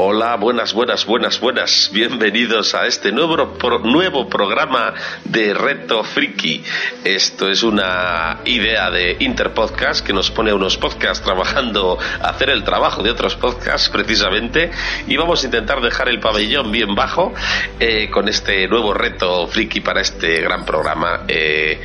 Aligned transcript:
Hola, 0.00 0.36
buenas, 0.36 0.74
buenas, 0.74 1.04
buenas, 1.06 1.40
buenas. 1.40 1.90
Bienvenidos 1.92 2.72
a 2.76 2.86
este 2.86 3.10
nuevo, 3.10 3.54
pro- 3.58 3.80
nuevo 3.80 4.28
programa 4.28 4.94
de 5.24 5.52
Reto 5.52 6.04
Friki. 6.04 6.62
Esto 7.02 7.50
es 7.50 7.64
una 7.64 8.38
idea 8.44 8.92
de 8.92 9.16
Interpodcast 9.18 10.06
que 10.06 10.12
nos 10.12 10.30
pone 10.30 10.52
unos 10.52 10.76
podcasts 10.76 11.24
trabajando, 11.24 11.98
hacer 12.22 12.50
el 12.50 12.62
trabajo 12.62 13.02
de 13.02 13.10
otros 13.10 13.34
podcasts 13.34 13.88
precisamente. 13.88 14.70
Y 15.08 15.16
vamos 15.16 15.42
a 15.42 15.46
intentar 15.46 15.80
dejar 15.80 16.08
el 16.08 16.20
pabellón 16.20 16.70
bien 16.70 16.94
bajo 16.94 17.34
eh, 17.80 18.08
con 18.08 18.28
este 18.28 18.68
nuevo 18.68 18.94
reto 18.94 19.48
friki 19.48 19.80
para 19.80 20.00
este 20.00 20.42
gran 20.42 20.64
programa. 20.64 21.24
Eh, 21.26 21.80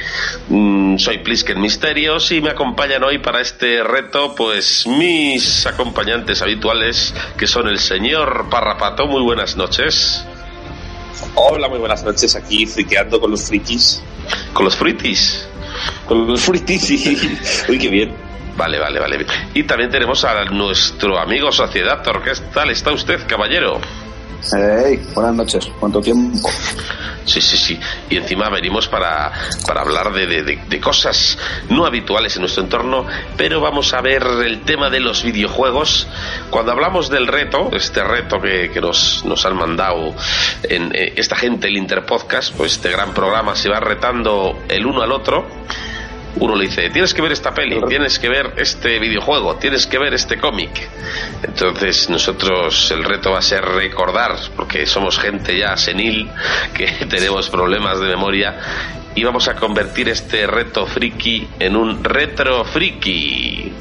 mm, 0.49 0.99
soy 0.99 1.17
Plisken 1.17 1.59
Misterios 1.59 2.31
y 2.31 2.41
me 2.41 2.51
acompañan 2.51 3.03
hoy 3.03 3.17
para 3.17 3.41
este 3.41 3.81
reto, 3.83 4.35
pues 4.35 4.85
mis 4.85 5.65
acompañantes 5.65 6.43
habituales, 6.43 7.11
que 7.39 7.47
son 7.47 7.67
el 7.69 7.79
señor 7.79 8.02
Parrapato. 8.49 9.07
Muy 9.07 9.21
buenas 9.21 9.55
noches. 9.55 10.25
Hola, 11.35 11.69
muy 11.69 11.79
buenas 11.79 12.03
noches. 12.03 12.35
Aquí 12.35 12.65
friqueando 12.65 13.19
con 13.19 13.31
los 13.31 13.47
frikis. 13.47 14.01
Con 14.53 14.65
los 14.65 14.75
fruitis. 14.75 15.47
Con 16.05 16.27
los 16.27 16.41
fritis, 16.41 16.81
sí. 16.81 17.39
Uy, 17.69 17.77
qué 17.79 17.87
bien. 17.89 18.13
Vale, 18.57 18.77
vale, 18.77 18.99
vale. 18.99 19.25
Y 19.53 19.63
también 19.63 19.89
tenemos 19.89 20.23
a 20.25 20.43
nuestro 20.45 21.17
amigo 21.17 21.51
Sociedad 21.51 22.03
¿Qué 22.03 22.31
tal 22.53 22.69
está 22.69 22.91
usted, 22.91 23.25
caballero? 23.25 23.79
Buenas 25.15 25.35
noches. 25.35 25.69
¿Cuánto 25.79 26.01
tiempo? 26.01 26.49
Sí, 27.25 27.39
sí, 27.39 27.55
sí. 27.55 27.79
Y 28.09 28.17
encima 28.17 28.49
venimos 28.49 28.87
para, 28.89 29.31
para 29.65 29.81
hablar 29.81 30.11
de, 30.11 30.27
de- 30.27 30.43
de- 30.43 30.59
de 30.67 30.79
cosas 30.81 31.37
no 31.69 31.85
habituales 31.85 32.35
en 32.35 32.41
nuestro 32.41 32.63
entorno, 32.63 33.05
pero 33.37 33.61
vamos 33.61 33.93
a 33.93 34.01
ver 34.01 34.21
el 34.45 34.61
tema 34.61 34.89
de 34.89 34.99
los 34.99 35.23
videojuegos. 35.23 36.07
Cuando 36.49 36.73
hablamos 36.73 37.09
del 37.09 37.27
reto, 37.27 37.69
este 37.71 38.03
reto 38.03 38.41
que, 38.41 38.69
que 38.71 38.81
nos, 38.81 39.23
nos 39.23 39.45
han 39.45 39.55
mandado 39.55 40.13
en 40.63 40.93
eh, 40.93 41.13
esta 41.15 41.37
gente, 41.37 41.67
el 41.69 41.77
Interpodcast, 41.77 42.53
pues 42.55 42.73
este 42.73 42.91
gran 42.91 43.13
programa 43.13 43.55
se 43.55 43.69
va 43.69 43.79
retando 43.79 44.61
el 44.67 44.85
uno 44.85 45.01
al 45.01 45.13
otro. 45.13 45.47
Uno 46.35 46.55
le 46.55 46.65
dice, 46.65 46.89
tienes 46.89 47.13
que 47.13 47.21
ver 47.21 47.31
esta 47.31 47.53
peli, 47.53 47.79
tienes 47.87 48.17
que 48.17 48.27
ver 48.27 48.53
este 48.57 48.99
videojuego, 48.99 49.55
tienes 49.55 49.85
que 49.85 49.99
ver 49.99 50.13
este 50.13 50.37
cómic. 50.37 50.89
Entonces 51.43 52.09
nosotros 52.09 52.89
el 52.91 53.03
reto 53.03 53.31
va 53.31 53.39
a 53.39 53.41
ser 53.41 53.63
recordar, 53.63 54.35
porque 54.55 54.85
somos 54.85 55.19
gente 55.19 55.57
ya 55.57 55.77
senil, 55.77 56.29
que 56.73 56.87
tenemos 57.09 57.49
problemas 57.49 57.99
de 57.99 58.07
memoria, 58.07 58.55
y 59.15 59.23
vamos 59.23 59.47
a 59.47 59.55
convertir 59.55 60.09
este 60.09 60.47
reto 60.47 60.87
friki 60.87 61.47
en 61.59 61.75
un 61.75 62.03
retro 62.03 62.65
friki. 62.65 63.71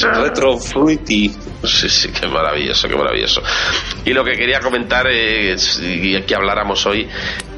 Retro 0.00 0.56
fruity. 0.56 1.30
Sí, 1.64 1.88
sí, 1.90 2.08
qué 2.08 2.26
maravilloso, 2.26 2.88
qué 2.88 2.96
maravilloso. 2.96 3.42
Y 4.06 4.14
lo 4.14 4.24
que 4.24 4.32
quería 4.32 4.60
comentar 4.60 5.06
es, 5.06 5.78
y 5.82 6.18
que 6.22 6.34
habláramos 6.34 6.86
hoy 6.86 7.06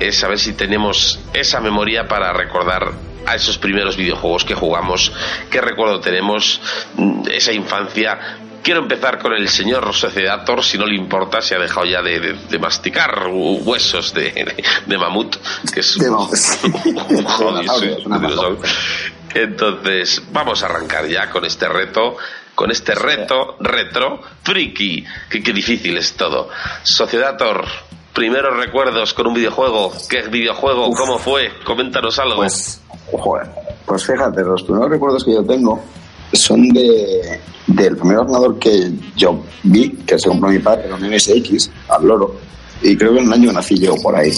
es 0.01 0.17
saber 0.17 0.41
si 0.41 0.55
tenemos 0.55 1.21
esa 1.33 1.61
memoria 1.61 2.09
para 2.09 2.33
recordar 2.33 3.14
a 3.27 3.35
esos 3.35 3.59
primeros 3.59 3.97
videojuegos 3.97 4.45
que 4.45 4.55
jugamos, 4.55 5.13
qué 5.51 5.61
recuerdo 5.61 6.01
tenemos, 6.01 6.61
mm, 6.97 7.29
esa 7.31 7.53
infancia. 7.53 8.39
Quiero 8.63 8.81
empezar 8.81 9.19
con 9.19 9.35
el 9.35 9.47
señor 9.51 9.93
Sociedator, 9.93 10.65
si 10.65 10.79
no 10.79 10.87
le 10.87 10.95
importa, 10.97 11.43
se 11.43 11.55
ha 11.55 11.59
dejado 11.59 11.85
ya 11.85 12.01
de, 12.01 12.19
de- 12.19 12.33
de 12.49 12.59
masticar 12.59 13.27
hu- 13.27 13.61
huesos 13.63 14.15
de, 14.15 14.55
mamut, 14.99 15.37
que 15.73 15.81
es 15.81 15.97
un 15.97 16.03
dinosaurio. 18.21 18.61
Entonces, 19.35 20.23
vamos 20.33 20.63
a 20.63 20.67
arrancar 20.67 21.07
ya 21.09 21.29
con 21.29 21.45
este 21.45 21.69
reto, 21.69 22.17
con 22.55 22.71
este 22.71 22.95
reto 22.95 23.57
retro 23.61 24.23
friki, 24.43 25.05
que 25.29 25.43
qué 25.43 25.53
difícil 25.53 25.99
es 25.99 26.15
todo. 26.15 26.49
Sociedator, 26.85 27.67
primeros 28.15 28.57
recuerdos 28.57 29.13
con 29.13 29.27
un 29.27 29.35
videojuego, 29.35 29.93
¿qué 30.09 30.23
videojuego? 30.29 30.91
¿Cómo 30.93 31.19
fue? 31.19 31.51
Coméntanos 31.65 32.19
algo. 32.19 32.37
Pues, 32.37 32.81
joder, 33.13 33.49
pues 33.85 34.07
fíjate, 34.07 34.43
los 34.43 34.63
primeros 34.63 34.89
recuerdos 34.89 35.25
que 35.25 35.35
yo 35.35 35.45
tengo 35.45 35.83
son 36.33 36.69
de 36.69 37.41
del 37.67 37.97
primer 37.97 38.19
ordenador 38.19 38.59
que 38.59 38.93
yo 39.17 39.43
vi, 39.63 39.91
que 40.07 40.19
se 40.19 40.29
compró 40.29 40.51
mi 40.51 40.59
padre, 40.59 40.85
era 40.87 40.95
un 40.97 41.03
MSX, 41.03 41.71
al 41.89 42.07
loro, 42.07 42.37
y 42.83 42.97
creo 42.97 43.15
que 43.15 43.21
en 43.21 43.27
un 43.27 43.33
año 43.33 43.53
nací 43.53 43.79
yo 43.79 43.95
por 43.97 44.15
ahí. 44.15 44.33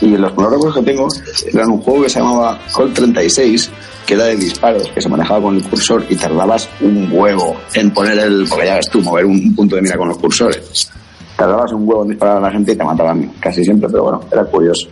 Y 0.00 0.08
los 0.08 0.30
primeros 0.32 0.52
recuerdos 0.52 0.74
que 0.74 0.82
tengo 0.82 1.08
eran 1.52 1.70
un 1.70 1.80
juego 1.80 2.02
que 2.02 2.10
se 2.10 2.20
llamaba 2.20 2.60
Colt 2.72 2.94
36, 2.94 3.70
que 4.06 4.14
era 4.14 4.24
de 4.24 4.36
disparos, 4.36 4.88
que 4.88 5.00
se 5.00 5.08
manejaba 5.08 5.40
con 5.42 5.56
el 5.56 5.62
cursor 5.64 6.04
y 6.08 6.16
tardabas 6.16 6.68
un 6.82 7.08
huevo 7.10 7.56
en 7.72 7.90
poner 7.92 8.18
el, 8.18 8.46
porque 8.46 8.66
ya 8.66 8.74
ves 8.74 8.90
tú, 8.90 9.00
mover 9.00 9.24
un 9.24 9.54
punto 9.54 9.76
de 9.76 9.82
mira 9.82 9.96
con 9.96 10.08
los 10.08 10.18
cursores. 10.18 10.90
Tardabas 11.36 11.72
un 11.72 11.86
huevo 11.86 12.02
en 12.02 12.10
disparar 12.10 12.38
a 12.38 12.40
la 12.40 12.50
gente 12.50 12.72
y 12.72 12.76
te 12.76 12.84
mataban 12.84 13.32
casi 13.40 13.62
siempre, 13.62 13.88
pero 13.90 14.04
bueno, 14.04 14.20
era 14.32 14.44
curioso. 14.44 14.88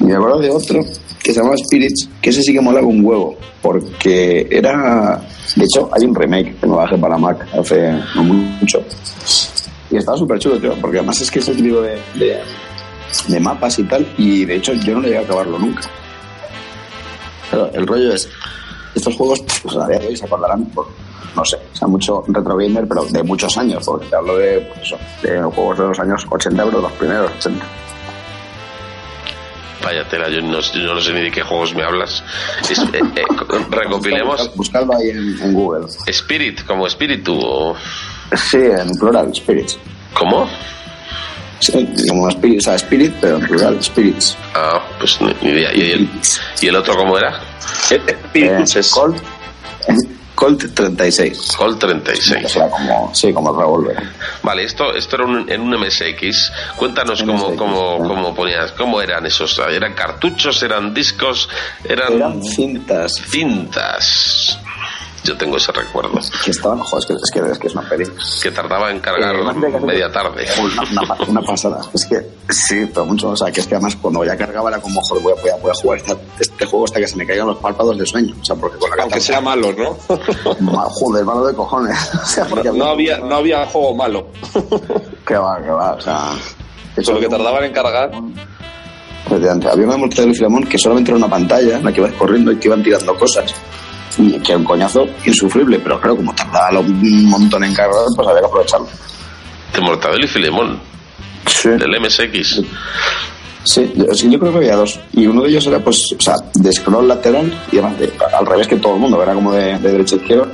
Y 0.00 0.04
me 0.04 0.14
acuerdo 0.14 0.40
de 0.40 0.50
otro 0.50 0.80
que 1.22 1.32
se 1.32 1.38
llamaba 1.38 1.56
Spirits, 1.56 2.08
que 2.20 2.30
ese 2.30 2.42
sí 2.42 2.52
que 2.52 2.60
molaba 2.60 2.86
un 2.86 3.04
huevo, 3.04 3.36
porque 3.62 4.46
era... 4.50 5.22
De 5.56 5.64
hecho, 5.64 5.88
hay 5.92 6.06
un 6.06 6.14
remake 6.14 6.58
que 6.58 6.66
me 6.66 6.76
bajé 6.76 6.98
para 6.98 7.16
Mac 7.16 7.46
hace 7.54 7.92
no 8.14 8.22
mucho. 8.22 8.82
Y 9.90 9.96
estaba 9.96 10.16
súper 10.16 10.38
chulo, 10.38 10.58
tío, 10.58 10.74
porque 10.80 10.98
además 10.98 11.20
es 11.20 11.30
que 11.30 11.38
es 11.38 11.48
el 11.48 11.56
tipo 11.56 11.80
de, 11.80 11.98
de, 13.28 13.40
mapas 13.40 13.78
y 13.78 13.84
tal, 13.84 14.06
y 14.16 14.44
de 14.44 14.56
hecho 14.56 14.72
yo 14.72 14.94
no 14.94 15.02
llegué 15.02 15.18
a 15.18 15.20
acabarlo 15.20 15.58
nunca. 15.58 15.82
Pero 17.50 17.70
el 17.72 17.86
rollo 17.86 18.14
es, 18.14 18.28
estos 18.94 19.14
juegos, 19.14 19.44
pues 19.62 19.76
a 19.76 19.86
día 19.86 19.98
de 19.98 20.08
hoy 20.08 20.16
se 20.16 20.24
acordarán 20.24 20.64
por, 20.66 20.86
no 21.36 21.44
sé, 21.44 21.56
o 21.56 21.76
sea, 21.76 21.88
mucho 21.88 22.24
retro 22.28 22.56
gamer, 22.56 22.86
pero 22.88 23.04
de 23.04 23.22
muchos 23.22 23.56
años, 23.58 23.84
porque 23.84 24.06
te 24.06 24.16
hablo 24.16 24.36
de, 24.36 24.60
pues 24.60 24.80
eso, 24.82 24.98
de 25.22 25.42
juegos 25.42 25.78
de 25.78 25.84
los 25.86 25.98
años 26.00 26.26
80, 26.30 26.64
pero 26.64 26.80
los 26.80 26.92
primeros 26.92 27.30
80. 27.38 27.64
Vaya 29.84 30.08
tela, 30.08 30.28
yo 30.28 30.40
no, 30.40 30.60
yo 30.60 30.94
no 30.94 31.00
sé 31.00 31.12
ni 31.12 31.22
de 31.22 31.30
qué 31.32 31.42
juegos 31.42 31.74
me 31.74 31.82
hablas. 31.82 32.22
Es- 32.70 32.78
eh, 32.78 33.00
eh, 33.16 33.24
recopilemos 33.70 34.54
Buscadlo 34.54 34.96
ahí 34.96 35.10
en, 35.10 35.40
en 35.42 35.52
Google. 35.52 35.86
Spirit, 36.06 36.64
como 36.66 36.86
espíritu, 36.86 37.36
o... 37.42 37.74
Sí, 38.50 38.58
en 38.58 38.94
plural, 38.96 39.34
spirits. 39.34 39.76
¿Cómo? 40.14 40.48
Sí, 41.58 41.88
como 42.08 42.28
spirit, 42.28 42.58
o 42.60 42.62
sea, 42.62 42.74
spirit, 42.76 43.12
pero 43.20 43.36
en 43.38 43.46
plural, 43.46 43.82
spirits. 43.82 44.36
Ah, 44.54 44.80
pues 44.98 45.20
ni, 45.20 45.50
idea. 45.50 45.74
¿Y 45.74 45.90
el, 45.92 46.08
¿Y 46.60 46.68
el 46.68 46.76
otro 46.76 46.96
cómo 46.96 47.18
era? 47.18 47.40
Eh, 47.90 48.64
Colt, 48.92 49.16
Colt 50.34 50.64
36. 50.74 51.52
Colt 51.56 51.76
O 51.76 51.86
36. 51.86 52.50
sea, 52.50 52.68
como, 52.68 53.14
sí, 53.14 53.32
como 53.32 53.52
revólver. 53.52 53.96
Vale, 54.42 54.64
esto, 54.64 54.94
esto 54.94 55.16
era 55.16 55.24
un- 55.26 55.50
en 55.50 55.60
un 55.60 55.74
MSX. 55.74 56.50
Cuéntanos 56.76 57.22
cómo, 57.22 57.48
MSX, 57.48 57.58
cómo, 57.58 57.98
¿no? 58.00 58.08
cómo 58.08 58.34
ponías, 58.34 58.72
cómo 58.72 59.00
eran 59.00 59.26
esos. 59.26 59.58
¿Eran 59.70 59.92
cartuchos? 59.94 60.62
¿Eran 60.62 60.92
discos? 60.94 61.48
¿Eran, 61.84 62.14
Eran 62.14 62.42
cintas. 62.42 63.14
cintas? 63.30 64.58
Yo 65.24 65.36
tengo 65.36 65.56
ese 65.56 65.70
recuerdo. 65.70 66.18
Que 66.44 66.50
estaban, 66.50 66.80
joder, 66.80 66.98
es 67.00 67.06
que 67.06 67.14
es, 67.14 67.30
que, 67.44 67.52
es, 67.52 67.58
que 67.58 67.66
es 67.68 67.74
una 67.74 67.88
peli. 67.88 68.04
Que 68.42 68.50
tardaba 68.50 68.90
en 68.90 68.98
cargar 68.98 69.36
Eh, 69.36 69.80
media 69.80 70.10
tarde. 70.10 70.44
Una, 70.60 70.82
una, 71.14 71.24
una 71.28 71.40
pasada. 71.42 71.80
Es 71.94 72.06
que 72.06 72.26
sí, 72.52 72.86
pero 72.92 73.06
mucho. 73.06 73.28
O 73.30 73.36
sea, 73.36 73.52
que 73.52 73.60
es 73.60 73.66
que 73.68 73.76
además 73.76 73.96
cuando 74.02 74.24
ya 74.24 74.36
cargaba 74.36 74.68
era 74.70 74.80
como, 74.80 75.00
joder, 75.02 75.22
voy 75.22 75.32
a, 75.32 75.40
voy 75.40 75.50
a, 75.50 75.56
voy 75.62 75.70
a 75.70 75.74
jugar 75.74 75.98
esta- 75.98 76.16
este 76.40 76.66
juego 76.66 76.84
hasta 76.86 76.98
que 76.98 77.06
se 77.06 77.16
me 77.16 77.24
caigan 77.26 77.46
los 77.46 77.58
párpados 77.58 77.96
de 77.98 78.04
sueño. 78.04 78.34
O 78.40 78.44
sea, 78.44 78.56
porque 78.56 78.78
con 78.78 78.90
la 78.90 79.02
Aunque 79.04 79.20
sea 79.20 79.40
malo, 79.40 79.72
¿no? 79.72 79.96
Joder, 80.90 81.24
malo 81.24 81.46
de 81.46 81.54
cojones. 81.54 81.96
O 82.22 82.26
sea, 82.26 82.44
porque 82.46 82.70
No 82.72 82.86
había, 82.86 83.18
no 83.18 83.36
había 83.36 83.64
juego 83.66 83.94
malo. 83.94 84.26
Que 85.26 85.36
va, 85.36 85.62
que 85.62 85.70
va. 85.70 85.92
O 85.92 86.00
sea. 86.00 86.30
hecho, 86.96 87.12
Solo 87.12 87.20
que 87.20 87.28
tardaban 87.28 87.64
en 87.64 87.72
cargar. 87.72 88.10
Había 89.30 89.86
una 89.86 89.96
muerte 89.96 90.26
de 90.26 90.34
Filemón 90.34 90.64
que 90.64 90.78
solamente 90.78 91.10
era 91.10 91.18
una 91.18 91.28
pantalla 91.30 91.78
en 91.78 91.84
la 91.84 91.92
que 91.92 92.00
ibas 92.00 92.12
corriendo 92.14 92.50
y 92.52 92.56
que 92.58 92.68
iban 92.68 92.82
tirando 92.82 93.16
cosas. 93.16 93.54
Que 94.44 94.54
un 94.56 94.64
coñazo 94.64 95.06
insufrible, 95.24 95.78
pero 95.78 95.98
claro, 96.00 96.16
como 96.16 96.34
tardaba 96.34 96.80
un 96.80 97.24
montón 97.30 97.64
en 97.64 97.72
cargar, 97.74 97.96
pues 98.14 98.28
había 98.28 98.40
que 98.40 98.46
aprovecharlo. 98.46 98.86
De 99.74 99.80
Mortadelo 99.80 100.24
y 100.24 100.28
Filemón, 100.28 100.78
Sí. 101.46 101.70
del 101.70 101.94
MSX. 102.00 102.60
Sí, 103.64 103.92
yo, 103.94 104.04
sí, 104.12 104.28
yo 104.30 104.38
creo 104.38 104.50
que 104.52 104.58
había 104.58 104.76
dos. 104.76 104.98
Y 105.12 105.26
uno 105.26 105.42
de 105.42 105.50
ellos 105.50 105.66
era, 105.66 105.78
pues, 105.78 106.12
o 106.18 106.20
sea, 106.20 106.34
de 106.54 106.72
scroll 106.72 107.06
lateral 107.08 107.46
y 107.70 107.78
además 107.78 107.98
de- 108.00 108.12
al 108.38 108.44
revés 108.44 108.66
que 108.66 108.76
todo 108.76 108.94
el 108.94 109.00
mundo, 109.00 109.22
era 109.22 109.34
como 109.34 109.52
de, 109.52 109.78
de 109.78 109.92
derecha 109.92 110.16
a 110.16 110.18
izquierda. 110.18 110.46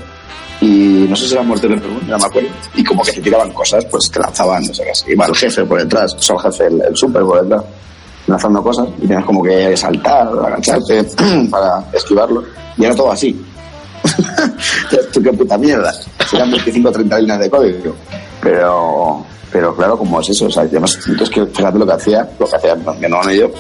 Y 0.61 1.07
no 1.09 1.17
sé 1.17 1.27
si 1.27 1.33
era 1.35 1.43
muerte 1.43 1.69
de 1.69 1.79
Filemón, 1.79 2.07
ya 2.07 2.19
me 2.19 2.25
acuerdo. 2.27 2.49
Y 2.75 2.85
como 2.85 3.03
que 3.03 3.13
te 3.13 3.21
tiraban 3.23 3.51
cosas, 3.53 3.85
pues 3.87 4.11
te 4.11 4.21
lanzaban, 4.21 4.63
no 4.67 4.75
sé 4.75 4.85
qué, 4.85 4.91
así. 4.91 5.05
iba 5.13 5.27
el 5.27 5.35
jefe 5.35 5.65
por 5.65 5.79
detrás, 5.81 6.15
o 6.15 6.21
sea, 6.23 6.37
el 6.37 6.43
jefe, 6.43 6.67
el, 6.67 6.83
el 6.89 6.97
super 6.97 7.23
por 7.23 7.41
detrás, 7.43 7.65
lanzando 8.29 8.63
cosas. 8.63 8.89
Y 8.99 9.07
tenías 9.07 9.25
como 9.25 9.43
que 9.43 9.77
saltar, 9.77 10.29
agacharte 10.29 11.05
para 11.51 11.85
esquivarlo. 11.93 12.45
Y 12.77 12.85
era 12.85 12.95
todo 12.95 13.11
así. 13.11 13.45
Tú 15.13 15.23
qué 15.23 15.33
puta 15.33 15.59
mierda. 15.59 15.93
Eran 16.33 16.51
25 16.51 16.89
o 16.89 16.93
30 16.93 17.19
líneas 17.19 17.41
de 17.41 17.51
código. 17.51 17.95
Pero, 18.41 19.25
pero 19.51 19.75
claro, 19.75 19.99
como 19.99 20.21
es 20.21 20.29
eso, 20.29 20.47
o 20.47 20.51
sea, 20.51 20.63
además, 20.63 20.97
entonces 21.07 21.31
que 21.31 21.47
fíjate 21.47 21.79
lo 21.79 21.87
que 21.87 21.93
hacía, 21.93 22.29
lo 22.39 22.47
que 22.47 22.57
hacía 22.57 22.75
mi 22.77 23.05
hermano 23.05 23.33
y 23.33 23.39
yo, 23.39 23.51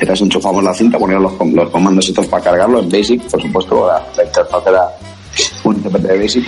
era 0.00 0.14
enchufamos 0.14 0.62
la 0.62 0.74
cinta, 0.74 0.98
poníamos 0.98 1.32
los, 1.32 1.52
los 1.52 1.70
comandos 1.70 2.10
para 2.30 2.42
cargarlo 2.42 2.80
en 2.80 2.88
Basic, 2.88 3.22
por 3.28 3.42
supuesto, 3.42 3.86
la, 3.88 4.02
la 4.16 4.24
interfaz 4.24 4.66
era 4.66 4.88
un 5.64 5.76
intérprete 5.76 6.08
de 6.08 6.18
Basic. 6.18 6.44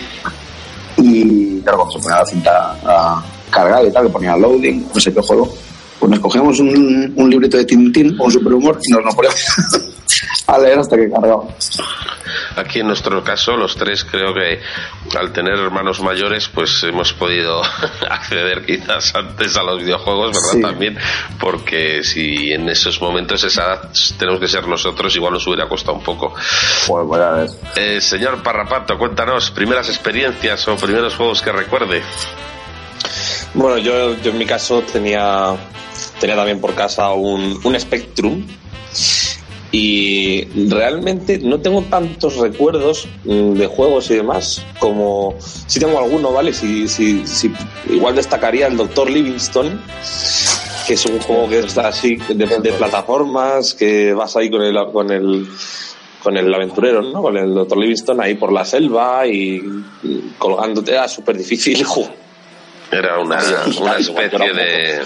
Y 0.98 1.60
claro, 1.60 1.78
cuando 1.78 1.92
se 1.94 1.98
ponía 1.98 2.18
la 2.18 2.26
cinta 2.26 2.76
a 2.84 3.24
cargar 3.50 3.84
y 3.84 3.90
tal, 3.90 4.06
que 4.06 4.12
ponía 4.12 4.36
loading, 4.36 4.86
no 4.94 5.00
sé 5.00 5.12
qué 5.12 5.20
juego, 5.20 5.48
pues 5.98 6.10
nos 6.10 6.20
cogíamos 6.20 6.60
un, 6.60 7.12
un 7.16 7.31
librito 7.31 7.56
de 7.56 7.64
Tintín 7.64 8.16
o 8.19 8.25
un 8.25 8.32
superhumor 8.32 8.78
y 8.82 8.93
nos 8.93 9.04
lo 9.04 9.10
poníamos 9.10 9.40
a 10.46 10.58
leer 10.58 10.78
hasta 10.78 10.96
que 10.96 11.10
cargaba. 11.10 11.44
Aquí 12.56 12.81
en 12.81 12.87
nuestro 12.87 13.22
caso, 13.22 13.56
los 13.56 13.76
tres 13.76 14.04
creo 14.04 14.32
que 14.32 14.60
al 15.16 15.32
tener 15.32 15.58
hermanos 15.58 16.00
mayores, 16.00 16.48
pues 16.48 16.82
hemos 16.84 17.12
podido 17.12 17.62
acceder 18.10 18.64
quizás 18.64 19.14
antes 19.14 19.56
a 19.56 19.62
los 19.62 19.81
videojuegos, 19.81 20.28
¿verdad? 20.28 20.52
Sí. 20.52 20.62
También, 20.62 20.98
porque 21.38 22.02
si 22.02 22.52
en 22.52 22.69
esos 22.69 23.00
momentos 23.00 23.44
esa 23.44 23.64
edad 23.64 23.90
tenemos 24.19 24.40
que 24.40 24.49
ser 24.49 24.66
nosotros, 24.66 25.14
igual 25.16 25.34
nos 25.34 25.46
hubiera 25.46 25.69
costado 25.69 25.99
un 25.99 26.02
poco. 26.02 26.34
Pues 26.87 27.06
voy 27.06 27.20
a 27.20 27.31
ver. 27.31 27.50
Eh, 27.76 28.00
señor 28.00 28.42
Parrapato, 28.42 28.99
cuéntanos, 28.99 29.50
primeras 29.50 29.88
experiencias 29.88 30.66
o 30.69 30.76
primeros 30.76 31.14
juegos 31.14 31.42
que 31.42 31.52
recuerde. 31.52 32.02
Bueno, 33.54 33.78
yo, 33.78 34.16
yo 34.22 34.31
en 34.31 34.38
mi 34.38 34.46
caso 34.46 34.82
tenía, 34.82 35.54
tenía 36.20 36.36
también 36.36 36.60
por 36.60 36.74
casa 36.74 37.12
un, 37.12 37.58
un 37.62 37.80
Spectrum 37.80 38.44
y 39.72 40.44
realmente 40.68 41.38
no 41.38 41.60
tengo 41.60 41.82
tantos 41.82 42.36
recuerdos 42.36 43.08
mm, 43.24 43.52
de 43.54 43.66
juegos 43.66 44.10
y 44.10 44.14
demás 44.14 44.64
como 44.78 45.34
sí 45.66 45.80
tengo 45.80 45.98
alguno, 45.98 46.32
¿vale? 46.32 46.52
Si, 46.52 46.88
si, 46.88 47.26
si, 47.26 47.52
igual 47.90 48.14
destacaría 48.14 48.68
el 48.68 48.76
Doctor 48.76 49.10
Livingstone 49.10 49.78
que 50.86 50.94
es 50.94 51.04
un 51.04 51.18
juego 51.18 51.48
que 51.48 51.58
está 51.58 51.88
así 51.88 52.16
de, 52.16 52.46
de 52.46 52.72
plataformas 52.72 53.74
que 53.74 54.14
vas 54.14 54.36
ahí 54.36 54.48
con 54.50 54.62
el 54.62 54.76
con 54.92 55.10
el 55.10 55.48
con 56.22 56.36
el 56.36 56.52
aventurero, 56.54 57.02
¿no? 57.02 57.20
Con 57.20 57.36
el 57.36 57.52
Doctor 57.52 57.78
Livingstone 57.78 58.24
ahí 58.24 58.34
por 58.34 58.52
la 58.52 58.64
selva 58.64 59.26
y 59.26 59.62
y 60.02 60.34
colgándote 60.38 60.92
era 60.92 61.08
súper 61.08 61.36
difícil 61.36 61.84
jugar 61.84 62.25
Era 62.90 63.18
una, 63.18 63.38
una 63.80 63.96
especie 63.96 64.52
de 64.52 65.02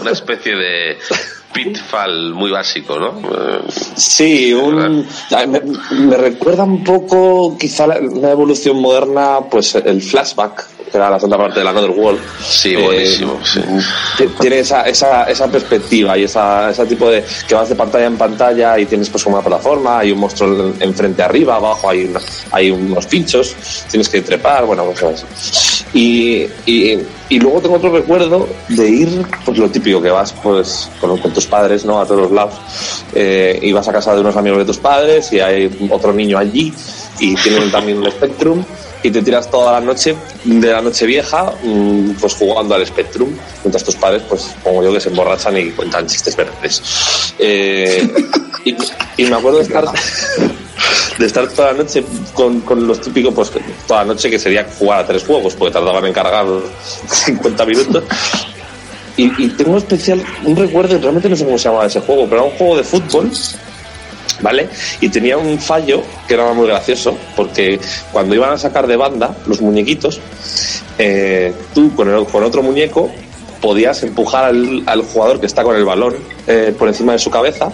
una 0.00 0.10
especie 0.12 0.56
de 0.56 0.98
pitfall 1.52 2.32
muy 2.34 2.50
básico, 2.50 2.98
¿no? 2.98 3.20
Sí, 3.96 4.52
un, 4.52 5.06
me, 5.48 5.60
me 5.98 6.16
recuerda 6.16 6.64
un 6.64 6.84
poco 6.84 7.56
quizá 7.58 7.86
la, 7.86 7.96
evolución 8.30 8.76
moderna, 8.80 9.40
pues 9.50 9.74
el 9.74 10.00
flashback, 10.02 10.66
que 10.90 10.96
era 10.96 11.10
la 11.10 11.18
segunda 11.18 11.36
parte 11.38 11.58
de 11.58 11.64
la 11.64 11.70
Another 11.70 11.90
World. 11.90 12.20
Sí, 12.40 12.74
Eh, 12.74 12.82
buenísimo, 12.82 13.40
sí. 13.44 13.60
Tiene 14.40 14.60
esa, 14.60 14.82
esa, 14.82 15.24
esa 15.24 15.48
perspectiva 15.50 16.16
y 16.16 16.24
esa, 16.24 16.70
ese 16.70 16.86
tipo 16.86 17.10
de 17.10 17.24
que 17.46 17.54
vas 17.54 17.68
de 17.68 17.74
pantalla 17.74 18.06
en 18.06 18.16
pantalla 18.16 18.78
y 18.78 18.86
tienes 18.86 19.08
pues 19.10 19.24
como 19.24 19.36
una 19.36 19.44
plataforma, 19.46 19.98
hay 20.00 20.12
un 20.12 20.18
monstruo 20.20 20.48
en- 20.70 20.82
enfrente 20.82 21.22
arriba, 21.22 21.56
abajo 21.56 21.90
hay, 21.90 22.04
una- 22.04 22.20
hay 22.52 22.70
unos 22.70 23.06
pinchos, 23.06 23.54
tienes 23.90 24.08
que 24.08 24.20
trepar, 24.22 24.64
bueno, 24.64 24.84
pues. 24.98 25.24
Y, 25.94 26.46
y, 26.66 26.98
y 27.30 27.38
luego 27.40 27.60
tengo 27.60 27.76
otro 27.76 27.90
recuerdo 27.90 28.48
de 28.68 28.88
ir, 28.90 29.26
pues 29.44 29.56
lo 29.58 29.70
típico 29.70 30.02
que 30.02 30.10
vas 30.10 30.32
pues 30.42 30.90
con, 31.00 31.16
con 31.18 31.32
tus 31.32 31.46
padres, 31.46 31.84
¿no? 31.84 32.00
A 32.00 32.06
todos 32.06 32.22
los 32.22 32.30
lados. 32.32 32.54
Eh, 33.14 33.58
y 33.62 33.72
vas 33.72 33.88
a 33.88 33.92
casa 33.92 34.14
de 34.14 34.20
unos 34.20 34.36
amigos 34.36 34.58
de 34.58 34.64
tus 34.66 34.78
padres 34.78 35.32
y 35.32 35.40
hay 35.40 35.88
otro 35.90 36.12
niño 36.12 36.38
allí 36.38 36.72
y 37.20 37.34
tienen 37.36 37.70
también 37.70 37.98
un 37.98 38.10
Spectrum 38.10 38.62
y 39.02 39.10
te 39.10 39.22
tiras 39.22 39.50
toda 39.50 39.72
la 39.72 39.80
noche 39.80 40.14
de 40.44 40.70
la 40.72 40.80
noche 40.80 41.06
vieja 41.06 41.52
mm, 41.62 42.10
pues 42.20 42.34
jugando 42.34 42.74
al 42.74 42.86
Spectrum 42.86 43.30
mientras 43.62 43.84
tus 43.84 43.94
padres 43.94 44.22
pues 44.28 44.54
como 44.62 44.82
yo 44.82 44.92
que 44.92 45.00
se 45.00 45.08
emborrachan 45.08 45.56
y 45.56 45.70
cuentan 45.70 46.06
chistes 46.06 46.36
verdes 46.36 46.82
Eh, 47.38 48.06
y, 48.64 48.76
y 49.16 49.26
me 49.26 49.36
acuerdo 49.36 49.58
de 49.58 49.64
estar 49.64 49.84
de 51.18 51.26
estar 51.26 51.48
toda 51.48 51.72
la 51.72 51.78
noche 51.78 52.04
con, 52.32 52.60
con 52.60 52.86
los 52.86 53.00
típicos 53.00 53.34
pues 53.34 53.50
toda 53.86 54.00
la 54.00 54.12
noche 54.12 54.30
que 54.30 54.38
sería 54.38 54.66
jugar 54.78 55.00
a 55.00 55.06
tres 55.06 55.24
juegos 55.24 55.54
porque 55.54 55.72
tardaban 55.72 56.06
en 56.06 56.12
cargar 56.12 56.46
50 57.08 57.66
minutos 57.66 58.04
y, 59.16 59.48
tengo 59.48 59.72
un 59.72 59.78
especial 59.78 60.22
un 60.44 60.56
recuerdo 60.56 60.98
realmente 60.98 61.28
no 61.28 61.36
sé 61.36 61.44
cómo 61.44 61.58
se 61.58 61.64
llamaba 61.64 61.86
ese 61.86 62.00
juego 62.00 62.24
pero 62.24 62.42
era 62.42 62.50
un 62.50 62.56
juego 62.56 62.76
de 62.76 62.84
fútbol 62.84 63.30
¿vale? 64.40 64.68
Y 65.00 65.08
tenía 65.08 65.36
un 65.36 65.58
fallo 65.58 66.02
que 66.26 66.34
era 66.34 66.52
muy 66.52 66.68
gracioso, 66.68 67.16
porque 67.34 67.80
cuando 68.12 68.36
iban 68.36 68.52
a 68.52 68.58
sacar 68.58 68.86
de 68.86 68.96
banda 68.96 69.36
los 69.46 69.60
muñequitos, 69.60 70.20
eh, 70.98 71.52
tú 71.74 71.94
con, 71.94 72.24
con 72.26 72.44
otro 72.44 72.62
muñeco 72.62 73.10
podías 73.60 74.02
empujar 74.02 74.44
al, 74.44 74.82
al 74.86 75.02
jugador 75.02 75.40
que 75.40 75.46
está 75.46 75.62
con 75.62 75.76
el 75.76 75.84
balón 75.84 76.16
eh, 76.46 76.74
por 76.78 76.88
encima 76.88 77.12
de 77.12 77.18
su 77.18 77.30
cabeza, 77.30 77.72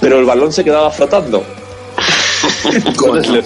pero 0.00 0.18
el 0.18 0.24
balón 0.24 0.52
se 0.52 0.64
quedaba 0.64 0.90
flotando. 0.90 1.44
Le, 2.64 3.44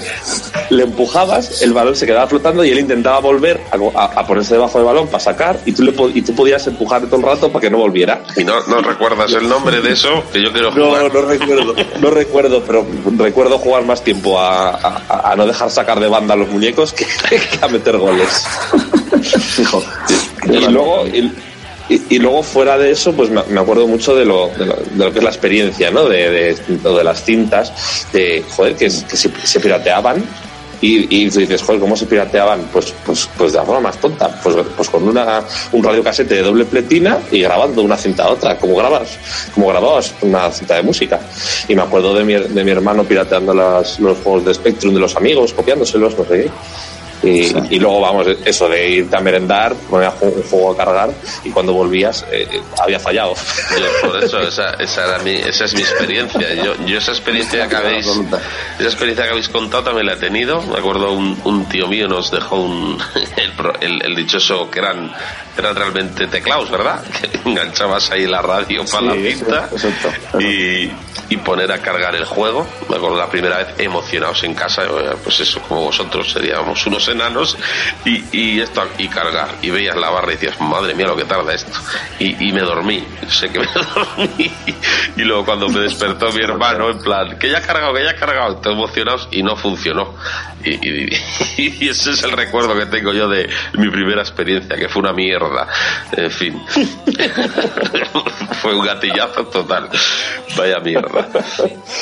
le 0.70 0.82
empujabas, 0.84 1.62
el 1.62 1.72
balón 1.72 1.96
se 1.96 2.06
quedaba 2.06 2.26
flotando 2.28 2.64
y 2.64 2.70
él 2.70 2.78
intentaba 2.80 3.18
volver 3.20 3.60
a, 3.70 3.76
a- 4.00 4.04
a 4.20 4.26
ponerse 4.26 4.54
debajo 4.54 4.78
del 4.78 4.87
balón 4.87 5.06
para 5.08 5.20
sacar 5.20 5.58
y 5.66 5.72
tú, 5.72 5.82
le, 5.82 5.92
y 6.14 6.22
tú 6.22 6.34
podías 6.34 6.66
empujar 6.66 7.02
todo 7.06 7.16
el 7.16 7.22
rato 7.22 7.50
para 7.50 7.60
que 7.62 7.70
no 7.70 7.78
volviera. 7.78 8.22
Y 8.37 8.44
no, 8.44 8.60
no 8.66 8.80
recuerdas 8.80 9.32
el 9.32 9.48
nombre 9.48 9.80
de 9.80 9.92
eso, 9.92 10.22
que 10.32 10.42
yo 10.42 10.52
quiero 10.52 10.70
No, 10.72 10.87
jugar. 10.87 11.12
no 11.12 11.22
recuerdo, 11.22 11.75
no 12.00 12.10
recuerdo, 12.10 12.62
pero 12.66 12.87
recuerdo 13.16 13.58
jugar 13.58 13.84
más 13.84 14.02
tiempo 14.02 14.38
a, 14.38 14.70
a- 14.70 15.32
a 15.32 15.37
no 15.37 15.46
dejar 15.46 15.70
sacar 15.70 15.98
de 16.00 16.08
banda 16.08 16.34
a 16.34 16.37
los 16.37 16.48
muñecos 16.48 16.92
que, 16.92 17.06
que 17.28 17.40
a 17.60 17.68
meter 17.68 17.96
goles. 17.98 18.44
Y 20.44 20.66
luego, 20.70 21.06
y, 21.06 21.32
y- 21.88 22.18
luego 22.18 22.42
fuera 22.42 22.76
de 22.78 22.90
eso, 22.90 23.12
pues 23.12 23.30
me, 23.30 23.61
acuerdo 23.61 23.87
mucho 23.87 24.14
de 24.14 24.25
lo, 24.25 24.49
de 24.49 24.66
lo, 24.66 24.75
de 24.75 25.04
lo 25.04 25.12
que 25.12 25.18
es 25.18 25.25
la 25.25 25.30
experiencia, 25.30 25.90
¿no? 25.90 26.09
De, 26.09 26.30
de, 26.30 27.04
las 27.04 27.25
cintas, 27.25 27.73
de, 28.12 28.45
joder, 28.50 28.75
que, 28.75 28.87
que 28.87 29.16
se, 29.16 29.30
se 29.30 29.61
pirateaban. 29.61 30.25
Y, 30.80 31.23
y 31.23 31.28
dices, 31.28 31.61
joder, 31.62 31.80
¿cómo 31.80 31.97
se 31.97 32.07
pirateaban? 32.07 32.68
Pues, 32.73 32.95
pues, 33.04 33.28
pues 33.37 33.52
de 33.52 33.59
la 33.59 33.64
forma 33.64 33.80
más 33.80 34.00
tonta. 34.00 34.28
Pues, 34.42 34.54
pues 34.76 34.88
con 34.88 35.09
una, 35.09 35.42
un 35.73 35.83
radiocasete 35.83 36.37
de 36.37 36.42
doble 36.42 36.66
pletina 36.66 37.18
y 37.33 37.40
grabando 37.40 37.83
una 37.83 37.97
cinta 37.97 38.25
a 38.25 38.30
otra, 38.30 38.57
como 38.59 38.76
grabas, 38.76 39.18
como 39.54 39.68
grababas 39.68 40.14
una 40.23 40.50
cinta 40.52 40.76
de 40.76 40.83
música. 40.85 41.18
Y 41.66 41.75
me 41.75 41.83
acuerdo 41.83 42.14
de 42.14 42.23
mi, 42.23 42.35
de 42.35 42.64
mi 42.64 42.71
hermano 42.71 43.02
pirateando 43.02 43.52
las, 43.52 43.99
los 43.99 44.18
juegos 44.18 44.45
de 44.45 44.54
Spectrum 44.54 44.95
de 44.95 45.00
los 45.00 45.16
amigos, 45.16 45.52
copiándoselos, 45.52 46.16
no 46.16 46.25
sé 46.25 46.45
qué. 46.45 46.50
Y, 47.22 47.75
y 47.75 47.78
luego, 47.78 48.00
vamos, 48.00 48.26
eso 48.44 48.68
de 48.68 48.88
irte 48.88 49.16
a 49.16 49.20
merendar, 49.20 49.75
poner 49.75 50.12
un 50.20 50.42
juego 50.44 50.72
a 50.72 50.76
cargar 50.76 51.10
y 51.44 51.50
cuando 51.50 51.72
volvías 51.72 52.25
eh, 52.30 52.60
había 52.80 53.00
fallado. 53.00 53.34
Yo, 53.34 54.08
por 54.08 54.22
eso, 54.22 54.40
esa, 54.40 54.75
esa, 54.75 55.04
era 55.04 55.18
mi, 55.18 55.32
esa 55.32 55.64
es 55.64 55.75
mi 55.75 55.80
experiencia. 55.80 56.54
Yo, 56.54 56.75
yo 56.87 56.98
esa 56.98 57.12
experiencia 57.12 57.68
que 57.68 57.76
habéis, 57.76 58.06
esa 58.06 58.88
experiencia 58.88 59.25
que 59.25 59.30
habéis 59.30 59.48
contado 59.48 59.84
también 59.84 60.06
la 60.06 60.12
he 60.12 60.16
tenido. 60.16 60.62
Me 60.62 60.78
acuerdo 60.78 61.12
un, 61.12 61.40
un 61.44 61.68
tío 61.68 61.88
mío 61.88 62.06
nos 62.06 62.30
dejó 62.30 62.56
un, 62.56 62.98
el, 63.37 63.52
el, 63.80 64.02
el 64.04 64.16
dichoso 64.16 64.70
que 64.70 64.78
eran, 64.78 65.12
eran 65.56 65.75
realmente 65.75 66.26
teclados, 66.28 66.70
¿verdad? 66.70 67.02
Que 67.18 67.48
enganchabas 67.48 68.10
ahí 68.10 68.26
la 68.26 68.42
radio 68.42 68.84
para 68.84 69.06
la 69.06 69.14
cinta 69.14 69.68
sí, 69.76 69.88
exacto. 69.88 70.40
y, 70.40 70.92
y 71.30 71.37
poner 71.38 71.72
a 71.72 71.78
cargar 71.78 72.14
el 72.14 72.25
juego. 72.25 72.66
Me 72.88 72.96
acuerdo 72.96 73.16
la 73.16 73.28
primera 73.28 73.58
vez 73.58 73.68
emocionados 73.78 74.44
en 74.44 74.54
casa, 74.54 74.84
eh, 74.84 75.16
pues 75.22 75.40
eso, 75.40 75.60
como 75.62 75.84
vosotros, 75.84 76.30
seríamos 76.30 76.87
unos 76.87 77.07
enanos, 77.12 77.56
y, 78.04 78.60
esto, 78.60 78.82
y 78.98 79.08
cargar. 79.08 79.48
Y 79.62 79.70
veías 79.70 79.96
la 79.96 80.10
barra 80.10 80.32
y 80.32 80.36
decías, 80.36 80.60
madre 80.60 80.94
mía, 80.94 81.06
lo 81.06 81.16
que 81.16 81.24
tarda 81.24 81.54
esto. 81.54 81.72
Y, 82.18 82.52
me 82.52 82.60
dormí, 82.60 83.06
sé 83.28 83.50
que 83.50 83.60
me 83.60 83.66
dormí. 83.94 84.52
Y 85.16 85.22
luego 85.22 85.44
cuando 85.44 85.68
me 85.68 85.80
despertó 85.80 86.32
mi 86.32 86.42
hermano, 86.42 86.90
en 86.90 86.98
plan, 86.98 87.38
que 87.38 87.50
ya 87.50 87.58
ha 87.58 87.62
cargado, 87.62 87.94
que 87.94 88.04
ya 88.04 88.10
ha 88.10 88.16
cargado, 88.16 88.56
todos 88.56 88.76
emocionados, 88.76 89.28
y 89.30 89.42
no 89.42 89.56
funcionó. 89.56 90.14
Y, 90.64 90.70
y- 90.70 91.08
y 91.80 91.88
ese 91.88 92.10
es 92.12 92.22
el 92.22 92.32
recuerdo 92.32 92.76
que 92.78 92.86
tengo 92.86 93.12
yo 93.12 93.28
de 93.28 93.48
mi 93.74 93.88
primera 93.90 94.20
experiencia, 94.22 94.76
que 94.76 94.88
fue 94.88 95.00
una 95.02 95.12
mierda. 95.12 95.68
En 96.12 96.30
fin. 96.30 96.62
fue 98.60 98.74
un 98.74 98.84
gatillazo 98.84 99.46
total. 99.46 99.88
Vaya 100.56 100.78
mierda. 100.80 101.28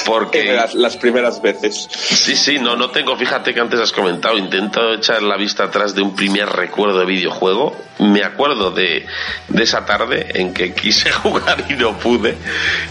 Porque 0.07 0.53
Las, 0.53 0.75
las 0.75 0.97
primeras 0.97 1.41
veces. 1.43 1.89
Sí, 1.91 2.37
sí, 2.37 2.59
no, 2.59 2.77
no 2.77 2.91
tengo, 2.91 3.17
fíjate 3.17 3.53
que 3.53 3.61
antes 3.61 3.81
has 3.81 3.93
comentado, 3.93 4.37
intento 4.39 4.95
echar 4.95 5.23
la 5.23 5.37
vista 5.37 5.65
atrás 5.65 5.95
de 5.95 6.03
un 6.03 6.15
primer 6.15 6.49
recuerdo 6.49 7.01
de 7.01 7.07
videojuego. 7.07 7.77
Me 7.99 8.23
acuerdo 8.25 8.71
de, 8.71 9.07
de 9.49 9.63
esa 9.63 9.85
tarde 9.87 10.27
en 10.35 10.53
que 10.53 10.75
quise 10.75 11.11
jugar 11.23 11.65
y 11.69 11.75
no 11.75 11.99
pude. 11.99 12.37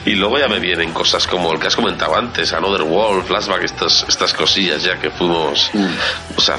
Y 0.06 0.12
luego 0.16 0.38
ya 0.40 0.48
me 0.48 0.60
vienen 0.60 0.92
cosas 0.94 1.28
como 1.28 1.52
el 1.54 1.60
que 1.60 1.68
has 1.68 1.76
comentado 1.76 2.16
antes, 2.16 2.54
Another 2.54 2.84
World, 2.84 3.26
Flashback, 3.26 3.64
estas, 3.64 4.06
estas 4.08 4.34
cosillas 4.34 4.84
ya 4.84 5.00
que 5.00 5.10
fuimos. 5.12 5.55
O 6.38 6.42
sea, 6.42 6.58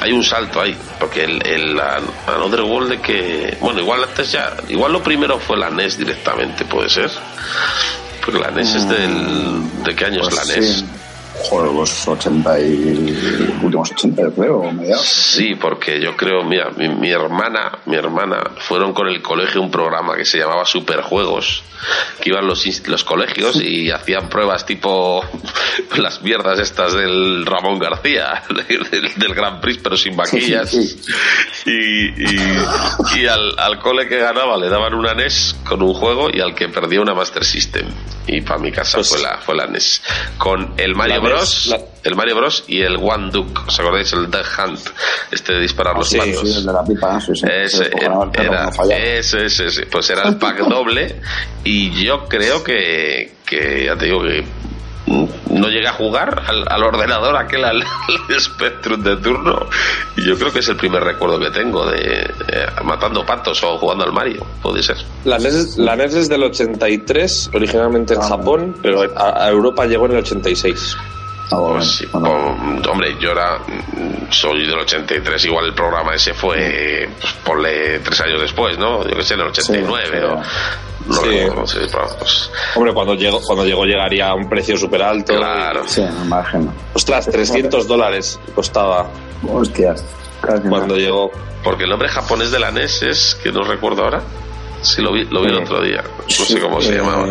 hay 0.00 0.12
un 0.12 0.22
salto 0.24 0.60
ahí, 0.60 0.76
porque 0.98 1.24
el, 1.24 1.44
el 1.46 1.78
An- 1.80 2.04
Another 2.26 2.62
World 2.62 2.90
de 2.90 3.00
que. 3.00 3.56
Bueno, 3.60 3.80
igual 3.80 4.02
antes 4.04 4.30
ya. 4.32 4.54
Igual 4.68 4.92
lo 4.92 5.02
primero 5.02 5.38
fue 5.38 5.56
la 5.56 5.70
NES 5.70 5.98
directamente, 5.98 6.64
puede 6.64 6.88
ser. 6.88 7.10
Porque 8.24 8.40
la 8.40 8.50
NES 8.50 8.74
es 8.74 8.88
del. 8.88 9.82
¿De 9.84 9.94
qué 9.94 10.04
año 10.06 10.20
Pues 10.20 10.34
es 10.38 10.48
la 10.48 10.54
NES? 10.56 10.76
sí. 10.78 10.84
Joder, 11.42 11.72
los 11.72 12.08
80 12.08 12.60
y 12.60 13.58
últimos 13.62 13.90
80, 13.92 14.22
yo 14.22 14.32
creo, 14.34 14.72
mediados. 14.72 15.06
Sí, 15.06 15.54
porque 15.56 16.00
yo 16.00 16.16
creo, 16.16 16.42
mira, 16.44 16.70
mi, 16.76 16.88
mi 16.88 17.10
hermana, 17.10 17.78
mi 17.86 17.96
hermana, 17.96 18.42
fueron 18.58 18.92
con 18.92 19.08
el 19.08 19.20
colegio 19.20 19.60
un 19.60 19.70
programa 19.70 20.16
que 20.16 20.24
se 20.24 20.38
llamaba 20.38 20.64
Superjuegos, 20.64 21.62
que 22.20 22.30
iban 22.30 22.46
los, 22.46 22.64
los 22.86 23.04
colegios 23.04 23.56
y 23.60 23.90
hacían 23.90 24.28
pruebas 24.28 24.64
tipo 24.64 25.22
las 25.96 26.22
mierdas 26.22 26.58
estas 26.60 26.94
del 26.94 27.44
Ramón 27.44 27.78
García, 27.78 28.42
del, 28.68 29.12
del 29.16 29.34
Grand 29.34 29.60
Prix, 29.60 29.80
pero 29.82 29.96
sin 29.96 30.16
vaquillas. 30.16 30.70
Sí, 30.70 30.86
sí, 30.86 31.04
Y, 31.66 32.22
y, 32.36 33.20
y 33.22 33.26
al, 33.26 33.58
al 33.58 33.78
cole 33.80 34.08
que 34.08 34.18
ganaba 34.18 34.56
le 34.56 34.68
daban 34.68 34.94
una 34.94 35.14
NES 35.14 35.56
con 35.68 35.82
un 35.82 35.92
juego 35.94 36.28
y 36.32 36.40
al 36.40 36.54
que 36.54 36.68
perdía 36.68 37.00
una 37.00 37.14
Master 37.14 37.44
System. 37.44 37.86
Y 38.26 38.40
para 38.40 38.58
mi 38.58 38.72
casa 38.72 38.98
Pues- 38.98 39.10
fue, 39.10 39.20
la, 39.20 39.38
fue 39.38 39.54
la 39.56 39.66
NES. 39.66 40.00
Con 40.38 40.72
el 40.78 40.94
Mario 40.94 41.20
Bros. 41.24 41.66
la- 41.66 41.80
El 42.04 42.14
Mario 42.16 42.36
Bros. 42.36 42.64
y 42.68 42.82
el 42.82 42.96
One 42.96 43.30
Duke. 43.30 43.62
¿Os 43.66 43.80
acordáis? 43.80 44.12
El 44.12 44.30
Duck 44.30 44.46
Hunt. 44.58 44.80
Este 45.30 45.54
de 45.54 45.60
disparar 45.60 45.96
los 45.96 46.08
sí. 46.08 46.18
Sí, 46.20 46.30
el 46.58 46.66
de 46.66 46.72
la 46.72 46.84
pipa, 46.84 47.20
sí, 47.20 47.32
sí. 47.34 47.46
Ese, 47.50 47.90
era, 47.96 48.70
ese, 49.18 49.46
ese, 49.46 49.66
ese. 49.66 49.86
Pues 49.86 50.10
era 50.10 50.28
el 50.28 50.36
pack 50.36 50.58
doble 50.68 51.20
y 51.64 51.90
yo 52.04 52.26
creo 52.28 52.62
que, 52.62 53.32
que 53.46 53.84
ya 53.86 53.96
te 53.96 54.04
digo 54.06 54.22
que 54.22 54.44
no 55.06 55.68
llegué 55.68 55.86
a 55.86 55.92
jugar 55.92 56.42
al, 56.46 56.64
al 56.68 56.82
ordenador 56.82 57.36
aquel 57.36 57.64
al, 57.64 57.82
al 58.30 58.40
Spectrum 58.40 59.02
de 59.02 59.16
turno 59.16 59.66
y 60.16 60.24
yo 60.26 60.36
creo 60.38 60.52
que 60.52 60.60
es 60.60 60.68
el 60.68 60.76
primer 60.76 61.02
recuerdo 61.04 61.38
que 61.38 61.50
tengo 61.50 61.86
de 61.86 62.22
eh, 62.48 62.66
matando 62.84 63.24
patos 63.24 63.62
o 63.64 63.76
jugando 63.78 64.04
al 64.04 64.12
Mario 64.12 64.46
puede 64.62 64.82
ser 64.82 64.96
La 65.24 65.38
NES, 65.38 65.76
la 65.76 65.94
NES 65.96 66.14
es 66.14 66.28
del 66.28 66.42
83, 66.44 67.50
originalmente 67.54 68.14
en 68.14 68.20
Ah. 68.22 68.28
Japón, 68.28 68.76
pero 68.82 69.02
a, 69.16 69.44
a 69.44 69.48
Europa 69.50 69.84
llegó 69.86 70.06
en 70.06 70.12
el 70.12 70.18
86. 70.18 70.96
Ah, 71.50 71.56
bueno, 71.58 71.74
Pues 71.76 71.88
sí, 71.90 72.06
bueno. 72.10 72.30
o- 72.30 72.90
hombre, 72.90 73.14
yo 73.20 73.30
era, 73.32 73.58
mm, 73.58 74.30
soy 74.32 74.66
del 74.66 74.78
83, 74.78 75.44
igual 75.44 75.66
el 75.66 75.74
programa 75.74 76.14
ese 76.14 76.32
fue, 76.32 77.08
pues, 77.20 77.32
ponle 77.44 77.98
tres 77.98 78.18
años 78.22 78.40
después, 78.40 78.78
¿no? 78.78 79.06
Yo 79.06 79.14
que 79.14 79.22
sé, 79.22 79.34
en 79.34 79.40
el 79.40 79.48
89, 79.48 80.08
Sí, 80.10 80.16
o 80.24 80.42
no 81.06 81.14
Sí. 81.14 81.28
recuerdo, 81.28 81.64
pues, 82.18 82.50
Hombre, 82.76 82.94
cuando 82.94 83.14
llegó, 83.14 83.40
cuando 83.42 83.64
llegó 83.64 83.84
llegaría 83.84 84.28
a 84.28 84.34
un 84.34 84.48
precio 84.48 84.76
súper 84.76 85.02
alto. 85.02 85.34
claro. 85.36 85.82
Sí. 85.86 86.02
Ostras, 86.94 87.26
300 87.30 87.86
dólares 87.86 88.38
costaba 88.54 89.08
Hostias. 89.46 90.04
Casi 90.40 90.68
cuando 90.68 90.94
nada. 90.94 90.98
llegó. 90.98 91.30
Porque 91.62 91.84
el 91.84 91.90
nombre 91.90 92.08
japonés 92.08 92.50
de 92.50 92.58
la 92.58 92.70
NES 92.70 93.02
es, 93.02 93.34
que 93.42 93.50
no 93.50 93.62
recuerdo 93.64 94.02
ahora, 94.04 94.20
sí 94.82 95.00
lo 95.00 95.12
vi, 95.12 95.24
lo 95.24 95.40
vi 95.42 95.48
el 95.48 95.56
otro 95.62 95.80
día, 95.82 96.02
no 96.02 96.28
sé 96.44 96.60
cómo 96.60 96.80
se 96.82 96.94
Eh, 96.94 96.98
llamaba. 96.98 97.26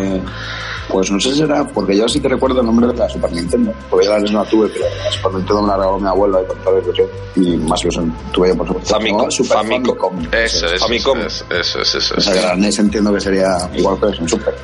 Pues 0.94 1.10
no 1.10 1.18
sé 1.18 1.32
si 1.32 1.38
será, 1.38 1.66
porque 1.66 1.96
yo 1.96 2.08
sí 2.08 2.20
que 2.20 2.28
recuerdo 2.28 2.60
el 2.60 2.66
nombre 2.66 2.86
de 2.86 2.94
la 2.94 3.08
Super 3.08 3.32
Nintendo, 3.32 3.72
porque 3.90 4.06
yo 4.06 4.12
la 4.12 4.20
no 4.20 4.44
la 4.44 4.48
tuve, 4.48 4.68
pero 4.68 4.84
la 5.04 5.10
Super 5.10 5.32
Nintendo 5.34 5.62
me 5.62 5.68
la 5.68 5.76
regaló 5.76 5.98
mi 5.98 6.06
abuelo 6.06 6.40
y 6.40 6.72
la 6.72 6.80
ilusión, 6.80 7.08
y 7.34 7.56
más 7.56 7.82
ilusión 7.82 8.16
tuve 8.32 8.48
yo 8.50 8.56
por 8.56 8.68
supuesto. 8.68 8.94
Famicom, 8.94 9.30
Super 9.32 9.56
Famicom. 9.56 9.98
Famicom. 9.98 10.34
Eso, 10.34 10.66
eso, 10.66 10.84
Famicom. 10.84 11.18
eso, 11.18 11.44
eso, 11.50 11.80
eso, 11.80 11.98
eso, 11.98 12.14
O 12.16 12.20
sea, 12.20 12.32
que 12.32 12.40
la 12.42 12.54
NES 12.54 12.78
entiendo 12.78 13.12
que 13.12 13.20
sería 13.20 13.48
igual 13.74 13.98
que 13.98 14.06
en 14.06 14.28
Super. 14.28 14.54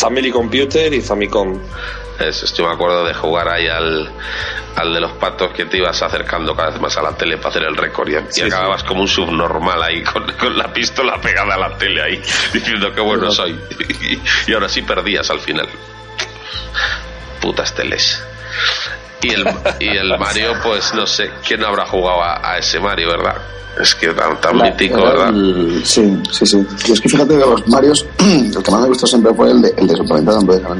Family 0.00 0.30
Computer 0.30 0.92
y 0.92 1.00
Famicom. 1.00 1.58
Eso, 2.18 2.46
yo 2.54 2.68
me 2.68 2.74
acuerdo 2.74 3.04
de 3.04 3.14
jugar 3.14 3.48
ahí 3.48 3.66
al, 3.66 4.08
al 4.76 4.92
de 4.94 5.00
los 5.00 5.12
patos 5.12 5.52
que 5.52 5.64
te 5.64 5.78
ibas 5.78 6.00
acercando 6.02 6.54
cada 6.54 6.70
vez 6.70 6.80
más 6.80 6.96
a 6.96 7.02
la 7.02 7.16
tele 7.16 7.36
para 7.38 7.48
hacer 7.50 7.62
el 7.64 7.76
récord 7.76 8.08
y, 8.08 8.14
y 8.16 8.18
Sí, 8.28 8.42
acababas 8.42 8.84
como 8.84 9.00
un 9.02 9.08
subnormal 9.08 9.82
ahí 9.82 10.02
con, 10.02 10.30
con 10.32 10.56
la 10.56 10.72
pistola 10.72 11.20
pegada 11.20 11.54
a 11.54 11.58
la 11.58 11.76
tele 11.76 12.02
ahí 12.02 12.22
diciendo 12.52 12.92
que 12.94 13.00
bueno. 13.00 13.30
soy 13.30 13.58
y, 14.46 14.50
y 14.50 14.54
ahora 14.54 14.68
sí 14.68 14.82
perdías 14.82 15.30
al 15.30 15.40
final. 15.40 15.68
Putas 17.40 17.74
teles 17.74 18.22
y 19.22 19.30
el, 19.30 19.46
y 19.80 19.88
el 19.96 20.18
Mario 20.18 20.52
pues 20.62 20.92
no 20.94 21.06
sé 21.06 21.30
quién 21.46 21.64
habrá 21.64 21.86
jugado 21.86 22.22
a, 22.22 22.52
a 22.52 22.58
ese 22.58 22.78
Mario 22.80 23.08
verdad 23.10 23.36
es 23.80 23.94
que 23.94 24.08
tan, 24.08 24.38
tan 24.40 24.58
La- 24.58 24.64
mítico 24.64 25.02
verdad 25.02 25.28
el- 25.30 25.82
sí, 25.84 26.14
sí, 26.30 26.44
sí. 26.46 26.66
Y 26.88 26.92
es 26.92 27.00
que 27.00 27.08
fíjate 27.08 27.34
que 27.38 27.40
los 27.40 27.66
Marios, 27.68 28.04
el 28.18 28.62
que 28.62 28.70
más 28.70 28.80
me 28.82 28.88
gustó 28.88 29.06
siempre 29.06 29.32
fue 29.34 29.50
el 29.50 29.62
de, 29.62 29.74
el 29.78 29.86
de 29.86 29.96
Super 29.96 30.16
Nintendo. 30.22 30.76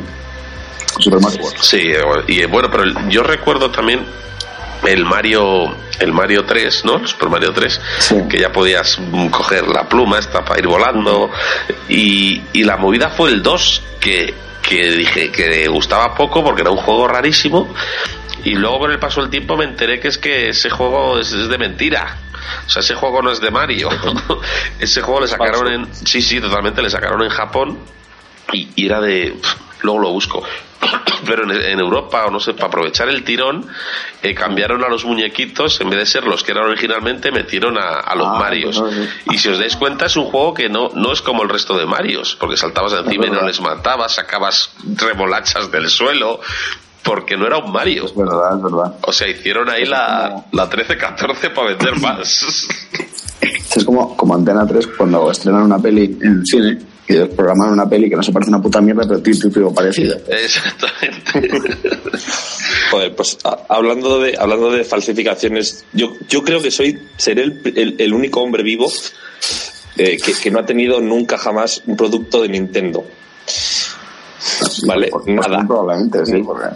Super 0.99 1.20
Mario 1.20 1.40
World. 1.42 1.58
Sí, 1.62 1.80
y 2.28 2.44
bueno, 2.46 2.68
pero 2.70 2.82
el- 2.84 3.08
yo 3.08 3.22
recuerdo 3.22 3.70
también 3.70 4.04
el 4.87 5.04
Mario 5.04 5.75
el 6.00 6.12
Mario 6.12 6.44
3, 6.44 6.84
¿no? 6.84 6.96
El 6.96 7.06
Super 7.06 7.28
Mario 7.28 7.52
3, 7.52 7.80
Sí. 8.00 8.16
que 8.28 8.40
ya 8.40 8.50
podías 8.50 8.99
coger 9.30 9.68
la 9.68 9.88
pluma 9.88 10.18
esta 10.18 10.44
para 10.44 10.58
ir 10.58 10.66
volando 10.66 11.30
y, 11.88 12.42
y 12.52 12.64
la 12.64 12.76
movida 12.76 13.08
fue 13.11 13.30
el 13.30 13.40
2 13.42 13.82
que, 14.00 14.34
que 14.61 14.90
dije 14.90 15.30
que 15.30 15.68
gustaba 15.68 16.14
poco 16.16 16.42
porque 16.42 16.62
era 16.62 16.70
un 16.70 16.78
juego 16.78 17.06
rarísimo 17.06 17.72
y 18.44 18.54
luego 18.54 18.80
con 18.80 18.90
el 18.90 18.99
paso 18.99 19.20
del 19.20 19.30
tiempo 19.30 19.56
me 19.56 19.64
enteré 19.64 20.00
que 20.00 20.08
es 20.08 20.18
que 20.18 20.49
ese 20.49 20.70
juego 20.70 21.18
es, 21.18 21.32
es 21.32 21.49
de 21.49 21.58
mentira. 21.58 22.18
O 22.66 22.70
sea, 22.70 22.80
ese 22.80 22.94
juego 22.94 23.22
no 23.22 23.30
es 23.30 23.40
de 23.40 23.50
Mario. 23.50 23.88
ese 24.78 25.00
juego 25.02 25.20
le 25.20 25.28
sacaron 25.28 25.68
en... 25.72 25.94
Sí, 25.94 26.20
sí, 26.22 26.40
totalmente, 26.40 26.82
le 26.82 26.90
sacaron 26.90 27.22
en 27.22 27.30
Japón 27.30 27.78
y, 28.52 28.68
y 28.76 28.87
era 28.87 29.00
de 29.00 29.37
luego 29.82 29.99
lo 30.00 30.11
busco. 30.11 30.42
Pero 31.26 31.44
en, 31.44 31.50
en 31.52 31.78
Europa 31.80 32.25
o 32.26 32.30
no 32.30 32.40
sé 32.40 32.54
para 32.54 32.66
aprovechar 32.66 33.08
el 33.08 33.22
tirón 33.22 33.66
eh, 34.22 34.34
cambiaron 34.34 34.82
a 34.84 34.88
los 34.88 35.04
muñequitos 35.04 35.80
en 35.80 35.90
vez 35.90 35.99
de 36.00 36.06
ser 36.06 36.25
los 36.25 36.42
que 36.42 36.50
eran 36.52 36.64
originalmente 36.64 37.30
metieron 37.30 37.78
a, 37.78 38.00
a 38.00 38.14
los 38.16 38.26
Ah, 38.28 38.38
Marios. 38.40 38.80
pues 38.80 38.92
no, 38.94 39.32
y 39.32 39.38
si 39.38 39.49
os 39.49 39.58
dais 39.58 39.76
cuenta 39.76 40.06
es 40.06 40.16
un 40.16 40.25
juego 40.25 40.52
que 40.54 40.68
no 40.68 40.90
no 40.94 41.12
es 41.12 41.22
como 41.22 41.44
el 41.44 41.49
resto 41.49 41.76
de 41.78 41.87
Marios 41.87 42.37
porque 42.38 42.56
saltabas 42.56 42.92
encima 42.94 43.26
y 43.26 43.30
no 43.30 43.42
les 43.46 43.61
matabas 43.61 44.16
sacabas 44.16 44.72
remolachas 44.96 45.70
del 45.70 45.88
suelo 45.88 46.40
porque 47.04 47.37
no 47.37 47.47
era 47.47 47.59
un 47.59 47.73
Mario 47.73 48.06
Es 48.06 48.14
verdad, 48.14 48.56
es 48.56 48.62
verdad. 48.62 48.97
o 49.02 49.12
sea 49.12 49.28
hicieron 49.28 49.68
ahí 49.68 49.85
la, 49.85 50.44
la 50.52 50.71
13-14 50.71 51.52
para 51.52 51.68
vender 51.68 51.99
más 52.00 52.68
Es 53.76 53.85
como, 53.85 54.16
como 54.16 54.35
Antena 54.35 54.66
3 54.66 54.87
cuando 54.97 55.30
estrenan 55.30 55.62
una 55.62 55.78
peli 55.78 56.04
en 56.23 56.40
el 56.40 56.47
cine 56.47 56.78
y 57.09 57.16
programan 57.35 57.71
una 57.73 57.88
peli 57.88 58.09
que 58.09 58.14
no 58.16 58.23
se 58.23 58.30
parece 58.32 58.50
a 58.50 58.54
una 58.54 58.62
puta 58.62 58.80
mierda, 58.80 59.02
pero 59.09 59.21
tiene 59.21 59.40
título 59.40 59.73
parecido. 59.75 60.16
exactamente 60.28 61.68
Joder, 62.90 63.14
pues 63.16 63.38
a- 63.44 63.59
hablando 63.68 64.21
de 64.21 64.37
hablando 64.38 64.71
de 64.71 64.85
falsificaciones, 64.85 65.85
yo, 65.92 66.12
yo 66.28 66.44
creo 66.44 66.62
que 66.62 66.71
soy 66.71 66.99
seré 67.16 67.42
el, 67.44 67.61
el- 67.76 67.97
el 67.99 68.14
único 68.14 68.40
hombre 68.42 68.62
vivo 68.62 68.90
eh, 69.97 70.16
que, 70.25 70.32
que 70.35 70.50
no 70.50 70.61
ha 70.61 70.66
tenido 70.66 71.00
nunca 71.00 71.37
jamás 71.38 71.82
un 71.87 71.97
producto 71.97 72.42
de 72.42 72.49
Nintendo. 72.50 73.04
Vale, 74.87 75.09
Pues- 75.11 75.25
pues 75.25 75.37
nada. 75.37 75.59
muy 75.59 75.66
probablemente, 75.66 76.26
sí, 76.26 76.38
porque... 76.44 76.66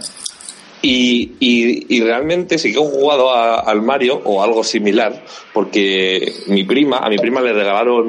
Y, 0.89 1.33
y, 1.41 1.97
y 1.97 2.01
realmente 2.01 2.57
sí 2.57 2.71
que 2.71 2.77
he 2.79 2.81
jugado 2.81 3.33
a- 3.33 3.59
al 3.59 3.81
Mario 3.81 4.21
o 4.23 4.41
algo 4.41 4.63
similar, 4.63 5.21
porque 5.53 6.31
mi 6.47 6.63
prima, 6.63 6.99
a 6.99 7.09
mi 7.09 7.17
prima 7.17 7.41
le 7.41 7.51
regalaron 7.51 8.07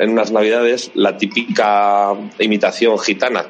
en 0.00 0.10
unas 0.10 0.30
navidades 0.30 0.92
la 0.94 1.18
típica 1.18 2.14
imitación 2.38 2.96
gitana. 3.00 3.46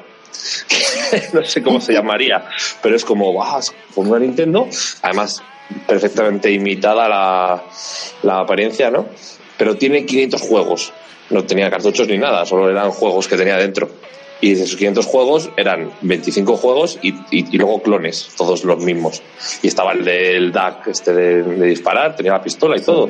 no 1.33 1.43
sé 1.43 1.61
cómo 1.61 1.79
se 1.79 1.93
llamaría, 1.93 2.45
pero 2.81 2.95
es 2.95 3.05
como, 3.05 3.31
vas 3.31 3.75
con 3.93 4.07
una 4.07 4.17
Nintendo, 4.17 4.67
además 5.03 5.43
perfectamente 5.85 6.49
imitada 6.51 7.07
la, 7.07 7.63
la 8.23 8.39
apariencia, 8.39 8.89
¿no? 8.89 9.05
Pero 9.59 9.75
tiene 9.77 10.03
500 10.03 10.41
juegos. 10.41 10.93
No 11.29 11.43
tenía 11.43 11.69
cartuchos 11.69 12.07
ni 12.07 12.17
nada, 12.17 12.43
solo 12.47 12.69
eran 12.71 12.89
juegos 12.89 13.27
que 13.27 13.37
tenía 13.37 13.57
dentro. 13.57 13.87
Y 14.39 14.53
de 14.53 14.63
esos 14.63 14.75
500 14.77 15.05
juegos 15.07 15.49
eran 15.57 15.89
25 16.01 16.57
juegos 16.57 16.99
y, 17.01 17.09
y- 17.31 17.45
y 17.51 17.57
luego 17.57 17.81
clones, 17.81 18.29
todos 18.37 18.63
los 18.63 18.77
mismos. 18.83 19.21
Y 19.63 19.67
estaba 19.67 19.93
el 19.93 20.05
del 20.05 20.51
DAC 20.51 20.87
este 20.87 21.13
de, 21.13 21.43
de 21.43 21.65
disparar, 21.67 22.15
tenía 22.15 22.33
la 22.33 22.43
pistola 22.43 22.77
y 22.77 22.81
todo. 22.81 23.09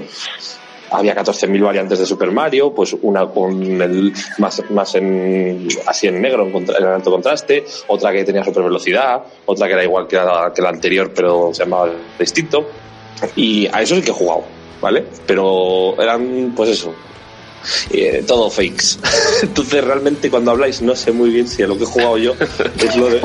Había 0.90 1.14
14.000 1.14 1.62
variantes 1.66 2.00
de 2.00 2.06
Super 2.06 2.32
Mario, 2.32 2.74
pues 2.74 2.96
una 3.02 3.26
con 3.28 3.62
el 3.82 4.14
más, 4.38 4.64
más 4.70 4.96
en, 4.96 5.68
así 5.86 6.08
en 6.08 6.22
negro, 6.22 6.46
en, 6.46 6.52
contra- 6.54 6.78
en 6.78 6.86
alto 6.86 7.12
contraste, 7.12 7.66
otra 7.88 8.14
que 8.14 8.24
tenía 8.24 8.42
super 8.46 8.64
velocidad, 8.64 9.22
otra 9.46 9.68
que 9.68 9.74
era 9.74 9.84
igual 9.84 10.08
que 10.08 10.16
la, 10.16 10.54
que 10.56 10.62
la 10.62 10.70
anterior, 10.70 11.12
pero 11.14 11.50
se 11.54 11.64
llamaba 11.66 11.90
distinto. 12.18 12.70
Y 13.36 13.68
a 13.68 13.82
eso 13.82 13.96
sí 13.96 14.02
que 14.02 14.12
he 14.12 14.14
jugado, 14.14 14.44
¿vale? 14.80 15.04
Pero 15.26 16.02
eran, 16.02 16.54
pues 16.56 16.70
eso, 16.70 16.94
eh, 17.92 18.24
todo 18.28 18.50
fakes. 18.50 18.98
Entonces 19.42 19.84
realmente 19.84 20.30
cuando 20.30 20.52
habláis 20.52 20.82
no 20.82 20.96
sé 20.96 21.12
muy 21.12 21.30
bien 21.30 21.48
si 21.48 21.64
a 21.64 21.68
lo 21.68 21.78
que 21.78 21.84
he 21.84 21.88
jugado 21.88 22.18
yo 22.18 22.36
es 22.80 22.96
lo 22.96 23.10
de, 23.10 23.22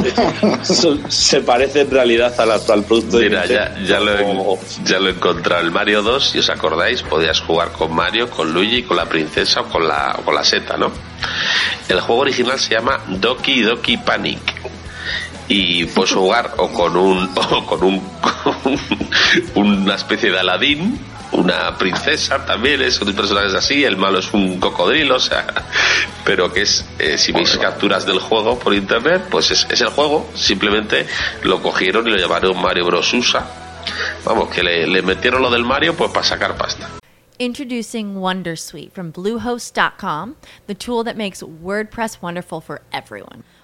se 1.08 1.40
parece 1.40 1.82
en 1.82 1.90
realidad 1.90 2.38
al, 2.40 2.50
al 2.50 2.84
producto 2.84 3.18
de 3.18 3.28
Mira, 3.28 3.46
ya, 3.46 3.68
Nintendo 3.68 3.88
ya, 3.88 4.00
lo 4.00 4.12
he, 4.18 4.58
ya 4.84 4.98
lo 4.98 5.08
he 5.08 5.12
encontrado. 5.12 5.62
El 5.62 5.70
Mario 5.70 6.02
2, 6.02 6.30
si 6.30 6.38
os 6.38 6.50
acordáis, 6.50 7.02
podías 7.02 7.40
jugar 7.40 7.72
con 7.72 7.94
Mario, 7.94 8.28
con 8.30 8.52
Luigi, 8.52 8.82
con 8.82 8.96
la 8.96 9.08
princesa 9.08 9.62
o 9.62 9.68
con 9.68 9.86
la, 9.86 10.16
o 10.18 10.24
con 10.24 10.34
la 10.34 10.44
seta, 10.44 10.76
¿no? 10.76 10.92
El 11.88 12.00
juego 12.00 12.22
original 12.22 12.58
se 12.58 12.74
llama 12.74 13.00
Doki 13.08 13.62
Doki 13.62 13.96
Panic. 13.98 14.40
Y 15.48 15.84
puedes 15.86 16.12
jugar 16.12 16.54
o 16.56 16.68
con 16.72 16.96
un, 16.96 17.30
o 17.36 17.66
con 17.66 17.84
un, 17.84 18.00
con 19.54 19.66
una 19.66 19.94
especie 19.94 20.30
de 20.30 20.38
Aladín, 20.38 20.98
una 21.32 21.76
princesa 21.76 22.44
también, 22.44 22.82
es 22.82 23.00
un 23.00 23.12
personajes 23.14 23.54
así, 23.54 23.84
el 23.84 23.96
malo 23.96 24.18
es 24.18 24.32
un 24.32 24.60
cocodrilo, 24.60 25.16
o 25.16 25.20
sea, 25.20 25.46
pero 26.24 26.52
que 26.52 26.62
es, 26.62 26.84
eh, 26.98 27.18
si 27.18 27.32
veis 27.32 27.56
capturas 27.58 28.06
del 28.06 28.18
juego 28.18 28.58
por 28.58 28.74
internet, 28.74 29.22
pues 29.30 29.50
es, 29.50 29.66
es 29.70 29.80
el 29.80 29.88
juego, 29.88 30.30
simplemente 30.34 31.06
lo 31.42 31.60
cogieron 31.62 32.06
y 32.06 32.10
lo 32.10 32.16
llamaron 32.16 32.60
Mario 32.60 32.86
Bros. 32.86 33.12
USA. 33.12 33.46
Vamos, 34.24 34.48
que 34.50 34.62
le, 34.62 34.86
le 34.86 35.02
metieron 35.02 35.42
lo 35.42 35.50
del 35.50 35.64
Mario 35.64 35.94
pues 35.94 36.10
para 36.10 36.24
sacar 36.24 36.56
pasta. 36.56 36.88
Introducing 37.38 38.14
Wondersuite 38.14 38.92
from 38.92 39.10
Bluehost.com, 39.10 40.36
the 40.66 40.74
tool 40.74 41.02
that 41.02 41.16
makes 41.16 41.42
WordPress 41.42 42.22
wonderful 42.22 42.60
for 42.60 42.82
everyone. 42.92 43.42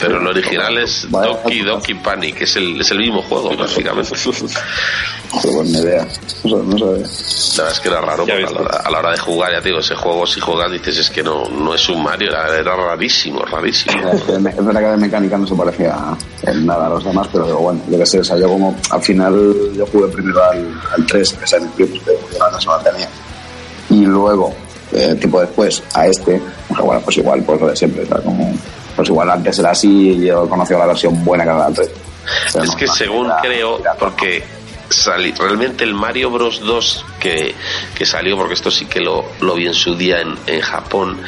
Pero 0.00 0.20
el 0.20 0.26
original 0.26 0.78
es 0.78 1.06
Doki. 1.08 1.60
Doki 1.60 1.94
Panic, 1.94 2.40
es 2.40 2.56
el, 2.56 2.80
es 2.80 2.90
el 2.90 2.98
mismo 2.98 3.22
juego, 3.22 3.56
básicamente. 3.56 4.10
Qué 5.42 5.50
buena 5.50 5.78
idea. 5.78 6.04
No 6.04 6.28
sé, 6.30 6.48
no. 6.48 6.76
La 6.76 6.86
verdad 6.86 7.72
es 7.72 7.80
que 7.80 7.88
era 7.88 8.00
raro, 8.00 8.26
porque 8.26 8.44
a 8.44 8.50
la, 8.50 8.60
hora, 8.60 8.76
a 8.78 8.90
la 8.90 8.98
hora 8.98 9.10
de 9.12 9.18
jugar, 9.18 9.52
ya 9.52 9.60
te 9.60 9.68
digo, 9.68 9.78
ese 9.78 9.94
juego, 9.94 10.26
si 10.26 10.40
juegas, 10.40 10.72
dices, 10.72 10.98
es 10.98 11.10
que 11.10 11.22
no, 11.22 11.48
no 11.48 11.72
es 11.72 11.88
un 11.88 12.02
Mario, 12.02 12.30
era, 12.30 12.58
era 12.58 12.74
rarísimo, 12.74 13.42
rarísimo. 13.44 14.10
Es 14.10 14.26
verdad 14.64 14.80
que 14.80 14.86
de 14.86 14.96
mecánica 14.96 15.38
no 15.38 15.46
se 15.46 15.54
parecía 15.54 15.96
en 16.42 16.66
nada 16.66 16.86
a 16.86 16.88
los 16.90 17.04
demás, 17.04 17.28
pero 17.30 17.46
digo, 17.46 17.58
bueno, 17.58 17.80
yo 17.88 17.98
que 17.98 18.06
sé, 18.06 18.18
o 18.18 18.24
sea, 18.24 18.36
yo 18.36 18.48
como 18.48 18.76
al 18.90 19.02
final 19.02 19.72
yo 19.76 19.86
jugué 19.86 20.08
primero 20.08 20.42
al, 20.42 20.80
al 20.96 21.06
3, 21.06 21.32
que 21.32 21.44
es 21.44 21.52
el 21.52 21.68
Plus, 21.68 21.90
que 21.90 22.16
yo 22.36 22.48
no 22.66 22.78
tenía. 22.82 23.08
Y 23.90 24.04
luego, 24.04 24.52
eh, 24.92 25.14
tiempo 25.14 25.40
después, 25.40 25.80
a 25.94 26.06
este, 26.08 26.40
bueno, 26.68 27.00
pues 27.02 27.18
igual, 27.18 27.42
pues 27.44 27.60
lo 27.60 27.68
de 27.68 27.76
siempre, 27.76 28.02
o 28.02 28.06
sea, 28.06 28.18
como, 28.18 28.52
pues 28.96 29.08
igual 29.08 29.30
antes 29.30 29.58
era 29.58 29.70
así 29.70 30.10
y 30.10 30.26
yo 30.26 30.48
conocía 30.48 30.78
la 30.78 30.86
versión 30.86 31.24
buena 31.24 31.44
que 31.44 31.50
era 31.50 31.66
el 31.68 31.74
3. 31.74 31.90
Pero 32.52 32.64
Es 32.64 32.70
no, 32.70 32.76
que 32.76 32.86
según 32.88 33.26
era- 33.26 33.40
creo, 33.42 33.78
era- 33.80 33.94
porque 33.94 34.42
realmente 35.38 35.84
el 35.84 35.94
Mario 35.94 36.30
Bros 36.30 36.60
2 36.60 37.04
que, 37.20 37.54
que 37.94 38.04
salió, 38.06 38.36
porque 38.36 38.54
esto 38.54 38.70
sí 38.70 38.86
que 38.86 39.00
lo, 39.00 39.24
lo 39.40 39.54
vi 39.54 39.66
en 39.66 39.74
su 39.74 39.94
día 39.96 40.20
en, 40.20 40.34
en 40.46 40.60
Japón, 40.60 41.20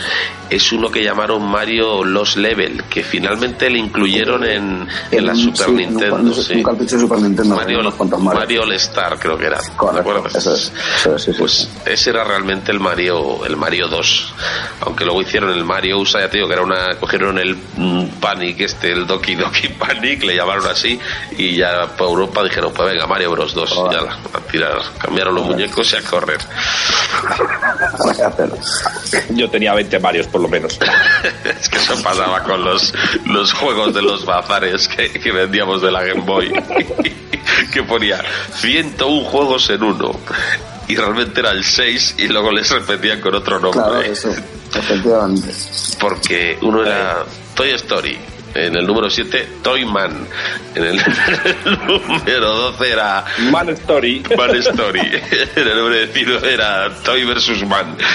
es 0.51 0.71
uno 0.73 0.90
que 0.90 1.03
llamaron 1.03 1.42
Mario 1.49 2.05
Lost 2.05 2.37
Level, 2.37 2.85
que 2.85 3.03
finalmente 3.03 3.69
le 3.69 3.79
incluyeron 3.79 4.45
en, 4.45 4.87
en 5.11 5.27
la 5.27 5.35
Super 5.35 5.66
sí, 5.66 5.73
Nintendo. 5.73 6.14
un- 6.16 6.35
sí. 6.35 6.55
un 6.55 6.62
cartucho 6.62 6.95
de 6.97 7.01
Super 7.03 7.19
Nintendo, 7.19 7.57
Mario, 7.57 7.83
Mario. 7.83 8.19
Mario 8.21 8.62
All 8.62 8.73
Star 8.75 9.19
creo 9.19 9.37
que 9.37 9.47
era. 9.47 9.59
¿te 9.59 9.71
Correcto, 9.77 10.29
eso 10.38 10.55
es, 10.55 10.73
eso 10.99 11.16
es, 11.16 11.23
sí, 11.23 11.33
sí. 11.33 11.38
Pues 11.38 11.69
ese 11.87 12.11
era 12.11 12.23
realmente 12.25 12.71
el 12.71 12.79
Mario 12.79 13.45
el 13.45 13.57
Mario 13.57 13.88
2 13.88 14.35
aunque 14.83 15.05
luego 15.05 15.23
hicieron 15.23 15.51
el 15.51 15.64
Mario 15.64 15.99
USA 15.99 16.21
ya 16.21 16.29
te 16.31 16.37
digo 16.37 16.47
que 16.49 16.55
era 16.55 16.62
una 16.62 16.95
cogieron 17.01 17.38
el 17.38 17.57
mm, 17.77 18.07
Panic 18.21 18.61
este 18.61 18.92
el 18.92 19.07
Doki 19.07 19.35
Doki 19.35 19.69
Panic 19.79 20.23
le 20.25 20.37
llamaron 20.37 20.66
así 20.66 20.99
y 21.37 21.57
ya 21.57 21.88
para 21.97 22.11
Europa 22.11 22.42
dijeron 22.45 22.73
pues 22.75 22.90
venga 22.92 23.07
Mario 23.07 23.31
Bros 23.33 23.46
2 23.55 23.71
y 23.71 23.95
ya 23.95 24.01
a 24.35 24.41
tirar 24.51 24.79
cambiaron 24.99 25.35
los 25.35 25.45
muñecos 25.47 25.93
y 25.93 25.97
a 25.97 26.03
correr. 26.03 26.39
Yo 29.31 29.49
tenía 29.51 29.75
20 29.75 29.99
Marios 29.99 30.27
por 30.27 30.41
lo 30.41 30.49
menos. 30.49 30.79
es 31.45 31.69
que 31.69 31.77
eso 31.79 32.03
pasaba 32.03 32.43
con 32.43 32.65
los 32.65 32.93
los 33.27 33.53
juegos 33.53 33.95
de 33.95 34.03
los 34.03 34.25
bazares 34.25 34.89
que, 34.89 35.11
que 35.13 35.33
vendíamos 35.33 35.83
de 35.83 35.91
la 35.91 36.03
Game 36.05 36.23
Boy 36.23 36.53
que 37.73 37.83
ponía 37.83 38.23
101 38.55 39.25
juegos 39.29 39.71
en 39.71 39.83
uno 39.83 40.19
y 40.89 40.97
realmente 40.97 41.41
era 41.41 41.51
el 41.51 41.65
6 41.65 42.15
y 42.19 42.29
luego 42.29 42.53
les 42.53 42.71
repetían 42.71 43.21
con 43.21 43.35
otro 43.35 43.59
nombre 43.59 43.83
Claro, 43.83 44.01
eso, 44.03 44.31
efectivamente. 44.75 45.53
porque 45.99 46.59
uno 46.63 46.83
era 46.85 47.25
Toy 47.55 47.71
Story, 47.73 48.19
en 48.57 48.77
el 48.77 48.87
número 48.87 49.11
7 49.11 49.49
Toy 49.62 49.85
Man, 49.85 50.27
en 50.75 50.85
el, 50.85 50.97
número 51.87 52.55
12 52.55 52.90
era 52.90 53.25
Man 53.51 53.69
Story. 53.71 54.23
Man 54.37 54.57
Story, 54.57 55.23
en 55.57 55.69
el 55.69 55.77
número 55.77 56.07
19 56.07 56.53
era 56.53 56.95
Toy 57.03 57.25
versus 57.25 57.64
Man. 57.64 57.97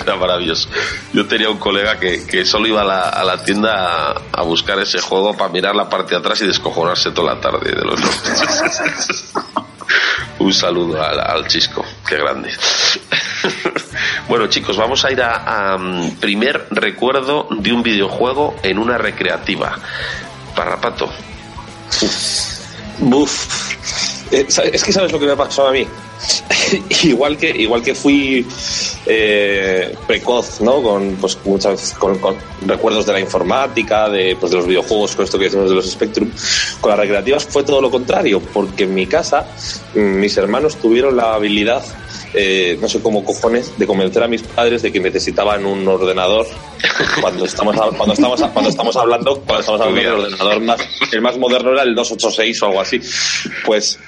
Era 0.00 0.16
maravilloso. 0.16 0.68
Yo 1.12 1.26
tenía 1.26 1.50
un 1.50 1.58
colega 1.58 1.98
que, 1.98 2.26
que 2.26 2.44
solo 2.44 2.66
iba 2.66 2.80
a 2.80 2.84
la, 2.84 3.08
a 3.08 3.24
la 3.24 3.42
tienda 3.44 4.12
a, 4.12 4.22
a 4.32 4.42
buscar 4.42 4.78
ese 4.78 5.00
juego 5.00 5.36
para 5.36 5.50
mirar 5.50 5.74
la 5.74 5.88
parte 5.88 6.14
de 6.14 6.20
atrás 6.20 6.40
y 6.40 6.46
descojonarse 6.46 7.10
toda 7.10 7.34
la 7.34 7.40
tarde 7.40 7.72
de 7.72 7.84
los. 7.84 8.00
Un 10.38 10.52
saludo 10.52 11.02
al, 11.02 11.20
al 11.20 11.46
Chisco, 11.46 11.84
qué 12.06 12.16
grande. 12.16 12.50
Bueno 14.28 14.46
chicos, 14.46 14.76
vamos 14.76 15.04
a 15.04 15.10
ir 15.10 15.20
a, 15.22 15.76
mm, 15.78 16.16
primer 16.20 16.66
recuerdo 16.70 17.48
de 17.50 17.72
un 17.72 17.82
videojuego 17.82 18.54
en 18.62 18.78
una 18.78 18.96
recreativa. 18.98 19.78
Parrapato. 20.54 21.10
Buf. 22.98 23.72
Eh, 24.30 24.46
es 24.48 24.84
que 24.84 24.92
sabes 24.92 25.12
lo 25.12 25.18
que 25.18 25.26
me 25.26 25.36
pasó 25.36 25.68
a 25.68 25.72
mí. 25.72 25.86
igual 27.04 27.36
que 27.36 27.50
igual 27.50 27.82
que 27.82 27.94
fui 27.94 28.46
eh, 29.06 29.94
precoz, 30.06 30.60
¿no? 30.60 30.80
Con 30.82 31.16
pues 31.16 31.38
muchas 31.44 31.72
veces 31.72 31.92
con, 31.98 32.18
con 32.18 32.36
recuerdos 32.64 33.04
de 33.06 33.12
la 33.12 33.20
informática, 33.20 34.08
de 34.08 34.36
pues 34.38 34.52
de 34.52 34.58
los 34.58 34.66
videojuegos, 34.66 35.16
con 35.16 35.24
esto 35.24 35.38
que 35.38 35.44
decimos 35.46 35.68
de 35.68 35.76
los 35.76 35.90
Spectrum. 35.90 36.30
Con 36.80 36.90
las 36.90 36.98
recreativas 37.00 37.44
fue 37.44 37.64
todo 37.64 37.80
lo 37.80 37.90
contrario, 37.90 38.40
porque 38.40 38.84
en 38.84 38.94
mi 38.94 39.06
casa 39.06 39.46
mm, 39.94 40.00
mis 40.00 40.36
hermanos 40.36 40.76
tuvieron 40.76 41.16
la 41.16 41.34
habilidad 41.34 41.84
eh, 42.34 42.78
no 42.80 42.88
sé 42.88 43.00
cómo 43.02 43.24
cojones, 43.24 43.72
de 43.78 43.86
convencer 43.86 44.22
a 44.22 44.28
mis 44.28 44.42
padres 44.42 44.82
de 44.82 44.90
que 44.92 45.00
necesitaban 45.00 45.66
un 45.66 45.86
ordenador 45.86 46.46
cuando 47.20 47.44
estamos 47.44 47.76
a- 47.76 47.88
cuando 47.96 48.14
estamos 48.14 48.40
a- 48.42 48.48
cuando 48.50 48.70
estamos 48.70 48.96
hablando 48.96 49.36
cuando 49.40 49.60
estamos 49.60 49.80
hablando 49.80 50.00
del 50.02 50.12
ordenador 50.32 50.60
más 50.62 50.80
el 51.12 51.20
más 51.20 51.36
moderno 51.38 51.72
era 51.72 51.82
el 51.82 51.94
286 51.94 52.62
o 52.62 52.66
algo 52.66 52.80
así 52.80 53.00
pues 53.66 53.98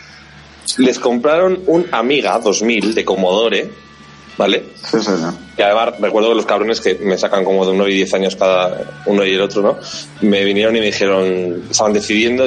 les 0.78 0.98
compraron 0.98 1.62
un 1.66 1.86
Amiga 1.92 2.38
2000 2.38 2.94
de 2.94 3.04
Commodore 3.04 3.68
¿vale? 4.36 4.64
Sí, 4.82 4.98
sí, 5.00 5.04
sí. 5.16 5.36
Y 5.56 5.62
además 5.62 5.94
recuerdo 6.00 6.30
que 6.30 6.34
los 6.34 6.46
cabrones 6.46 6.80
que 6.80 6.94
me 6.96 7.16
sacan 7.16 7.44
como 7.44 7.64
de 7.64 7.70
uno 7.72 7.86
y 7.86 7.94
diez 7.94 8.12
años 8.14 8.34
cada 8.34 8.80
uno 9.06 9.24
y 9.24 9.34
el 9.34 9.40
otro, 9.40 9.62
¿no? 9.62 9.78
Me 10.28 10.42
vinieron 10.44 10.74
y 10.74 10.80
me 10.80 10.86
dijeron, 10.86 11.62
estaban 11.70 11.92
decidiendo, 11.92 12.44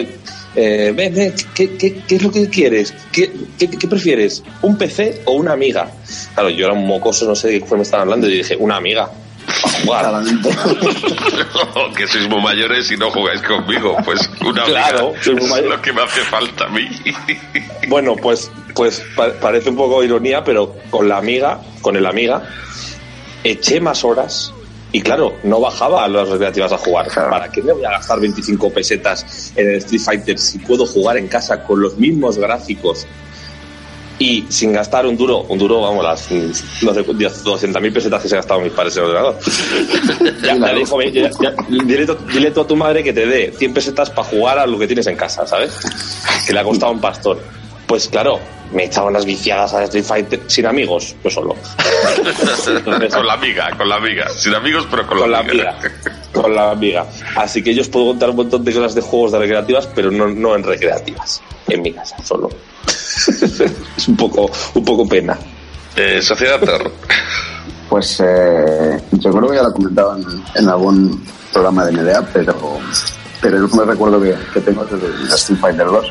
eh, 0.57 0.91
ven, 0.93 1.13
ven, 1.13 1.33
¿qué, 1.53 1.77
qué, 1.77 2.01
qué 2.07 2.15
es 2.15 2.23
lo 2.23 2.31
que 2.31 2.49
quieres? 2.49 2.93
¿Qué, 3.11 3.31
qué, 3.59 3.69
qué 3.69 3.87
prefieres? 3.87 4.43
¿Un 4.63 4.77
PC 4.77 5.21
o 5.25 5.33
una 5.33 5.53
amiga? 5.53 5.89
Claro, 6.33 6.49
yo 6.49 6.65
era 6.65 6.73
un 6.73 6.85
mocoso, 6.85 7.25
no 7.27 7.35
sé 7.35 7.47
de 7.49 7.61
qué 7.61 7.75
me 7.75 7.83
estaban 7.83 8.07
hablando, 8.07 8.27
y 8.27 8.37
dije, 8.37 8.55
una 8.57 8.75
amiga. 8.77 9.09
Para 9.63 9.77
jugar. 9.79 10.01
Claramente. 10.01 10.49
que 11.95 12.05
sois 12.07 12.27
muy 12.27 12.41
mayores 12.41 12.91
y 12.91 12.97
no 12.97 13.09
jugáis 13.11 13.41
conmigo. 13.43 13.95
Pues 14.03 14.19
una 14.45 14.63
Claro, 14.65 15.07
amiga 15.09 15.23
soy 15.23 15.35
muy 15.35 15.59
es 15.59 15.65
lo 15.67 15.81
que 15.81 15.93
me 15.93 16.01
hace 16.01 16.21
falta 16.21 16.65
a 16.65 16.69
mí. 16.69 16.85
Bueno, 17.87 18.17
pues, 18.17 18.51
pues 18.75 19.01
pa- 19.15 19.31
parece 19.39 19.69
un 19.69 19.77
poco 19.77 20.03
ironía, 20.03 20.43
pero 20.43 20.75
con 20.89 21.07
la 21.07 21.17
amiga, 21.17 21.61
con 21.81 21.95
el 21.95 22.05
amiga, 22.05 22.43
eché 23.45 23.79
más 23.79 24.03
horas 24.03 24.51
y 24.91 25.01
claro, 25.01 25.35
no 25.43 25.59
bajaba 25.59 26.05
a 26.05 26.07
las 26.07 26.29
recreativas 26.29 26.71
a 26.71 26.77
jugar. 26.77 27.07
Claro. 27.07 27.29
¿Para 27.29 27.51
qué 27.51 27.61
me 27.61 27.73
voy 27.73 27.83
a 27.85 27.91
gastar 27.91 28.19
25 28.19 28.69
pesetas 28.71 29.51
en 29.55 29.67
el 29.69 29.75
Street 29.77 30.01
Fighter 30.01 30.37
si 30.39 30.59
puedo 30.59 30.85
jugar 30.85 31.17
en 31.17 31.27
casa 31.27 31.63
con 31.63 31.81
los 31.81 31.97
mismos 31.97 32.37
gráficos 32.37 33.05
y 34.19 34.45
sin 34.49 34.73
gastar 34.73 35.05
un 35.05 35.15
duro, 35.15 35.41
un 35.43 35.59
duro, 35.59 35.79
vamos, 35.81 36.03
las 36.03 36.31
no 36.31 36.91
sé, 36.93 37.05
200.000 37.05 37.93
pesetas 37.93 38.21
que 38.23 38.27
se 38.29 38.33
ha 38.35 38.37
gastado 38.39 38.61
mis 38.61 38.71
padres 38.71 38.97
en 38.97 39.03
el 39.03 39.09
ordenador? 39.09 39.37
ya, 40.43 40.57
ya 40.57 40.73
dijo, 40.73 41.01
ya- 41.03 41.29
ya- 41.39 41.53
dile, 41.85 42.05
to- 42.07 42.17
dile 42.33 42.49
tú 42.51 42.61
a 42.61 42.67
tu 42.67 42.75
madre 42.75 43.03
que 43.03 43.13
te 43.13 43.27
dé 43.27 43.53
100 43.55 43.73
pesetas 43.75 44.09
para 44.09 44.27
jugar 44.27 44.57
a 44.57 44.65
lo 44.65 44.79
que 44.79 44.87
tienes 44.87 45.05
en 45.05 45.15
casa, 45.15 45.45
¿sabes? 45.45 45.77
Que 46.47 46.53
le 46.53 46.59
ha 46.59 46.63
costado 46.63 46.91
un 46.93 46.99
pastor. 47.01 47.39
Pues 47.87 48.09
claro, 48.09 48.39
me 48.73 48.83
echaba 48.83 49.07
unas 49.07 49.25
viciadas 49.25 49.73
a 49.73 49.83
Street 49.85 50.03
Fighter 50.03 50.41
sin 50.47 50.65
amigos, 50.65 51.15
yo 51.23 51.29
solo. 51.29 51.55
con 52.85 53.25
la 53.25 53.33
amiga, 53.33 53.69
con 53.77 53.87
la 53.87 53.95
amiga. 53.95 54.29
Sin 54.29 54.53
amigos, 54.53 54.85
pero 54.91 55.07
con, 55.07 55.19
con 55.19 55.31
la 55.31 55.39
amiga. 55.39 55.71
amiga. 55.71 55.91
Con 56.33 56.53
la 56.53 56.71
amiga. 56.71 57.05
Así 57.35 57.63
que 57.63 57.73
yo 57.73 57.81
os 57.81 57.87
puedo 57.87 58.07
contar 58.07 58.29
un 58.29 58.35
montón 58.35 58.65
de 58.65 58.73
cosas 58.73 58.93
de 58.93 59.01
juegos 59.01 59.31
de 59.31 59.39
recreativas, 59.39 59.87
pero 59.95 60.11
no, 60.11 60.27
no 60.27 60.55
en 60.55 60.63
recreativas. 60.63 61.41
En 61.67 61.81
mi 61.81 61.93
casa, 61.93 62.17
solo. 62.23 62.49
es 63.97 64.07
un 64.07 64.17
poco, 64.17 64.51
un 64.73 64.83
poco 64.83 65.07
pena. 65.07 65.37
Eh, 65.95 66.21
Sociedad 66.21 66.59
Tor. 66.59 66.91
Pues 67.89 68.19
eh, 68.19 69.01
yo 69.13 69.31
creo 69.31 69.49
que 69.49 69.55
ya 69.55 69.63
lo 69.63 69.71
comentaba 69.71 70.17
en, 70.17 70.43
en 70.55 70.69
algún 70.69 71.25
programa 71.53 71.85
de 71.85 71.93
NDA, 71.93 72.21
pero, 72.33 72.79
pero 73.41 73.65
yo 73.65 73.75
me 73.75 73.85
recuerdo 73.85 74.21
que, 74.21 74.35
que 74.53 74.59
tengo 74.59 74.83
es 74.83 74.91
el 74.91 75.33
Street 75.33 75.59
Fighter 75.59 75.87
2, 75.87 76.05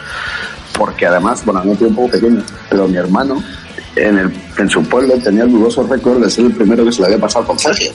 porque 0.77 1.07
además, 1.07 1.45
bueno, 1.45 1.61
a 1.61 1.65
mí 1.65 1.77
un 1.81 1.95
poco 1.95 2.11
pequeño, 2.11 2.43
pero 2.69 2.89
mi 2.89 2.97
hermano 2.97 3.43
en, 3.97 4.19
el, 4.19 4.33
en 4.59 4.69
su 4.69 4.83
pueblo 4.85 5.15
tenía 5.23 5.45
el 5.45 5.53
dudoso 5.53 5.83
récord 5.87 6.23
de 6.23 6.31
ser 6.31 6.47
el 6.47 6.55
primero 6.55 6.85
que 6.85 6.93
se 6.93 7.01
le 7.01 7.07
había 7.07 7.19
pasado 7.19 7.47
con 7.47 7.59
Sergio. 7.59 7.91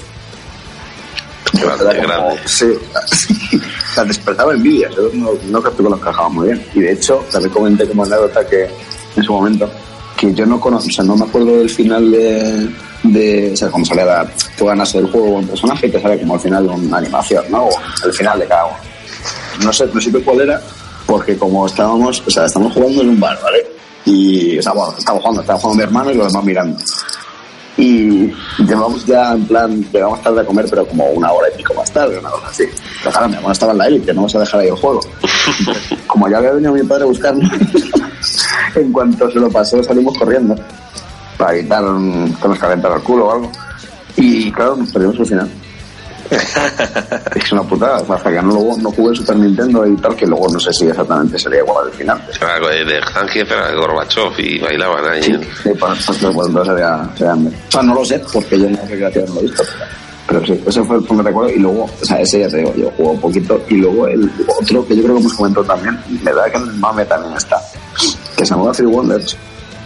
Grande, 1.54 2.02
como-. 2.02 2.36
Sí, 2.46 2.68
sí. 3.18 3.62
O 3.92 3.94
sea, 3.94 4.06
despertaba 4.06 4.54
envidia. 4.54 4.90
Yo 4.96 5.10
no, 5.14 5.32
no 5.50 5.62
creo 5.62 5.76
que 5.76 5.84
lo 5.84 5.98
encajaba 5.98 6.30
muy 6.30 6.48
bien. 6.48 6.66
Y 6.74 6.80
de 6.80 6.94
hecho, 6.94 7.26
también 7.30 7.52
comenté 7.52 7.86
como 7.86 8.06
anécdota 8.06 8.48
que 8.48 8.70
en 9.18 9.24
su 9.24 9.34
momento, 9.34 9.70
que 10.16 10.34
yo 10.34 10.46
no 10.46 10.62
conozco, 10.62 10.88
o 10.88 10.92
sea, 10.94 11.04
no 11.04 11.18
me 11.18 11.26
acuerdo 11.26 11.58
del 11.58 11.70
final 11.70 12.10
de, 12.10 12.70
de 13.04 13.52
o 13.52 13.58
sea, 13.58 13.70
como 13.70 13.84
sale 13.84 14.06
la, 14.06 14.26
tú 14.58 14.66
ganas 14.66 14.96
el 14.96 15.12
juego 15.12 15.40
un 15.40 15.48
personaje 15.48 15.90
te 15.90 16.02
sale 16.02 16.20
como 16.20 16.36
al 16.36 16.40
final 16.40 16.68
una 16.68 16.98
animación, 17.00 17.44
¿no? 17.50 17.66
O 17.66 17.72
el 18.06 18.14
final 18.14 18.40
de 18.40 18.48
cada 18.48 18.68
uno. 18.68 18.78
No 19.66 19.74
sé, 19.74 19.90
no 19.94 20.00
sé 20.00 20.12
cuál 20.24 20.40
era, 20.40 20.62
porque 21.12 21.38
como 21.38 21.66
estábamos, 21.66 22.24
o 22.26 22.32
sea, 22.32 22.46
estamos 22.46 22.72
jugando 22.72 23.02
en 23.02 23.10
un 23.10 23.20
bar, 23.20 23.38
¿vale? 23.44 23.66
Y, 24.06 24.58
o 24.58 24.62
sea, 24.62 24.72
bueno, 24.72 24.96
estamos 24.98 25.22
jugando, 25.22 25.42
estaba 25.42 25.60
jugando 25.60 25.78
mi 25.78 25.84
hermano 25.84 26.12
y 26.12 26.14
los 26.14 26.32
demás 26.32 26.46
mirando. 26.46 26.78
Y 27.76 28.32
llevamos 28.60 29.06
ya 29.06 29.34
en 29.34 29.46
plan, 29.46 29.84
llegamos 29.92 30.22
tarde 30.22 30.40
a 30.40 30.46
comer, 30.46 30.68
pero 30.70 30.88
como 30.88 31.10
una 31.10 31.34
hora 31.34 31.50
y 31.54 31.58
pico 31.58 31.74
más 31.74 31.92
tarde, 31.92 32.18
una 32.18 32.30
cosa 32.30 32.48
así. 32.48 32.64
Pero 33.00 33.12
claro, 33.12 33.28
mi 33.28 33.36
hermano 33.36 33.52
estaba 33.52 33.74
en 33.74 33.78
la 33.80 33.88
élite, 33.88 34.14
no 34.14 34.22
vamos 34.22 34.36
a 34.36 34.40
dejar 34.40 34.62
ahí 34.62 34.68
el 34.70 34.76
juego. 34.76 35.02
Como 36.08 36.30
ya 36.30 36.38
había 36.38 36.52
venido 36.54 36.72
mi 36.72 36.84
padre 36.84 37.04
a 37.04 37.08
buscarme, 37.08 37.44
en 38.76 38.94
cuanto 38.94 39.30
se 39.30 39.40
lo 39.40 39.50
pasó 39.50 39.84
salimos 39.84 40.18
corriendo 40.18 40.56
para 41.38 41.58
evitar 41.58 41.84
que 42.42 42.48
nos 42.48 42.58
calentara 42.58 42.96
el 42.96 43.02
culo 43.02 43.28
o 43.28 43.32
algo. 43.34 43.52
Y 44.16 44.50
claro, 44.54 44.78
nos 44.78 44.94
perdimos 44.94 45.20
al 45.20 45.26
final. 45.26 45.52
es 47.36 47.52
una 47.52 47.64
putada, 47.64 47.98
hasta 47.98 48.30
que 48.30 48.42
no, 48.42 48.54
luego, 48.54 48.78
no 48.78 48.92
jugué 48.92 49.16
Super 49.16 49.36
Nintendo 49.36 49.86
y 49.86 49.96
tal, 49.98 50.16
que 50.16 50.26
luego 50.26 50.48
no 50.50 50.60
sé 50.60 50.72
si 50.72 50.88
exactamente 50.88 51.38
sería 51.38 51.60
igual 51.60 51.88
al 51.88 51.94
final. 51.94 52.22
Algo 52.42 52.70
de 52.70 53.02
Zangief 53.12 53.52
era 53.52 53.70
de 53.70 53.76
Gorbachev 53.76 54.40
y 54.40 54.60
bailaban 54.60 55.06
ahí. 55.12 55.24
Sí, 55.24 55.34
sí, 55.64 55.70
pues, 55.78 56.06
pues, 56.06 56.18
pues, 56.20 56.48
entonces 56.48 56.74
sería. 56.74 57.02
O 57.02 57.72
sea, 57.72 57.82
no 57.84 57.96
lo 57.96 58.06
sé, 58.06 58.22
porque 58.32 58.60
yo 58.60 58.68
en 58.68 58.74
la 58.74 58.82
recreativa 58.84 59.26
no 59.28 59.34
lo 59.36 59.40
he 59.42 59.44
visto. 59.44 59.64
Pero 60.28 60.46
sí, 60.46 60.64
ese 60.66 60.84
fue 60.84 60.96
el 60.96 61.04
primer 61.04 61.26
recuerdo. 61.26 61.52
Y 61.52 61.60
luego, 61.60 61.84
o 61.84 62.06
sea, 62.06 62.22
ese 62.22 62.40
ya 62.40 62.48
te 62.48 62.58
digo, 62.58 62.74
yo 62.76 62.92
juego 62.92 63.12
un 63.12 63.20
poquito. 63.20 63.62
Y 63.68 63.76
luego 63.76 64.08
el 64.08 64.32
otro 64.48 64.88
que 64.88 64.96
yo 64.96 65.04
creo 65.04 65.16
que 65.16 65.22
hemos 65.22 65.34
comentado 65.34 65.66
también, 65.66 66.00
me 66.24 66.32
da 66.32 66.50
que 66.50 66.58
en 66.58 66.64
el 66.64 66.74
mame 66.76 67.06
también 67.06 67.34
está, 67.36 67.58
que 68.38 68.46
se 68.46 68.56
llama 68.56 68.72
Three 68.72 68.88
Wonders. 68.88 69.36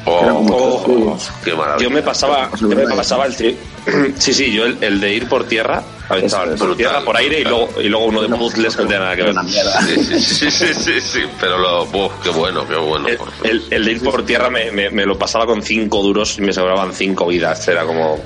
Oh, 0.08 0.20
Era 0.22 0.34
como 0.34 0.56
Oh, 0.56 1.18
qué 1.44 1.54
maravilla. 1.54 1.84
Yo 1.84 1.90
me 1.90 2.02
pasaba, 2.04 2.50
yo 2.60 2.68
me 2.68 2.84
pasaba 2.88 3.26
el 3.26 3.34
tri- 3.36 3.56
Sí, 4.20 4.34
sí, 4.34 4.52
yo 4.54 4.66
el, 4.66 4.78
el 4.82 5.00
de 5.00 5.14
ir 5.14 5.28
por 5.28 5.46
tierra, 5.48 5.84
aventaba 6.10 6.46
es. 6.54 6.60
por 6.60 6.76
tierra, 6.78 7.02
por 7.02 7.18
aire 7.18 7.40
y 7.40 7.44
luego, 7.44 7.70
y 7.82 7.88
luego 7.90 8.06
uno 8.06 8.22
de 8.22 8.30
puzzles 8.30 8.76
que 8.76 8.84
no 8.84 8.88
tenía 8.88 9.04
nada 9.04 9.16
que 9.16 9.24
ver. 9.24 9.32
Una 9.32 9.44
mierda. 9.44 9.82
Sí, 9.82 10.20
sí, 10.20 10.52
sí, 10.52 10.74
sí, 10.74 11.02
sí, 11.02 11.20
pero 11.40 11.58
lo, 11.58 11.84
uf, 11.84 12.12
qué 12.24 12.30
bueno, 12.30 12.68
qué 12.68 12.76
bueno. 12.76 13.08
El, 13.08 13.18
por 13.18 13.30
el- 13.44 13.64
el 13.72 13.86
de 13.86 13.92
ir 13.92 14.04
por 14.04 14.24
tierra 14.26 14.50
me, 14.50 14.72
me- 14.72 14.92
me 14.92 15.06
lo 15.06 15.18
pasaba 15.18 15.46
con 15.48 15.62
cinco 15.64 16.02
duros 16.04 16.38
y 16.38 16.42
me 16.42 16.54
sobraban 16.54 16.94
cinco 16.94 17.26
vidas. 17.28 17.68
Era 17.68 17.84
como. 17.84 18.20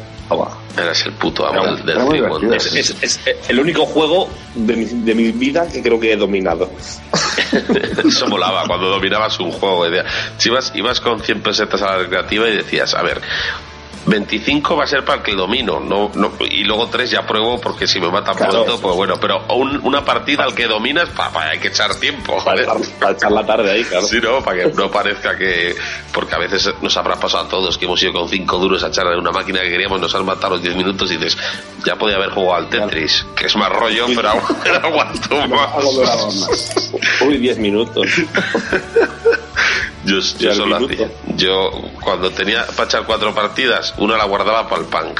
Eres 0.77 1.05
el 1.07 1.13
puto 1.13 1.47
amo 1.47 1.63
Era- 1.63 1.75
del, 1.75 1.85
del. 1.85 2.53
Es, 2.53 2.73
es- 2.75 2.95
es 3.01 3.19
el 3.47 3.59
único 3.59 3.85
juego 3.85 4.29
de 4.53 4.75
mi, 4.75 4.85
de 4.85 5.15
mi 5.15 5.31
vida 5.31 5.65
que 5.67 5.81
creo 5.81 5.99
que 5.99 6.11
he 6.13 6.15
dominado. 6.17 6.69
Eso 8.05 8.27
molaba 8.27 8.65
cuando 8.67 8.89
dominabas 8.89 9.39
un 9.39 9.51
juego. 9.51 9.85
ibas, 10.45 10.71
ibas 10.75 10.99
con 10.99 11.21
100 11.21 11.41
pesetas 11.41 11.81
a 11.81 11.91
la 11.91 11.97
recreativa 11.99 12.47
y 12.47 12.57
decías, 12.57 12.93
a 12.93 13.01
ver, 13.01 13.21
25 14.09 14.75
va 14.75 14.83
a 14.83 14.87
ser 14.87 15.05
para 15.05 15.19
el 15.19 15.23
que 15.23 15.33
domino, 15.35 15.79
no, 15.79 16.11
no, 16.15 16.31
y 16.49 16.63
luego 16.63 16.87
3 16.87 17.09
ya 17.11 17.25
pruebo 17.25 17.59
porque 17.61 17.87
si 17.87 17.99
me 17.99 18.09
matan 18.09 18.35
Claro. 18.35 18.51
pronto, 18.65 18.81
pues 18.81 18.95
bueno, 18.95 19.15
pero 19.19 19.43
un- 19.55 19.79
una 19.83 20.03
partida 20.03 20.43
al 20.43 20.53
que 20.55 20.67
dominas, 20.67 21.09
pa, 21.09 21.29
pa, 21.31 21.49
hay 21.49 21.59
que 21.59 21.67
echar 21.69 21.93
tiempo. 21.95 22.43
Para 22.43 22.65
para 22.99 23.11
echar 23.13 23.31
la 23.31 23.45
tarde 23.45 23.71
ahí, 23.71 23.83
claro. 23.83 24.05
Sí, 24.07 24.19
¿no? 24.21 24.43
Para 24.43 24.63
que 24.63 24.73
no 24.73 24.89
parezca 24.89 25.37
que... 25.37 25.75
Porque 26.11 26.35
a 26.35 26.39
veces 26.39 26.69
nos 26.81 26.95
habrá 26.97 27.15
pasado 27.15 27.45
a 27.45 27.49
todos 27.49 27.77
que 27.77 27.85
hemos 27.85 28.01
ido 28.01 28.13
con 28.13 28.27
cinco 28.27 28.57
duros 28.57 28.83
a 28.83 28.87
echar 28.87 29.05
en 29.07 29.19
una 29.19 29.31
máquina 29.31 29.61
que 29.61 29.69
queríamos, 29.69 29.99
nos 30.01 30.13
han 30.15 30.25
matado 30.25 30.53
los 30.55 30.63
10 30.63 30.75
minutos 30.75 31.11
y 31.11 31.17
dices, 31.17 31.37
ya 31.85 31.95
podía 31.95 32.15
haber 32.17 32.31
jugado 32.31 32.55
al 32.55 32.69
Tetris, 32.69 33.25
que 33.35 33.45
es 33.45 33.55
más 33.55 33.69
rollo, 33.69 34.07
pero 34.15 34.29
aguanto 34.83 35.47
más. 35.47 36.71
Uy, 37.21 37.37
10 37.37 37.57
minutos. 37.59 38.07
Yo, 40.09 40.19
yo 40.39 40.55
solo 40.55 40.75
hacía. 40.77 41.09
Yo, 41.35 41.69
cuando 42.01 42.31
tenía 42.31 42.65
para 42.67 42.85
echar 42.85 43.05
cuatro 43.05 43.33
partidas, 43.33 43.93
una 43.97 44.17
la 44.17 44.25
guardaba 44.25 44.67
para 44.67 44.81
el 44.81 44.87
punk. 44.87 45.19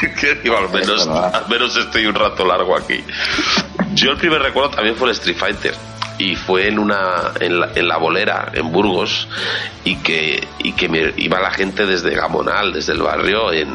que 0.20 0.34
digo, 0.36 0.56
al 0.56 0.70
menos, 0.70 1.06
al 1.06 1.48
menos 1.48 1.76
estoy 1.76 2.06
un 2.06 2.14
rato 2.14 2.44
largo 2.44 2.76
aquí. 2.76 3.04
Yo 3.94 4.12
el 4.12 4.16
primer 4.18 4.42
recuerdo 4.42 4.70
también 4.70 4.96
fue 4.96 5.08
el 5.08 5.12
Street 5.12 5.36
Fighter. 5.36 5.74
Y 6.20 6.36
fue 6.36 6.68
en 6.68 6.78
una 6.78 7.32
en 7.40 7.60
la, 7.60 7.70
en 7.74 7.88
la 7.88 7.96
bolera, 7.96 8.50
en 8.52 8.70
Burgos, 8.70 9.26
y 9.84 9.96
que, 9.96 10.46
y 10.58 10.72
que 10.72 10.86
me 10.86 11.14
iba 11.16 11.40
la 11.40 11.50
gente 11.50 11.86
desde 11.86 12.14
Gamonal, 12.14 12.74
desde 12.74 12.92
el 12.92 13.00
barrio, 13.00 13.50
en, 13.52 13.74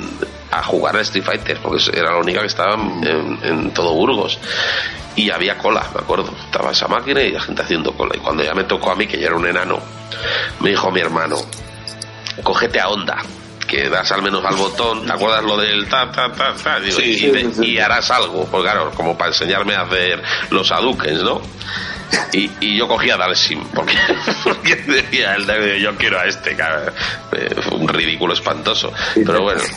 a 0.51 0.61
jugar 0.61 0.95
a 0.95 1.01
Street 1.01 1.25
Fighter, 1.25 1.57
porque 1.57 1.81
era 1.91 2.11
la 2.11 2.19
única 2.19 2.41
que 2.41 2.47
estaba 2.47 2.75
en, 2.75 3.39
en 3.41 3.71
todo 3.71 3.93
Burgos. 3.93 4.37
Y 5.15 5.31
había 5.31 5.57
cola, 5.57 5.83
me 5.93 6.01
acuerdo. 6.01 6.31
Estaba 6.45 6.71
esa 6.71 6.87
máquina 6.87 7.21
y 7.21 7.31
la 7.31 7.41
gente 7.41 7.63
haciendo 7.63 7.93
cola. 7.93 8.15
Y 8.15 8.19
cuando 8.19 8.43
ya 8.43 8.53
me 8.53 8.65
tocó 8.65 8.91
a 8.91 8.95
mí, 8.95 9.07
que 9.07 9.17
ya 9.17 9.27
era 9.27 9.37
un 9.37 9.47
enano, 9.47 9.79
me 10.59 10.69
dijo 10.69 10.91
mi 10.91 10.99
hermano, 10.99 11.37
cógete 12.43 12.79
a 12.79 12.89
onda, 12.89 13.17
que 13.67 13.89
das 13.89 14.11
al 14.11 14.21
menos 14.21 14.43
al 14.45 14.55
botón, 14.55 15.05
¿te 15.05 15.13
acuerdas 15.13 15.43
lo 15.43 15.57
del 15.57 15.87
ta, 15.87 16.11
ta, 16.11 16.31
ta, 16.31 16.53
ta? 16.53 16.79
Digo, 16.79 16.97
Sí, 16.97 17.11
y, 17.11 17.17
sí, 17.17 17.65
y 17.65 17.79
harás 17.79 18.11
algo, 18.11 18.45
pues 18.45 18.63
claro, 18.63 18.91
como 18.91 19.17
para 19.17 19.29
enseñarme 19.31 19.75
a 19.75 19.81
hacer 19.81 20.21
los 20.51 20.71
aduques, 20.71 21.23
¿no? 21.23 21.41
Y, 22.33 22.51
y 22.59 22.77
yo 22.77 22.87
cogía 22.87 23.15
a 23.15 23.17
Dalsim, 23.17 23.63
porque, 23.73 23.97
porque 24.43 24.75
decía 24.75 25.35
el 25.35 25.45
yo 25.79 25.95
quiero 25.95 26.19
a 26.19 26.25
este, 26.25 26.55
claro, 26.55 26.91
eh, 27.31 27.55
fue 27.61 27.77
un 27.77 27.87
ridículo 27.87 28.33
espantoso, 28.33 28.91
pero 29.13 29.41
bueno. 29.41 29.61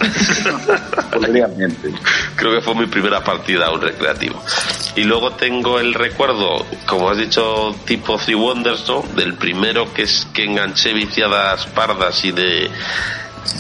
Creo 2.37 2.53
que 2.53 2.61
fue 2.61 2.75
mi 2.75 2.87
primera 2.87 3.23
partida 3.23 3.67
a 3.67 3.73
un 3.73 3.81
recreativo. 3.81 4.43
Y 4.97 5.05
luego 5.05 5.33
tengo 5.33 5.79
el 5.79 5.95
recuerdo, 5.95 6.67
como 6.87 7.11
has 7.11 7.19
dicho, 7.19 7.75
tipo 7.85 8.19
Three 8.19 8.35
Wonders, 8.35 8.89
¿no? 8.89 9.03
Del 9.15 9.35
primero 9.35 9.93
que 9.93 10.03
es 10.03 10.27
que 10.33 10.45
enganché 10.45 10.93
viciadas 10.93 11.67
pardas 11.67 12.25
y 12.25 12.33
de, 12.33 12.71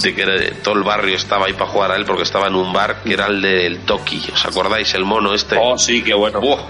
de 0.03 0.15
que 0.15 0.55
todo 0.63 0.75
el 0.75 0.83
barrio 0.83 1.17
estaba 1.17 1.47
ahí 1.47 1.53
para 1.53 1.67
jugar 1.67 1.93
a 1.93 1.97
él 1.97 2.05
porque 2.05 2.23
estaba 2.23 2.49
en 2.49 2.55
un 2.55 2.73
bar 2.73 3.03
que 3.03 3.13
era 3.13 3.27
el 3.27 3.41
del 3.41 3.81
Toki. 3.81 4.23
¿Os 4.33 4.45
acordáis? 4.45 4.93
El 4.95 5.05
mono 5.05 5.35
este. 5.35 5.57
Oh, 5.61 5.79
sí, 5.79 6.03
qué 6.03 6.15
bueno. 6.15 6.41
¡Buah! 6.41 6.63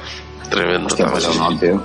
Tremendo. 0.50 0.86
Hostia, 0.86 1.06
también. 1.06 1.24
pues 1.28 1.38
no, 1.38 1.58
tío. 1.58 1.82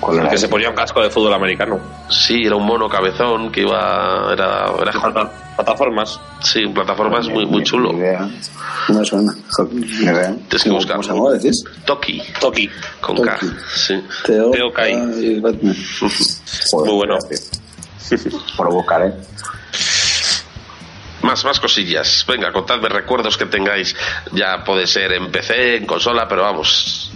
¿Cuál 0.00 0.18
era 0.18 0.24
Que 0.28 0.36
se 0.36 0.44
ese? 0.46 0.48
ponía 0.48 0.68
un 0.68 0.74
casco 0.74 1.00
de 1.00 1.08
fútbol 1.10 1.32
americano. 1.34 1.78
Sí, 2.10 2.42
era 2.44 2.56
un 2.56 2.66
mono 2.66 2.88
cabezón 2.88 3.50
que 3.50 3.62
iba. 3.62 4.32
Era, 4.32 4.66
era, 4.82 5.30
plataformas. 5.56 6.20
Sí, 6.40 6.66
plataformas 6.66 7.28
muy, 7.28 7.46
muy 7.46 7.62
chulo. 7.62 7.92
Ni 7.92 8.00
idea. 8.00 8.28
No 8.88 8.98
me 8.98 9.04
suena. 9.04 9.32
Tienes 9.32 10.62
que 10.62 10.68
¿Cómo- 10.68 10.74
buscarlo. 10.76 11.02
¿Cómo 11.02 11.02
se 11.02 11.08
llama, 11.14 11.30
decís? 11.32 11.64
Toki, 11.86 12.22
Toki. 12.40 12.68
con 13.00 13.16
K. 13.22 13.36
Toki. 13.38 13.52
Sí. 13.74 14.02
Teo, 14.26 14.50
Teo 14.50 14.72
Kai. 14.72 14.92
y 15.24 15.40
Batman. 15.40 15.74
Joder, 16.70 16.90
Muy 16.90 16.96
bueno. 16.96 17.18
Por 18.56 18.70
buscar, 18.72 19.02
¿eh? 19.06 19.14
Más, 21.24 21.42
más 21.42 21.58
cosillas. 21.58 22.22
Venga, 22.28 22.52
contadme 22.52 22.86
recuerdos 22.90 23.38
que 23.38 23.46
tengáis. 23.46 23.96
Ya 24.32 24.62
puede 24.62 24.86
ser 24.86 25.10
en 25.14 25.30
PC, 25.32 25.76
en 25.76 25.86
consola, 25.86 26.28
pero 26.28 26.42
vamos, 26.42 27.10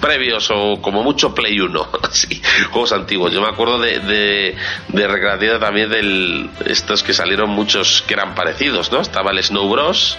previos 0.00 0.50
o 0.50 0.82
como 0.82 1.04
mucho 1.04 1.32
Play 1.32 1.60
1. 1.60 1.88
Así, 2.02 2.42
juegos 2.72 2.92
antiguos. 2.92 3.32
Yo 3.32 3.40
me 3.40 3.46
acuerdo 3.46 3.78
de, 3.78 4.00
de, 4.00 4.56
de 4.88 5.06
recreativa 5.06 5.60
también 5.60 5.88
del 5.90 6.50
estos 6.66 7.04
que 7.04 7.14
salieron 7.14 7.50
muchos 7.50 8.02
que 8.02 8.14
eran 8.14 8.34
parecidos, 8.34 8.90
¿no? 8.90 9.00
Estaba 9.00 9.30
el 9.30 9.40
Snow 9.40 9.68
Bros. 9.68 10.18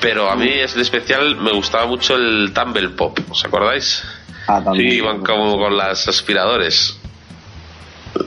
Pero 0.00 0.28
a 0.28 0.34
mí 0.34 0.48
es 0.48 0.74
de 0.74 0.82
especial, 0.82 1.36
me 1.36 1.52
gustaba 1.52 1.86
mucho 1.86 2.16
el 2.16 2.52
Tumble 2.52 2.88
Pop, 2.90 3.18
¿os 3.30 3.44
acordáis? 3.44 4.02
Ah, 4.48 4.60
también. 4.64 4.92
Iban 4.92 5.20
como 5.20 5.58
con 5.58 5.76
las 5.76 6.08
aspiradores. 6.08 6.97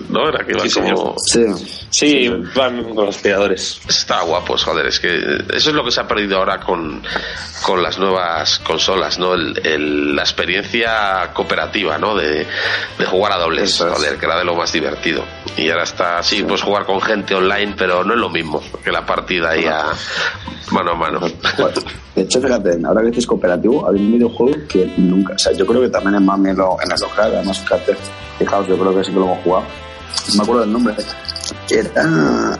¿No? 0.10 0.28
Era 0.30 0.46
que 0.46 0.52
iban 0.52 0.70
Sí, 0.70 0.80
como. 0.82 1.16
Sí. 1.18 1.46
Sí, 1.90 2.30
van 2.56 2.84
con 2.84 3.06
los 3.06 3.16
aspiradores. 3.16 3.82
Está 3.88 4.22
guapos, 4.22 4.64
joder, 4.64 4.86
es 4.88 5.00
que 5.00 5.18
eso 5.54 5.70
es 5.70 5.74
lo 5.76 5.84
que 5.84 5.92
se 5.92 6.00
ha 6.02 6.08
perdido 6.08 6.38
ahora 6.38 6.60
con, 6.60 7.02
con 7.66 7.82
las 7.84 7.98
nuevas 8.00 8.60
consolas, 8.60 9.20
¿no? 9.20 9.34
El, 9.34 9.60
el- 9.66 10.16
la 10.16 10.22
experiencia 10.22 11.32
cooperativa, 11.34 11.98
¿no? 11.98 12.16
De, 12.16 12.46
de 12.98 13.06
jugar 13.06 13.34
a 13.34 13.38
dobles, 13.38 13.80
es. 13.82 13.86
joder, 13.88 14.18
que 14.18 14.26
era 14.26 14.38
de 14.38 14.46
lo 14.46 14.56
más 14.56 14.72
divertido. 14.72 15.24
Y 15.58 15.70
ahora 15.70 15.84
está 15.84 16.20
así, 16.20 16.44
pues 16.44 16.62
jugar 16.62 16.86
con 16.86 17.02
gente 17.02 17.36
online, 17.36 17.76
pero 17.78 18.04
no 18.04 18.14
es 18.14 18.20
lo 18.20 18.30
mismo 18.30 18.62
que 18.84 18.92
la 18.92 19.06
partida 19.06 19.52
ahí 19.52 19.66
a 19.66 19.86
mano 20.72 20.92
a 20.92 20.96
mano. 20.96 21.20
Bueno, 21.20 21.82
de 22.16 22.22
hecho, 22.22 22.42
fíjate, 22.42 22.78
ahora 22.86 23.02
que 23.02 23.08
dices 23.08 23.28
cooperativo, 23.28 23.90
hay 23.90 23.96
un 23.98 24.12
videojuego 24.14 24.58
que 24.70 24.94
nunca, 24.98 25.34
o 25.34 25.40
sea, 25.40 25.52
yo 25.54 25.66
creo 25.66 25.82
que 25.82 25.90
también 25.90 26.16
en 26.16 26.26
Mami 26.26 26.54
lo, 26.54 26.78
en 26.82 26.92
el 26.92 26.98
local, 27.02 27.34
además, 27.36 27.60
fíjate, 27.60 27.96
fijaos, 28.40 28.68
yo 28.68 28.78
creo 28.78 28.96
que 28.96 29.04
sí 29.04 29.12
que 29.12 29.18
lo 29.20 29.26
hemos 29.26 29.44
jugado. 29.44 29.66
No 30.30 30.36
me 30.36 30.44
acuerdo 30.44 30.62
del 30.62 30.74
nombre. 30.74 30.96
Era, 31.70 32.58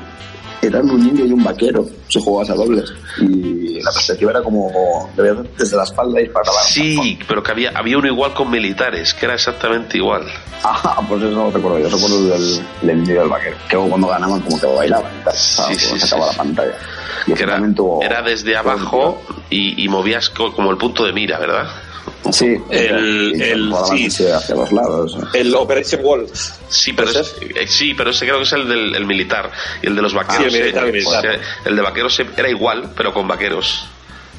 eran 0.62 0.90
un 0.90 1.06
indio 1.08 1.26
y 1.26 1.32
un 1.32 1.44
vaquero, 1.44 1.86
si 2.08 2.22
jugabas 2.22 2.50
a 2.52 2.54
dobles. 2.56 2.92
Y 3.20 3.82
la 3.82 3.92
perspectiva 3.92 4.32
era 4.32 4.42
como, 4.44 5.10
desde 5.58 5.76
la 5.76 5.84
espalda 5.84 6.22
y 6.22 6.30
para 6.30 6.50
abajo. 6.50 6.66
Sí, 6.70 7.18
pero 7.28 7.42
que 7.42 7.52
había, 7.52 7.72
había 7.76 7.98
uno 7.98 8.08
igual 8.08 8.34
con 8.34 8.50
militares, 8.52 9.14
que 9.14 9.26
era 9.26 9.36
exactamente 9.36 9.98
igual. 9.98 10.24
Ah, 10.64 11.02
pues 11.08 11.22
eso 11.24 11.32
no 11.32 11.46
lo 11.46 11.52
recuerdo, 11.52 11.80
yo 11.80 11.90
recuerdo 11.90 12.18
el 12.18 12.30
del, 12.30 12.66
del 12.82 12.98
indio 13.00 13.16
y 13.16 13.18
el 13.24 13.30
vaquero. 13.30 13.58
Que 13.70 13.78
cuando 13.78 14.08
ganaban 14.08 14.42
como 14.42 14.60
que 14.60 14.68
bailaban 14.68 15.12
y 15.20 15.24
tal. 15.24 15.34
Sí, 15.36 15.76
sí, 15.76 16.00
se 16.00 16.06
acababa 16.06 16.32
sí. 16.32 16.38
la 16.38 16.44
pantalla. 16.44 16.74
Y 17.28 17.32
era, 17.34 17.54
también 17.54 17.76
tuvo- 17.76 18.04
era 18.04 18.22
desde 18.22 18.56
abajo 18.56 19.22
y, 19.50 19.84
y 19.84 19.88
movías 19.90 20.30
co- 20.30 20.54
como 20.54 20.70
el 20.72 20.78
punto 20.78 21.04
de 21.06 21.14
mira, 21.14 21.40
¿verdad? 21.40 21.68
Sí, 22.32 22.56
El- 22.70 23.42
el- 23.42 23.74
sí. 24.12 24.26
hacia 24.28 24.56
los 24.56 24.72
lados. 24.72 25.18
El 25.34 25.54
Operation 25.56 26.02
Wall. 26.04 26.28
Sí, 26.70 26.94
pero, 26.94 27.08
¿Puede 27.12 27.22
es- 27.22 27.36
eh, 27.56 27.68
sí, 27.68 27.94
pero 27.96 28.12
ese 28.12 28.26
creo 28.26 28.38
que 28.38 28.44
es 28.44 28.54
el 28.54 28.68
del 28.68 28.96
el 28.96 29.06
militar. 29.06 29.52
Y 29.82 29.88
el 29.88 29.96
de 29.96 30.02
los 30.04 30.14
vaqueros. 30.14 30.46
Ah, 30.46 30.50
sí, 30.50 30.56
el 30.58 30.62
militar, 30.64 30.84
eh, 30.84 30.88
el 30.88 30.94
militar. 30.94 31.20
o 31.20 31.22
sea, 31.22 31.42
el 31.66 31.76
de 31.76 31.82
vaqueros 31.82 32.20
eh, 32.20 32.26
era 32.38 32.50
igual, 32.50 32.92
pero 32.96 33.14
con 33.14 33.28
vaqueros. 33.28 33.86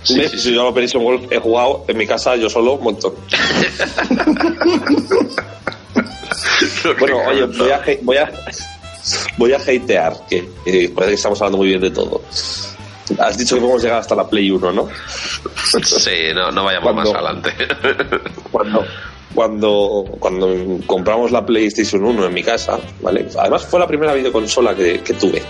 Sí, 0.04 0.18
¿Ves? 0.18 0.30
sí, 0.32 0.38
Si 0.38 0.54
yo 0.54 0.62
al 0.62 0.68
Operation 0.68 1.04
Wall 1.04 1.26
he 1.30 1.38
jugado 1.38 1.84
en 1.88 1.96
mi 1.96 2.06
casa 2.06 2.36
yo 2.36 2.48
solo 2.48 2.74
un 2.74 2.84
montón. 2.84 3.14
Que 6.82 6.92
Bueno, 6.94 7.18
oye, 7.26 7.44
voy 7.44 7.70
a, 7.70 7.82
voy 8.02 8.16
a, 8.16 8.32
voy 9.36 9.52
a 9.52 9.56
hatear, 9.56 10.14
que 10.28 10.48
eh, 10.66 10.90
parece 10.94 11.10
que 11.10 11.14
estamos 11.16 11.40
hablando 11.40 11.58
muy 11.58 11.68
bien 11.68 11.80
de 11.80 11.90
todo. 11.90 12.22
Has 13.18 13.36
dicho 13.38 13.54
que 13.56 13.60
podemos 13.60 13.82
llegar 13.82 13.98
hasta 13.98 14.14
la 14.14 14.26
Play 14.28 14.50
1, 14.50 14.72
¿no? 14.72 14.88
Sí, 15.82 16.10
no, 16.34 16.50
no 16.50 16.64
vayamos 16.64 16.92
Cuando- 16.92 17.12
más 17.12 17.22
adelante. 17.22 17.52
Cuando, 18.50 18.84
cuando, 19.34 20.04
cuando 20.18 20.78
compramos 20.86 21.30
la 21.30 21.44
PlayStation 21.46 22.04
1 22.04 22.26
en 22.26 22.34
mi 22.34 22.42
casa, 22.42 22.78
¿vale? 23.00 23.26
Además 23.38 23.64
fue 23.64 23.80
la 23.80 23.86
primera 23.86 24.12
videoconsola 24.12 24.74
que, 24.74 25.00
que 25.00 25.14
tuve. 25.14 25.42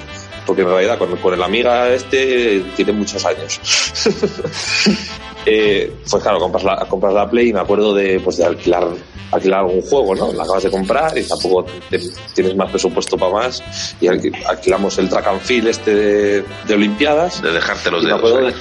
Porque 0.46 0.62
en 0.62 0.68
realidad 0.68 0.98
con, 0.98 1.16
con 1.16 1.34
el 1.34 1.42
Amiga 1.42 1.88
este 1.88 2.62
tiene 2.76 2.92
muchos 2.92 3.24
años. 3.24 3.60
eh, 5.46 5.92
pues 6.10 6.22
claro, 6.22 6.38
compras 6.38 6.64
la, 6.64 6.76
compras 6.86 7.12
la 7.14 7.28
Play 7.28 7.48
y 7.48 7.52
me 7.52 7.60
acuerdo 7.60 7.94
de, 7.94 8.20
pues 8.20 8.36
de 8.36 8.44
alquilar, 8.44 8.86
alquilar 9.30 9.60
algún 9.60 9.82
juego, 9.82 10.14
¿no? 10.14 10.32
La 10.32 10.44
acabas 10.44 10.62
de 10.64 10.70
comprar 10.70 11.16
y 11.18 11.22
tampoco 11.24 11.64
te- 11.90 12.00
tienes 12.34 12.54
más 12.56 12.70
presupuesto 12.70 13.16
para 13.16 13.32
más. 13.32 13.62
Y 14.00 14.06
alqui- 14.06 14.34
alquilamos 14.46 14.98
el 14.98 15.08
track 15.08 15.26
and 15.26 15.40
field 15.40 15.68
este 15.68 15.94
de, 15.94 16.44
de 16.66 16.74
Olimpiadas. 16.74 17.42
De 17.42 17.50
dejarte 17.52 17.90
los 17.90 18.02
Y 18.02 18.06
me 18.06 18.12
dedos. 18.12 18.30
acuerdo 18.30 18.46
de- 18.48 18.54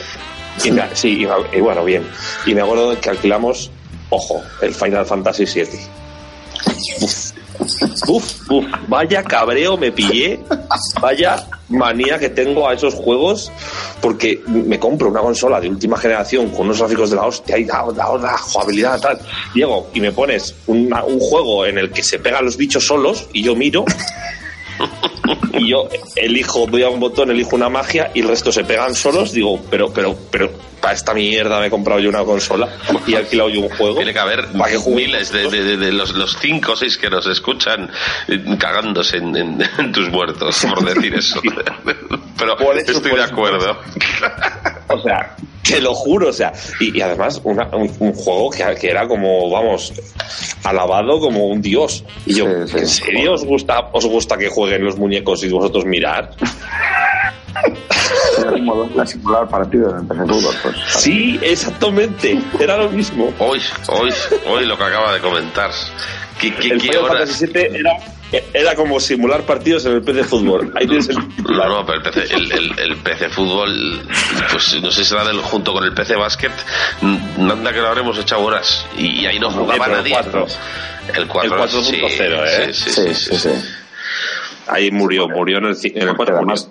y 0.67 0.71
me- 0.71 0.95
sí, 0.95 1.21
y, 1.21 1.25
me- 1.25 1.57
y 1.57 1.61
bueno, 1.61 1.83
bien. 1.85 2.03
Y 2.45 2.53
me 2.55 2.61
acuerdo 2.61 2.89
de 2.91 2.97
que 2.97 3.09
alquilamos, 3.09 3.69
ojo, 4.09 4.41
el 4.61 4.73
Final 4.73 5.05
Fantasy 5.05 5.45
VII. 5.45 5.67
Uf, 8.07 8.49
uf, 8.49 8.65
vaya 8.87 9.23
cabreo 9.23 9.77
me 9.77 9.91
pillé, 9.91 10.39
vaya 10.99 11.47
manía 11.69 12.17
que 12.17 12.29
tengo 12.29 12.67
a 12.67 12.73
esos 12.73 12.93
juegos, 12.93 13.51
porque 14.01 14.41
me 14.47 14.79
compro 14.79 15.09
una 15.09 15.21
consola 15.21 15.61
de 15.61 15.69
última 15.69 15.97
generación 15.97 16.49
con 16.49 16.61
unos 16.61 16.79
gráficos 16.79 17.11
de 17.11 17.15
la 17.15 17.25
hostia 17.25 17.57
y 17.57 17.65
la, 17.65 17.85
la, 17.95 18.17
la 18.17 18.37
jugabilidad 18.37 18.99
tal. 18.99 19.19
Llego 19.53 19.87
y 19.93 20.01
me 20.01 20.11
pones 20.11 20.55
un 20.67 20.89
juego 21.19 21.65
en 21.65 21.77
el 21.77 21.91
que 21.91 22.03
se 22.03 22.19
pegan 22.19 22.45
los 22.45 22.57
bichos 22.57 22.85
solos 22.85 23.27
y 23.33 23.43
yo 23.43 23.55
miro 23.55 23.85
y 25.53 25.69
yo 25.69 25.87
elijo, 26.15 26.65
doy 26.67 26.83
a 26.83 26.89
un 26.89 26.99
botón, 26.99 27.31
elijo 27.31 27.55
una 27.55 27.69
magia 27.69 28.11
y 28.13 28.21
el 28.21 28.27
resto 28.27 28.51
se 28.51 28.63
pegan 28.63 28.95
solos, 28.95 29.31
digo, 29.31 29.59
pero, 29.69 29.91
pero, 29.93 30.15
pero, 30.29 30.49
para 30.81 30.93
esta 30.95 31.13
mierda 31.13 31.59
me 31.59 31.67
he 31.67 31.69
comprado 31.69 31.99
yo 31.99 32.09
una 32.09 32.23
consola 32.23 32.67
y 33.07 33.13
he 33.13 33.17
alquilado 33.17 33.49
yo 33.49 33.61
un 33.61 33.69
juego. 33.69 33.95
Tiene 33.97 34.13
que 34.13 34.19
haber 34.19 34.47
miles 34.87 35.31
de, 35.31 35.49
de- 35.49 35.63
de- 35.63 35.77
de 35.77 35.91
los, 35.91 36.13
los 36.15 36.37
cinco 36.39 36.73
o 36.73 36.75
seis 36.75 36.97
que 36.97 37.09
nos 37.09 37.27
escuchan 37.27 37.89
eh, 38.27 38.43
cagándose 38.59 39.17
en, 39.17 39.35
en- 39.35 39.61
en 39.77 39.91
tus 39.91 40.09
muertos 40.09 40.65
por 40.65 40.83
decir 40.93 41.13
eso. 41.13 41.41
Pero 42.37 42.57
eso, 42.77 42.91
estoy 42.93 43.15
de 43.15 43.23
acuerdo. 43.23 43.77
O 44.87 44.99
sea, 45.01 45.35
te 45.63 45.79
lo 45.79 45.93
juro, 45.93 46.29
o 46.29 46.33
sea, 46.33 46.51
y, 46.79 46.97
y 46.97 47.01
además 47.01 47.39
una- 47.43 47.67
un, 47.75 47.93
un 47.99 48.13
juego 48.13 48.49
que, 48.49 48.63
que 48.79 48.89
era 48.89 49.07
como, 49.07 49.49
vamos, 49.49 49.93
alabado 50.63 51.19
como 51.19 51.47
un 51.47 51.61
dios. 51.61 52.03
Y 52.25 52.33
yo, 52.35 52.45
Sí, 52.65 52.71
sí. 52.73 52.77
¿en 52.79 52.87
serio 52.87 53.33
os 53.33 53.45
gusta, 53.45 53.89
os 53.93 54.05
gusta 54.05 54.37
que 54.37 54.49
jueguen 54.49 54.83
los 54.83 54.97
muñecos 54.97 55.43
y 55.43 55.49
vosotros 55.49 55.85
mirar? 55.85 56.31
Era 58.39 58.51
como 58.51 58.75
dos 58.75 58.91
para 58.91 59.05
simular 59.07 59.47
partidos 59.49 59.93
en 59.99 60.07
PC 60.07 60.21
Fútbol, 60.25 60.55
pues. 60.63 60.75
Sí, 60.87 61.39
exactamente, 61.41 62.39
era 62.59 62.77
lo 62.77 62.89
mismo. 62.89 63.33
Hoy, 63.39 63.61
hoy, 63.87 64.11
hoy 64.47 64.65
lo 64.65 64.77
que 64.77 64.83
acaba 64.83 65.13
de 65.13 65.19
comentar. 65.19 65.71
¿Qué, 66.39 66.53
qué, 66.55 66.69
El 66.69 66.81
qué 66.81 66.97
horas? 66.97 67.41
Era, 67.41 67.97
era 68.53 68.75
como 68.75 68.99
simular 68.99 69.41
partidos 69.41 69.85
en 69.85 69.91
el 69.93 70.01
PC 70.01 70.23
Fútbol. 70.23 70.71
Ahí 70.75 70.87
tienes 70.87 71.09
el 71.09 71.17
No, 71.17 71.67
no, 71.67 71.85
pero 71.85 71.97
el 71.99 72.03
PC, 72.03 72.33
el, 72.33 72.51
el- 72.51 72.79
el 72.79 72.97
PC 72.97 73.29
Fútbol, 73.29 74.01
pues 74.51 74.81
no 74.81 74.89
sé 74.89 75.03
si 75.03 75.09
será 75.09 75.25
del, 75.25 75.39
junto 75.41 75.73
con 75.73 75.83
el 75.83 75.93
PC 75.93 76.15
Básquet, 76.15 76.51
mm, 77.01 77.51
anda 77.51 77.73
que 77.73 77.79
lo 77.79 77.89
habremos 77.89 78.17
echado 78.17 78.41
horas. 78.43 78.85
Y, 78.97 79.21
y 79.21 79.25
ahí 79.27 79.37
no 79.39 79.51
jugaba 79.51 79.85
el 79.85 79.91
nadie. 79.91 80.13
4. 80.13 80.47
El 81.15 81.27
4, 81.27 81.63
El 81.63 81.69
sí, 81.83 82.01
4.0, 82.01 82.43
¿eh? 82.47 82.73
Sí, 82.73 82.89
sí, 82.89 83.13
sí. 83.13 83.13
sí, 83.13 83.37
sí. 83.37 83.49
Ahí 84.67 84.89
murió, 84.91 85.27
murió 85.27 85.57
en 85.57 85.65
el, 85.65 85.77
en 85.83 86.07
el 86.07 86.15
4. 86.15 86.25
Pero 86.25 86.37
además, 86.37 86.69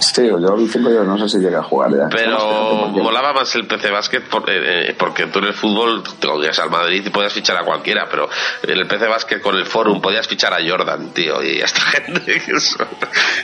sí, 0.00 0.26
yo 0.26 0.36
el 0.36 0.68
5 0.68 0.90
yo 0.90 1.04
no 1.04 1.16
sé 1.18 1.28
si 1.28 1.38
llegué 1.38 1.56
a 1.56 1.62
jugar 1.62 1.90
ya. 1.92 2.08
Pero 2.10 2.38
Porque- 2.86 3.02
molaba 3.02 3.32
más 3.32 3.54
el 3.54 3.66
PC 3.66 3.90
Basket 3.90 4.20
por- 4.22 4.48
eh, 4.50 4.90
eh, 4.90 4.96
porque 4.98 5.26
tú 5.26 5.38
en 5.38 5.46
el 5.46 5.54
fútbol 5.54 6.02
te 6.18 6.26
podías 6.26 6.58
al 6.58 6.70
Madrid 6.70 7.02
y 7.06 7.10
podías 7.10 7.32
fichar 7.32 7.56
a 7.56 7.64
cualquiera, 7.64 8.08
pero 8.10 8.28
en 8.62 8.70
el 8.78 8.86
PC 8.86 9.06
Basket 9.06 9.40
con 9.40 9.56
el 9.56 9.66
Forum 9.66 10.00
podías 10.00 10.26
fichar 10.26 10.52
a 10.54 10.58
Jordan, 10.66 11.10
tío, 11.14 11.42
y 11.42 11.60
a 11.60 11.64
esta 11.66 11.80
gente. 11.92 12.20
que 12.24 12.32
Eso, 12.52 12.56
eso 12.56 12.86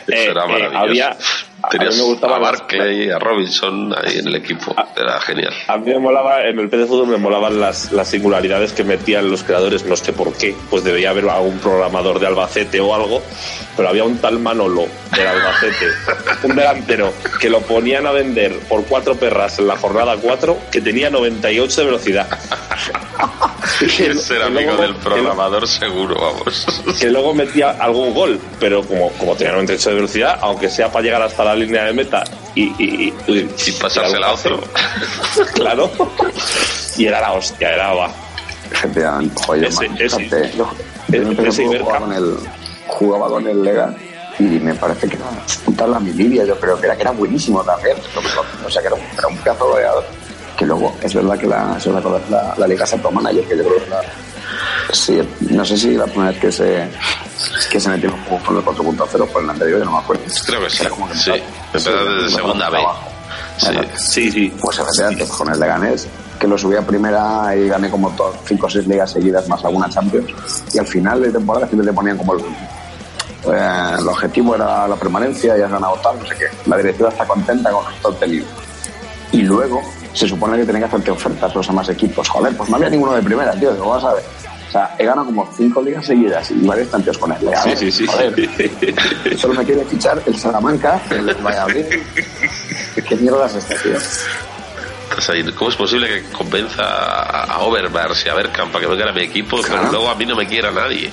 Eh, 0.09 0.25
era 0.31 0.45
eh, 0.45 0.49
maravilloso. 0.49 0.79
había- 0.79 1.17
a 1.63 1.69
Tenías 1.69 1.95
mí 1.95 2.01
me 2.01 2.07
gustaban 2.07 2.37
a 2.45 2.51
las- 2.51 2.61
Barkley, 2.61 3.11
a 3.11 3.19
Robinson 3.19 3.95
ahí 3.97 4.19
en 4.19 4.29
el 4.29 4.37
equipo. 4.37 4.75
Era 4.97 5.21
genial. 5.21 5.53
A 5.69 5.77
mí 5.79 5.87
me 5.91 5.99
molaba, 5.99 6.43
en 6.45 6.59
el 6.59 6.69
PC 6.69 6.87
Fútbol 6.87 7.09
me 7.09 7.17
molaban 7.17 7.59
las, 7.61 7.91
las 7.93 8.09
singularidades 8.09 8.73
que 8.73 8.85
metían 8.85 9.31
los 9.31 9.43
creadores, 9.43 9.85
no 9.85 9.97
sé 9.97 10.13
por 10.13 10.33
qué, 10.35 10.55
pues 10.71 10.85
debía 10.85 11.11
haber 11.11 11.29
algún 11.29 11.59
programador 11.59 12.21
de 12.21 12.27
Albacete 12.29 12.81
o 12.81 12.95
algo, 12.95 13.23
pero 13.77 13.89
había 13.89 14.05
un 14.05 14.19
tal 14.19 14.39
Manolo 14.39 14.87
del 15.15 15.27
Albacete, 15.27 15.87
un 16.45 16.55
delantero, 16.57 17.13
que 17.41 17.51
lo 17.51 17.61
ponían 17.61 18.07
a 18.07 18.13
vender 18.13 18.59
por 18.69 18.85
cuatro 18.85 19.15
perras 19.17 19.59
en 19.59 19.67
la 19.67 19.77
jornada 19.77 20.17
4, 20.21 20.57
que 20.71 20.81
tenía 20.81 21.11
98 21.11 21.81
de 21.81 21.87
velocidad. 21.87 22.27
Que- 23.79 24.07
Es 24.07 24.23
ser 24.23 24.39
que 24.39 24.45
amigo 24.45 24.61
luego- 24.73 24.83
del 24.83 24.95
que 24.95 25.01
programador 25.01 25.67
seguro, 25.67 26.15
vamos. 26.21 26.67
que 27.01 27.11
luego 27.11 27.35
metía 27.35 27.71
algún 27.73 28.15
gol, 28.15 28.41
pero 28.61 28.83
como, 28.83 29.11
como 29.13 29.35
tenía 29.35 29.53
98 29.55 29.89
de 29.91 29.95
velocidad, 29.97 30.39
aunque 30.41 30.69
sea 30.71 30.91
para 30.91 31.03
llegar 31.05 31.23
hasta 31.23 31.45
la 31.47 31.57
línea 31.57 31.85
de 31.85 31.93
meta 31.93 32.25
y, 32.55 32.63
y, 32.83 33.15
y, 33.27 33.51
Y 33.67 33.73
pasársela 33.73 34.29
a 34.29 34.33
otro. 34.35 34.61
claro, 35.55 35.91
y 36.97 37.07
era 37.07 37.21
la 37.21 37.33
hostia, 37.33 37.71
era 37.75 37.93
va. 37.95 38.11
Efectivamente, 38.71 39.35
joder, 39.47 39.65
Ese- 39.65 39.89
man, 39.89 39.99
ese- 40.01 40.19
fíjate, 40.19 40.53
yo, 40.57 40.71
ese 41.47 41.67
jugaba 41.67 41.99
con 42.01 42.13
el, 42.13 42.37
jugaba 42.89 43.29
con 43.29 43.47
el 43.47 43.63
Lega 43.63 43.95
y 44.39 44.43
me 44.43 44.75
parece 44.75 45.09
que 45.09 45.17
era 45.17 45.25
un 45.67 45.77
tal 45.77 45.91
la 45.93 46.01
Milivia, 46.01 46.45
yo 46.45 46.59
creo 46.59 46.79
que 46.79 46.87
era, 46.87 46.97
que 46.97 47.03
era 47.03 47.11
buenísimo 47.13 47.63
también. 47.65 47.97
O 48.67 48.71
sea, 48.71 48.83
que 48.83 48.89
era 48.89 48.97
un, 48.97 49.03
era 49.19 49.29
un 49.29 49.37
pedazo 49.39 49.69
goleador. 49.69 50.05
Que 50.59 50.67
luego 50.67 50.95
es 51.03 51.15
verdad 51.15 51.39
que 51.39 51.47
la, 51.47 51.75
es 51.79 51.87
verdad 51.87 52.03
que 52.03 52.31
la, 52.31 52.55
la 52.57 52.67
Liga 52.67 52.87
Santo 52.87 53.11
Manager, 53.11 53.45
que 53.45 53.57
yo 53.57 53.63
creo 53.65 53.77
que 53.77 53.85
es 53.85 53.89
la, 53.91 54.01
sí, 54.93 55.21
no 55.51 55.65
sé 55.65 55.77
si 55.77 55.95
la 55.95 56.05
primera 56.05 56.31
vez 56.31 56.41
que 56.41 56.53
se, 56.53 56.89
que 57.71 57.81
se 57.81 57.89
metió 57.89 58.09
en 58.09 58.15
un 58.15 58.23
juego 58.25 58.45
con 58.45 58.57
el 58.57 58.65
4.0 58.99 59.27
por 59.29 59.43
el 59.43 59.51
anterior, 59.51 59.79
yo 59.81 59.85
no 59.85 59.93
me 59.93 59.99
acuerdo. 59.99 60.23
Creo 60.47 60.61
que 60.61 60.71
sí. 60.71 60.79
Era 60.81 60.91
como 60.91 61.09
que 61.09 61.17
sí. 61.17 61.31
empezó- 61.67 61.91
desde 62.23 62.37
segunda 62.37 62.67
abajo. 62.67 62.99
Sí. 63.59 63.69
Sí, 63.97 64.31
sí. 64.31 64.55
Pues 64.61 64.79
efectivamente, 64.79 65.27
con 65.29 65.51
el 65.53 65.59
Leganés, 65.59 66.07
que 66.39 66.47
lo 66.47 66.59
subí 66.59 66.77
a 66.77 66.83
primera 66.87 67.57
y 67.57 67.69
gané 67.69 67.91
como 67.91 68.11
todas, 68.15 68.37
cinco 68.47 68.67
o 68.67 68.71
seis 68.71 68.87
ligas 68.87 69.11
seguidas 69.13 69.49
más 69.49 69.65
alguna 69.65 69.89
Champions. 69.89 70.31
Y 70.75 70.79
al 70.79 70.87
final 70.87 71.23
de 71.23 71.33
temporada 71.33 71.67
siempre 71.67 71.89
te 71.89 71.95
ponían 71.95 72.19
como 72.19 72.35
el, 72.35 72.41
eh, 72.43 73.95
el 73.99 74.09
objetivo 74.09 74.55
era 74.55 74.87
la 74.87 74.97
permanencia 74.97 75.57
y 75.57 75.63
has 75.63 75.71
ganado 75.71 75.95
tal, 76.03 76.19
no 76.19 76.27
sé 76.27 76.35
qué. 76.37 76.45
La 76.69 76.77
directiva 76.77 77.09
está 77.09 77.27
contenta 77.27 77.71
con 77.71 77.83
lo 77.85 77.89
que 77.91 77.97
está 77.97 78.09
obtenido. 78.09 78.47
Y 79.33 79.43
luego 79.43 79.81
se 80.17 80.27
supone 80.27 80.57
que 80.57 80.65
tenía 80.65 80.81
que 80.81 80.87
hacerte 80.87 81.11
ofertas 81.11 81.55
los 81.55 81.67
demás 81.67 81.89
equipos. 81.91 82.29
Joder, 82.29 82.57
pues 82.57 82.71
no 82.71 82.77
había 82.77 82.89
ninguno 82.89 83.13
de 83.13 83.23
primera, 83.23 83.53
tío, 83.53 83.73
digo, 83.73 83.91
vas 83.91 84.05
a 84.05 84.15
ver. 84.15 84.25
O 84.69 84.73
sea, 84.73 84.95
he 84.99 85.05
ganado 85.05 85.27
como 85.27 85.49
cinco 85.55 85.83
ligas 85.83 86.07
seguidas 86.07 86.51
y 86.51 86.67
varios 86.67 86.91
tantos 86.91 87.19
con 87.19 87.31
Leganés. 87.31 87.79
Sí, 87.79 87.93
sí, 87.93 88.07
sí. 88.07 88.07
Joder. 88.07 89.39
Solo 89.39 89.55
me 89.55 89.65
quiere 89.65 89.85
fichar 89.85 90.21
el 90.27 90.37
Salamanca, 90.37 91.01
el 91.11 91.35
Valladolid. 91.35 91.85
¿Qué 93.09 93.17
mierda 93.17 93.47
es 93.47 93.55
esta, 93.57 93.77
tío? 93.77 93.97
O 95.17 95.21
sea, 95.21 95.35
¿Cómo 95.55 95.71
es 95.71 95.77
posible 95.77 96.09
que 96.09 96.23
convenza 96.31 96.83
a 96.83 97.61
Overmars 97.61 98.27
y 98.27 98.29
a 98.29 98.35
Bergkamp 98.35 98.73
para 98.73 98.85
que 98.85 98.91
vengan 98.91 99.09
a 99.09 99.13
mi 99.13 99.23
equipo, 99.23 99.59
pero 99.63 99.91
luego 99.91 100.11
a 100.11 100.15
mí 100.15 100.27
no 100.27 100.35
me 100.35 100.47
quiera 100.47 100.71
nadie? 100.73 101.13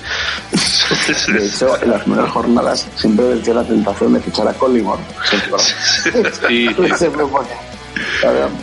De 1.28 1.46
hecho, 1.46 1.80
en 1.80 1.90
las 1.90 2.02
primeras 2.02 2.30
jornadas 2.30 2.88
siempre 2.96 3.24
venció 3.26 3.54
la 3.54 3.64
tentación 3.64 4.14
de 4.14 4.20
fichar 4.20 4.48
a 4.48 4.52
Collymore. 4.54 5.02
Sí, 6.48 6.68
sí. 6.68 7.06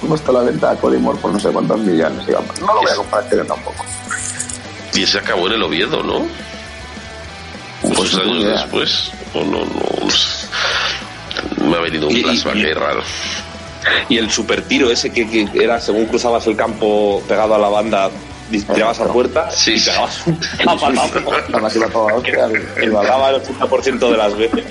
Puesto 0.08 0.32
a 0.32 0.34
la 0.34 0.50
venta 0.50 0.72
a 0.72 0.76
Collymore 0.76 1.18
por 1.20 1.32
no 1.32 1.40
sé 1.40 1.50
cuántos 1.50 1.80
millones. 1.80 2.28
Y 2.28 2.32
vamos, 2.32 2.60
no 2.60 2.68
lo 2.74 2.82
voy 2.82 2.92
a 2.92 2.96
comprar 2.96 3.24
este 3.24 3.38
tampoco. 3.44 3.86
Y 4.94 5.04
ese 5.04 5.20
acabó 5.20 5.48
en 5.48 5.54
el 5.54 5.64
Oviedo, 5.64 6.04
¿no? 6.04 6.26
Pues 7.96 8.14
no 8.14 8.20
tengo 8.22 8.34
años 8.34 8.44
idea. 8.46 8.62
después. 8.62 9.12
O 9.34 9.44
no, 9.44 9.60
no, 9.60 9.66
no. 11.60 11.66
Me 11.70 11.78
ha 11.78 11.80
venido 11.80 12.08
un 12.08 12.14
Y- 12.16 12.20
y- 12.20 12.24
flashback 12.24 12.56
y- 12.56 12.66
ahí 12.66 12.74
raro. 12.74 13.02
Y 14.10 14.18
el 14.18 14.30
super 14.30 14.62
tiro 14.64 14.92
ese 14.92 15.12
que, 15.12 15.28
que 15.30 15.50
era 15.56 15.80
según 15.80 16.06
cruzabas 16.06 16.46
el 16.48 16.56
campo 16.56 17.24
pegado 17.28 17.56
a 17.56 17.58
la 17.58 17.70
banda, 17.70 18.12
tirabas 18.74 19.00
a 19.00 19.06
puerta 19.06 19.50
Sí, 19.50 19.72
y 19.74 19.80
sí. 19.80 19.90
pegabas 19.90 20.28
un 20.28 20.40
zapatazo. 20.64 21.32
Además 21.52 21.76
iba 21.76 21.88
todo 21.88 22.10
el 23.32 23.42
80% 23.42 24.12
de 24.12 24.18
las 24.18 24.38
veces. 24.38 24.66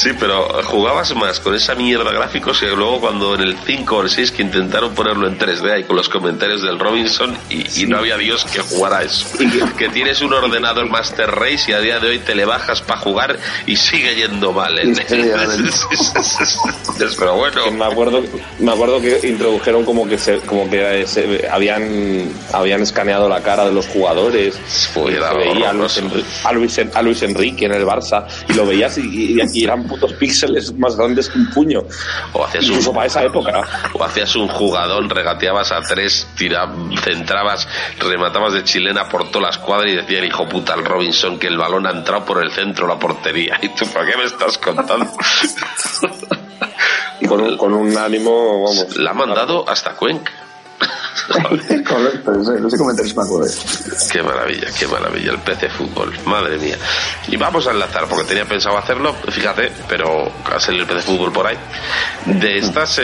Sí, 0.00 0.10
pero 0.18 0.62
jugabas 0.64 1.14
más 1.14 1.38
con 1.40 1.54
esa 1.54 1.74
mierda 1.74 2.10
de 2.10 2.16
gráficos 2.16 2.60
que 2.60 2.66
luego 2.68 3.00
cuando 3.00 3.34
en 3.34 3.42
el 3.42 3.56
5 3.66 3.96
o 3.96 4.02
el 4.02 4.08
6 4.10 4.32
que 4.32 4.42
intentaron 4.42 4.94
ponerlo 4.94 5.26
en 5.28 5.38
3D 5.38 5.70
ahí 5.70 5.84
con 5.84 5.96
los 5.96 6.08
comentarios 6.08 6.62
del 6.62 6.78
Robinson 6.78 7.36
y, 7.50 7.82
y 7.82 7.86
no 7.86 7.98
había 7.98 8.16
Dios 8.16 8.44
que 8.46 8.60
jugara 8.60 9.02
eso. 9.02 9.26
Que 9.76 9.88
tienes 9.90 10.20
un 10.22 10.32
ordenador 10.32 10.88
Master 10.88 11.30
Race 11.30 11.70
y 11.70 11.74
a 11.74 11.80
día 11.80 11.98
de 11.98 12.08
hoy 12.08 12.18
te 12.20 12.34
le 12.34 12.44
bajas 12.44 12.80
para 12.82 13.00
jugar 13.00 13.38
y 13.66 13.76
sigue 13.76 14.14
yendo 14.14 14.52
mal. 14.52 14.74
mal. 14.74 14.84
pero 17.18 17.36
bueno. 17.36 17.64
Que 17.64 17.70
me 17.70 17.84
acuerdo 17.84 18.22
me 18.58 18.72
acuerdo 18.72 19.00
que 19.00 19.20
introdujeron 19.28 19.84
como 19.84 20.06
que 20.08 20.18
se, 20.18 20.38
como 20.40 20.68
que 20.70 21.06
se- 21.06 21.48
habían 21.50 22.30
habían 22.52 22.82
escaneado 22.82 23.28
la 23.28 23.42
cara 23.42 23.64
de 23.66 23.72
los 23.72 23.86
jugadores 23.88 24.54
era 25.08 25.30
se 25.30 25.36
veía 25.36 25.70
a 25.70 25.72
Luis, 25.72 25.98
horroroso. 25.98 26.00
Enri- 26.02 26.24
a, 26.44 26.52
Luis, 26.52 26.80
a 26.94 27.02
Luis 27.02 27.22
Enrique 27.22 27.66
en 27.66 27.72
el 27.74 27.84
Barça 27.84 28.24
y 28.48 28.52
lo 28.54 28.66
veías 28.66 28.96
y, 28.98 29.02
y- 29.02 29.36
y 29.52 29.64
eran 29.64 29.81
putos 29.84 30.12
píxeles 30.14 30.72
más 30.78 30.96
grandes 30.96 31.28
que 31.28 31.38
un 31.38 31.50
puño 31.50 31.80
O 32.32 32.44
hacías 32.44 32.64
incluso 32.64 32.90
un, 32.90 32.96
para 32.96 33.06
esa 33.06 33.24
época 33.24 33.62
o 33.92 34.04
hacías 34.04 34.34
un 34.36 34.48
jugadón, 34.48 35.08
regateabas 35.10 35.72
a 35.72 35.80
tres, 35.82 36.26
tira, 36.36 36.68
centrabas, 37.02 37.68
rematabas 37.98 38.54
de 38.54 38.64
chilena 38.64 39.08
por 39.08 39.30
toda 39.30 39.46
la 39.46 39.50
escuadra 39.50 39.88
y 39.90 39.96
decía 39.96 40.18
el 40.18 40.26
hijo 40.26 40.48
puta 40.48 40.74
al 40.74 40.84
Robinson 40.84 41.38
que 41.38 41.46
el 41.46 41.58
balón 41.58 41.86
ha 41.86 41.90
entrado 41.90 42.24
por 42.24 42.42
el 42.42 42.50
centro 42.50 42.86
de 42.86 42.94
la 42.94 42.98
portería. 42.98 43.58
¿Y 43.62 43.68
tú 43.70 43.86
por 43.86 44.06
qué 44.06 44.16
me 44.16 44.24
estás 44.24 44.58
contando? 44.58 45.10
con 47.28 47.40
un, 47.40 47.56
con 47.56 47.72
un 47.72 47.96
ánimo 47.96 48.62
vamos 48.62 48.96
La 48.96 49.10
ha 49.10 49.14
mandado 49.14 49.68
hasta 49.68 49.94
Cuenca. 49.94 50.32
Correcto, 51.88 52.40
ese, 52.40 52.66
ese 52.66 52.78
comentario 52.78 53.14
me 53.14 53.22
acuerdo. 53.22 53.50
Qué 54.10 54.22
maravilla, 54.22 54.68
qué 54.78 54.86
maravilla, 54.86 55.32
el 55.32 55.38
PC 55.38 55.68
Fútbol, 55.70 56.12
madre 56.26 56.58
mía. 56.58 56.76
Y 57.28 57.36
vamos 57.36 57.66
a 57.66 57.70
enlazar, 57.70 58.06
porque 58.08 58.24
tenía 58.24 58.44
pensado 58.44 58.76
hacerlo, 58.78 59.14
fíjate, 59.14 59.72
pero 59.88 60.30
va 60.50 60.56
a 60.56 60.60
salir 60.60 60.80
el 60.80 60.86
PC 60.86 61.02
Fútbol 61.02 61.32
por 61.32 61.46
ahí, 61.46 61.58
de 62.26 62.58
estos 62.58 63.00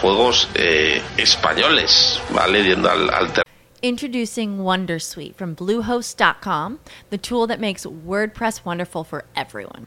juegos 0.00 0.48
eh, 0.54 1.02
españoles, 1.16 2.20
¿vale? 2.30 2.64
Yendo 2.64 2.90
al, 2.90 3.10
al 3.10 3.32
Introducing 3.82 4.58
Wondersuite 4.58 5.34
from 5.36 5.54
Bluehost.com, 5.54 6.80
the 7.08 7.16
tool 7.16 7.46
that 7.46 7.60
makes 7.60 7.86
WordPress 7.86 8.62
wonderful 8.62 9.04
for 9.04 9.24
everyone. 9.34 9.86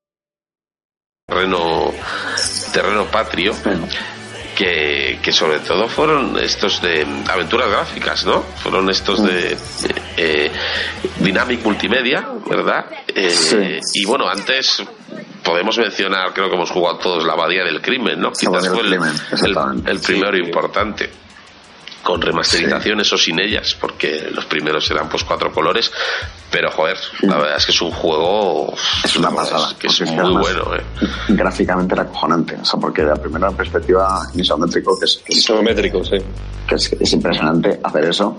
Terreno, 1.27 1.91
terreno 2.73 3.05
patrio. 3.05 3.53
Que, 4.55 5.17
que 5.23 5.31
sobre 5.31 5.59
todo 5.59 5.87
fueron 5.87 6.37
estos 6.37 6.81
de 6.81 7.07
aventuras 7.27 7.69
gráficas, 7.69 8.25
¿no? 8.25 8.41
Fueron 8.61 8.89
estos 8.91 9.23
de 9.23 9.57
eh, 10.17 10.51
Dynamic 11.19 11.63
Multimedia, 11.63 12.27
¿verdad? 12.47 12.85
Eh, 13.07 13.31
Y 13.95 14.05
bueno, 14.05 14.27
antes 14.29 14.83
podemos 15.43 15.77
mencionar, 15.79 16.33
creo 16.33 16.49
que 16.49 16.55
hemos 16.55 16.69
jugado 16.69 16.97
todos 16.99 17.25
la 17.25 17.33
Abadía 17.33 17.63
del 17.63 17.81
Crimen, 17.81 18.19
¿no? 18.19 18.31
Quizás 18.33 18.67
fue 18.67 18.81
el, 18.81 18.99
el 19.87 19.99
primero 19.99 20.37
importante 20.37 21.09
con 22.03 22.21
remasterizaciones 22.21 23.11
o 23.13 23.17
sin 23.17 23.39
ellas, 23.39 23.75
porque 23.79 24.29
los 24.33 24.45
primeros 24.45 24.89
eran 24.91 25.07
pues 25.09 25.23
cuatro 25.23 25.51
colores, 25.51 25.91
pero 26.49 26.71
joder, 26.71 26.97
la 27.21 27.37
verdad 27.37 27.57
es 27.57 27.65
que 27.65 27.71
es 27.71 27.81
un 27.81 27.91
juego 27.91 28.73
Es 29.03 29.15
una 29.17 29.29
pasada. 29.31 29.73
que 29.79 29.87
es 29.87 30.01
muy 30.01 30.09
además 30.17 30.41
bueno, 30.41 30.75
¿eh? 30.75 30.81
Gráficamente 31.29 31.93
era 31.93 32.03
acojonante. 32.03 32.55
O 32.61 32.65
sea, 32.65 32.79
porque 32.79 33.03
de 33.03 33.09
la 33.09 33.15
primera 33.15 33.51
perspectiva 33.51 34.19
isométrico, 34.35 34.97
que 34.99 35.05
es, 35.05 35.17
que 35.25 35.33
es, 35.33 35.39
isométrico 35.39 36.03
sí 36.03 36.17
que 36.67 36.75
es, 36.75 36.93
es 36.93 37.13
impresionante 37.13 37.79
hacer 37.83 38.05
eso. 38.05 38.37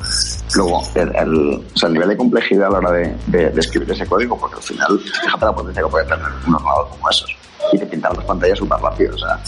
Luego, 0.55 0.83
el, 0.95 1.15
el- 1.17 1.63
o 1.75 1.77
sea, 1.79 1.89
el 1.89 1.93
nivel 1.95 2.09
de 2.11 2.17
complejidad 2.17 2.69
a 2.69 2.71
la 2.71 2.79
hora 2.79 2.93
de, 2.93 3.17
de- 3.27 3.51
de 3.51 3.61
escribir 3.61 3.91
ese 3.91 4.07
código, 4.07 4.39
porque 4.39 4.57
al 4.57 4.63
final, 4.63 4.99
fíjate 5.01 5.45
la 5.45 5.53
potencia 5.55 5.83
que 5.83 5.89
puede 5.89 6.05
tener 6.07 6.27
un 6.47 6.55
ordenador 6.55 6.89
como 6.91 7.11
esos. 7.11 7.31
Y 7.71 7.79
te 7.79 7.87
pintaban 7.87 8.17
las 8.17 8.27
pantallas 8.27 8.59
súper 8.59 8.79
rápido, 8.79 9.15
o 9.15 9.19
sea, 9.19 9.41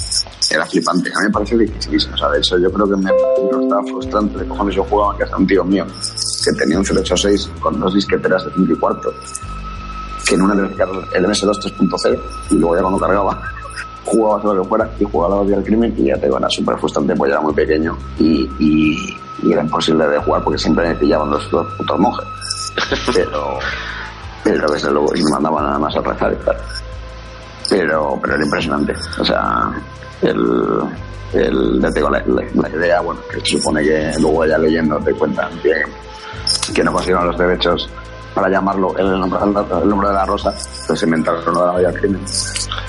era 0.51 0.67
flipante. 0.67 1.11
A 1.11 1.21
mí 1.21 1.27
me 1.27 1.33
pareció 1.33 1.59
dificilísimo, 1.59 2.15
o 2.15 2.19
sea, 2.19 2.29
de 2.31 2.39
hecho 2.39 2.59
yo 2.59 2.71
creo 2.73 2.89
que 2.89 2.97
me 2.97 3.11
estaba 3.11 3.83
frustrante 3.83 4.39
de 4.39 4.47
cojones 4.47 4.75
yo 4.75 4.85
jugaba 4.85 5.17
que 5.17 5.25
hasta 5.25 5.37
un 5.37 5.47
tío 5.47 5.65
mío 5.65 5.87
que 6.45 6.53
tenía 6.53 6.79
un 6.79 6.85
086 6.85 7.51
con 7.61 7.81
dos 7.81 7.95
disqueteras 7.95 8.45
de 8.45 8.53
5 8.55 8.73
y 8.73 8.77
cuarto, 8.77 9.13
que 10.27 10.35
en 10.35 10.43
una 10.43 10.55
le 10.55 10.63
el 10.63 11.27
MS2 11.27 11.77
3.0 11.79 12.21
y 12.51 12.55
luego 12.55 12.77
ya 12.77 12.83
cuando 12.83 12.99
cargaba 12.99 13.43
jugaba 14.05 14.43
todo 14.43 14.55
lo 14.55 14.63
que 14.63 14.69
fuera 14.69 14.91
y 14.99 15.05
jugaba 15.05 15.43
la 15.43 15.51
del 15.51 15.65
crimen 15.65 15.95
y 15.97 16.05
ya 16.07 16.17
te 16.17 16.27
era 16.27 16.51
súper 16.51 16.77
frustrante 16.79 17.15
ya 17.17 17.27
era 17.27 17.41
muy 17.41 17.55
pequeño 17.55 17.97
y, 18.19 19.17
era 19.51 19.63
imposible 19.63 20.07
de 20.07 20.19
jugar 20.19 20.43
porque 20.43 20.59
siempre 20.59 20.89
me 20.89 20.95
pillaban 20.95 21.29
los, 21.31 21.51
dos 21.51 21.67
putos 21.75 21.99
monjes. 21.99 22.27
Pero 23.15 23.59
pero 24.43 24.71
desde 24.71 24.91
luego 24.91 25.15
y 25.15 25.23
me 25.23 25.31
mandaban 25.31 25.65
nada 25.65 25.79
más 25.79 25.97
a 25.97 26.01
rezar 26.03 26.33
y 26.33 26.45
tal 26.45 26.57
pero 27.69 28.19
pero 28.21 28.35
era 28.35 28.45
impresionante 28.45 28.93
o 29.19 29.25
sea 29.25 29.71
el 30.23 30.81
el 31.33 31.81
ya 31.81 32.11
la, 32.11 32.69
idea 32.69 33.01
bueno 33.01 33.21
que 33.31 33.41
se 33.41 33.59
supone 33.59 33.83
que 33.83 34.13
luego 34.21 34.47
ya 34.47 34.59
leyendo 34.59 34.99
te 34.99 35.13
cuentan 35.15 35.51
que, 35.61 36.83
no 36.83 36.93
consiguieron 36.93 37.27
los 37.27 37.39
derechos 37.39 37.89
para 38.35 38.49
llamarlo 38.49 38.97
el 38.99 39.19
nombre, 39.21 39.41
el 39.43 39.89
nombre 39.89 40.09
de 40.09 40.15
la 40.15 40.27
rosa, 40.27 40.53
pues 40.87 41.03
inventaron 41.05 41.55
la 41.55 41.79
del 41.79 42.01
crimen 42.01 42.25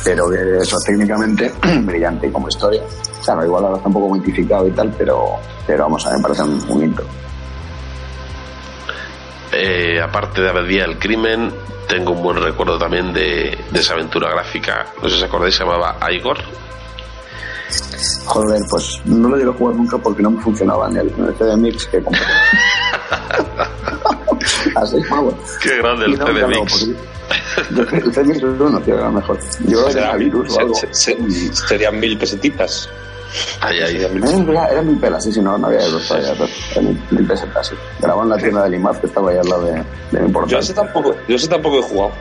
pero 0.06 0.30
que 0.30 0.58
eso 0.62 0.78
técnicamente 0.86 1.52
brillante 1.82 2.32
como 2.32 2.48
historia. 2.48 2.84
O 3.28 3.44
igual 3.44 3.66
ahora 3.66 3.78
está 3.78 3.88
un 3.88 3.94
poco 3.94 4.14
mitificado 4.14 4.68
y 4.68 4.72
tal, 4.72 4.94
pero, 4.96 5.38
pero 5.66 5.84
vamos 5.84 6.06
a 6.06 6.10
ver, 6.10 6.18
me 6.20 6.24
parece 6.24 6.44
un, 6.44 6.84
hito. 6.84 7.04
Eh, 9.52 10.00
aparte 10.00 10.42
de 10.42 10.50
Abadía 10.50 10.84
del 10.84 11.00
Crimen, 11.00 11.52
tengo 11.88 12.12
un 12.12 12.22
buen 12.24 12.42
recuerdo 12.42 12.78
también 12.78 13.14
de, 13.14 13.58
de 13.72 13.80
esa 13.80 13.94
aventura 13.94 14.30
gráfica. 14.30 14.86
No 15.02 15.10
sé 15.10 15.16
si 15.18 15.22
os 15.24 15.28
acordáis, 15.30 15.56
se 15.56 15.64
llamaba 15.64 15.98
Igor. 16.12 16.38
Joder, 18.26 18.62
pues 18.70 19.02
no 19.06 19.30
lo 19.30 19.38
llegué 19.38 19.50
a 19.50 19.54
jugar 19.54 19.76
nunca 19.76 19.98
porque 19.98 20.22
no 20.24 20.32
me 20.32 20.42
funcionaba 20.42 20.88
en 20.90 20.98
el, 20.98 21.10
CD 21.38 21.56
Mix 21.58 21.86
que 21.88 22.02
compré. 22.04 22.22
a 24.76 24.86
seis 24.86 25.06
pavos. 25.10 25.34
Qué 25.62 25.78
grande 25.78 26.06
el 26.06 26.18
CD 26.18 26.48
Mix. 26.48 26.88
El 27.78 28.14
CD 28.14 28.24
Mix 28.26 28.42
no, 28.44 28.80
tío, 28.82 28.96
era 28.98 29.10
mejor. 29.12 29.40
Yo 29.68 29.90
Será 29.90 30.10
era 30.10 30.14
mil- 30.18 30.26
virus 30.32 30.56
o 30.56 30.60
algo. 30.60 30.76
se- 30.76 30.94
se- 30.94 31.54
serían 31.54 32.00
mil 32.00 32.18
pesetitas. 32.18 32.90
Era, 33.68 34.82
mil 34.82 34.98
pelas, 34.98 35.24
sí, 35.24 35.32
sí, 35.32 35.42
no, 35.42 35.58
no 35.58 35.68
había 35.68 35.86
euros 35.86 36.08
todavía, 36.08 36.34
mil, 37.12 37.28
pesetas, 37.28 37.68
sí. 37.68 37.76
Grababa 38.00 38.24
en 38.24 38.30
la 38.30 38.38
tienda 38.38 38.64
del 38.64 38.76
IMAF 38.76 39.00
que 39.00 39.08
estaba 39.08 39.32
ahí 39.32 39.38
al 39.38 39.50
lado 39.50 39.66
de, 39.66 39.84
de 40.12 40.20
mi 40.22 40.32
portal. 40.32 40.52
Yo 40.52 40.60
ese 40.60 40.74
tampoco, 40.74 41.16
yo 41.28 41.36
ese 41.36 41.48
tampoco 41.48 41.80
he 41.80 41.82
jugado. 41.82 42.12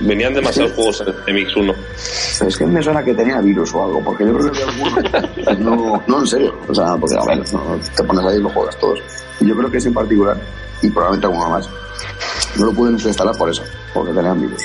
Venían 0.00 0.34
demasiados 0.34 0.72
juegos 0.72 1.00
en 1.00 1.06
MX1. 1.34 1.74
Pero 2.38 2.48
es 2.48 2.56
que 2.56 2.66
me 2.66 2.82
suena 2.82 3.04
que 3.04 3.14
tenía 3.14 3.40
virus 3.40 3.72
o 3.74 3.84
algo, 3.84 4.02
porque 4.02 4.26
yo 4.26 4.36
creo 4.36 4.50
que 4.50 4.62
había 4.62 4.74
alguno. 4.74 4.96
No, 5.76 6.02
no, 6.06 6.20
en 6.20 6.26
serio. 6.26 6.58
O 6.68 6.74
sea, 6.74 6.96
porque 6.96 7.16
a 7.16 7.24
ver, 7.24 7.52
no, 7.52 7.78
te 7.94 8.02
pones 8.02 8.24
ahí 8.24 8.38
y 8.38 8.42
lo 8.42 8.48
juegas 8.50 8.76
todos. 8.78 9.00
Y 9.40 9.46
yo 9.46 9.56
creo 9.56 9.70
que 9.70 9.78
ese 9.78 9.88
en 9.88 9.94
particular, 9.94 10.36
y 10.82 10.90
probablemente 10.90 11.26
alguno 11.26 11.50
más, 11.50 11.68
no 12.56 12.66
lo 12.66 12.72
pude 12.72 12.90
instalar 12.90 13.36
por 13.36 13.48
eso, 13.50 13.62
porque 13.94 14.12
tenían 14.12 14.40
virus. 14.40 14.62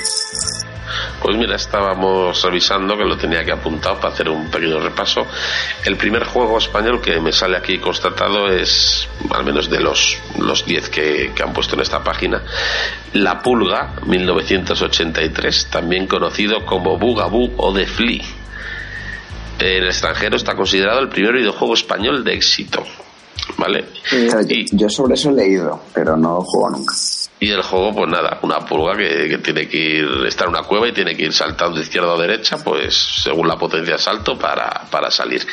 Pues 1.22 1.36
mira, 1.36 1.54
estábamos 1.54 2.42
revisando 2.42 2.96
que 2.96 3.04
lo 3.04 3.16
tenía 3.16 3.44
que 3.44 3.52
apuntar 3.52 4.00
para 4.00 4.12
hacer 4.12 4.28
un 4.28 4.50
pequeño 4.50 4.80
repaso. 4.80 5.24
El 5.84 5.96
primer 5.96 6.24
juego 6.24 6.58
español 6.58 7.00
que 7.00 7.20
me 7.20 7.30
sale 7.30 7.56
aquí 7.56 7.78
constatado 7.78 8.48
es, 8.48 9.08
al 9.30 9.44
menos 9.44 9.70
de 9.70 9.78
los 9.78 10.18
los 10.38 10.66
10 10.66 10.88
que, 10.88 11.32
que 11.32 11.42
han 11.42 11.52
puesto 11.52 11.76
en 11.76 11.82
esta 11.82 12.02
página, 12.02 12.42
La 13.12 13.40
Pulga, 13.40 13.94
1983, 14.04 15.68
también 15.70 16.08
conocido 16.08 16.66
como 16.66 16.98
Bugaboo 16.98 17.52
o 17.56 17.72
The 17.72 17.86
Flea. 17.86 18.24
En 19.60 19.82
el 19.84 19.86
extranjero 19.86 20.36
está 20.36 20.56
considerado 20.56 20.98
el 20.98 21.08
primer 21.08 21.34
videojuego 21.34 21.74
español 21.74 22.24
de 22.24 22.34
éxito. 22.34 22.82
¿Vale? 23.56 23.84
Yo, 24.10 24.40
yo 24.72 24.88
sobre 24.88 25.14
eso 25.14 25.30
he 25.30 25.34
leído, 25.34 25.80
pero 25.94 26.16
no 26.16 26.34
lo 26.34 26.42
juego 26.42 26.70
nunca. 26.70 26.94
Y 27.42 27.50
el 27.50 27.62
juego, 27.62 27.92
pues 27.92 28.08
nada, 28.08 28.38
una 28.42 28.60
pulga 28.60 28.96
que, 28.96 29.28
que 29.28 29.38
tiene 29.38 29.66
que 29.66 29.76
ir, 29.76 30.26
está 30.28 30.44
en 30.44 30.50
una 30.50 30.62
cueva 30.62 30.86
y 30.86 30.92
tiene 30.92 31.16
que 31.16 31.24
ir 31.24 31.32
saltando 31.32 31.74
de 31.74 31.82
izquierda 31.82 32.12
o 32.12 32.16
derecha, 32.16 32.62
pues 32.62 32.94
según 32.94 33.48
la 33.48 33.58
potencia 33.58 33.94
de 33.94 33.98
salto 33.98 34.38
para, 34.38 34.84
para 34.88 35.10
salir. 35.10 35.44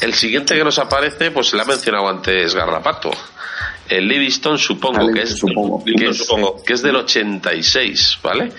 El 0.00 0.14
siguiente 0.14 0.54
que 0.54 0.62
nos 0.62 0.78
aparece, 0.78 1.32
pues 1.32 1.48
se 1.48 1.56
le 1.56 1.62
ha 1.62 1.64
mencionado 1.64 2.08
antes 2.08 2.54
Garrapato. 2.54 3.10
El 3.88 4.06
Livingston 4.06 4.56
supongo 4.56 5.12
que 5.12 5.22
es, 5.22 5.36
supongo. 5.36 5.82
que 5.84 6.10
es, 6.10 6.28
que 6.64 6.74
es 6.74 6.82
del 6.82 6.94
86, 6.94 8.18
¿vale? 8.22 8.52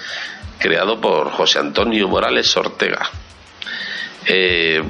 Creado 0.59 0.99
por 0.99 1.31
José 1.31 1.59
Antonio 1.59 2.09
Morales 2.09 2.53
Ortega. 2.57 3.09
Eh, 4.25 4.84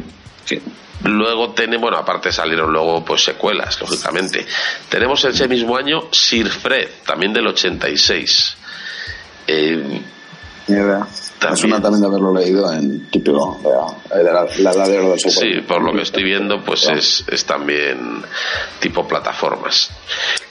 Luego 1.03 1.51
tenemos, 1.51 1.81
bueno, 1.81 1.97
aparte 1.97 2.31
salieron 2.31 2.71
luego 2.71 3.03
pues 3.03 3.23
secuelas, 3.23 3.79
lógicamente. 3.81 4.45
Tenemos 4.89 5.23
ese 5.25 5.47
mismo 5.47 5.75
año 5.75 6.03
Sir 6.11 6.49
Fred, 6.49 6.89
también 7.05 7.33
del 7.33 7.47
86. 7.47 8.55
Eh, 9.47 10.01
idea. 10.67 11.07
Me 11.49 11.57
suena 11.57 11.81
también 11.81 12.01
de 12.01 12.07
haberlo 12.07 12.33
leído 12.33 12.71
en 12.71 13.09
típico 13.09 13.59
de, 13.61 14.23
la, 14.23 14.47
la 14.59 14.71
edad 14.71 14.87
de 14.87 14.99
oro. 14.99 15.17
Sí, 15.17 15.61
por 15.67 15.83
lo 15.83 15.91
que 15.91 16.03
estoy 16.03 16.23
viendo, 16.23 16.63
pues 16.63 16.87
es, 16.87 17.25
es 17.27 17.43
también 17.45 18.23
tipo 18.79 19.05
plataformas. 19.05 19.89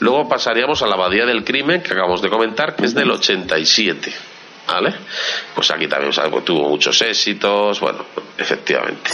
Luego 0.00 0.28
pasaríamos 0.28 0.82
a 0.82 0.86
la 0.86 0.94
Abadía 0.94 1.24
del 1.24 1.44
Crimen, 1.44 1.82
que 1.82 1.92
acabamos 1.92 2.20
de 2.20 2.28
comentar, 2.28 2.76
que 2.76 2.84
es 2.84 2.94
del 2.94 3.10
87. 3.10 4.12
¿Vale? 4.68 4.94
Pues 5.54 5.70
aquí 5.70 5.88
también 5.88 6.10
o 6.10 6.12
sea, 6.12 6.30
pues 6.30 6.44
tuvo 6.44 6.68
muchos 6.68 7.00
éxitos, 7.02 7.80
bueno, 7.80 8.04
efectivamente. 8.38 9.10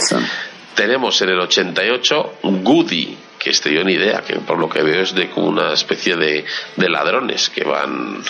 Tenemos 0.79 1.21
en 1.21 1.27
el 1.27 1.41
88 1.41 2.35
Goody, 2.41 3.17
que 3.37 3.49
este 3.49 3.73
yo 3.73 3.83
ni 3.83 3.95
idea, 3.95 4.21
que 4.21 4.35
por 4.35 4.57
lo 4.57 4.69
que 4.69 4.81
veo 4.81 5.01
es 5.01 5.13
de 5.13 5.29
como 5.29 5.47
una 5.47 5.73
especie 5.73 6.15
de, 6.15 6.45
de 6.77 6.89
ladrones 6.89 7.49
que 7.49 7.65
van. 7.65 8.23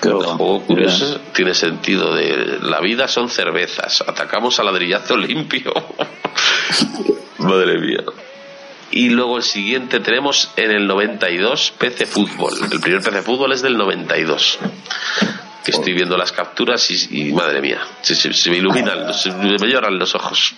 El 0.00 0.12
juego 0.12 0.62
curioso 0.62 1.20
tiene 1.32 1.52
sentido 1.52 2.14
de 2.14 2.60
la 2.62 2.78
vida 2.80 3.08
son 3.08 3.28
cervezas, 3.28 4.04
atacamos 4.06 4.60
a 4.60 4.62
ladrillazo 4.62 5.16
limpio. 5.16 5.72
Madre 7.38 7.80
mía. 7.80 8.04
Y 8.92 9.08
luego 9.08 9.38
el 9.38 9.42
siguiente 9.42 9.98
tenemos 9.98 10.52
en 10.54 10.70
el 10.70 10.86
92 10.86 11.72
PC 11.76 12.06
Fútbol. 12.06 12.52
El 12.70 12.78
primer 12.78 13.02
PC 13.02 13.22
Fútbol 13.22 13.50
es 13.50 13.62
del 13.62 13.76
92. 13.76 14.60
Que 15.64 15.72
estoy 15.72 15.92
viendo 15.92 16.16
las 16.16 16.32
capturas 16.32 16.90
y, 16.90 17.28
y 17.28 17.32
madre 17.32 17.60
mía, 17.60 17.80
se, 18.00 18.14
se- 18.14 18.32
se 18.32 18.50
me 18.50 18.56
iluminan, 18.58 19.12
se 19.12 19.30
me 19.30 19.56
lloran 19.68 19.98
los 19.98 20.14
ojos. 20.14 20.54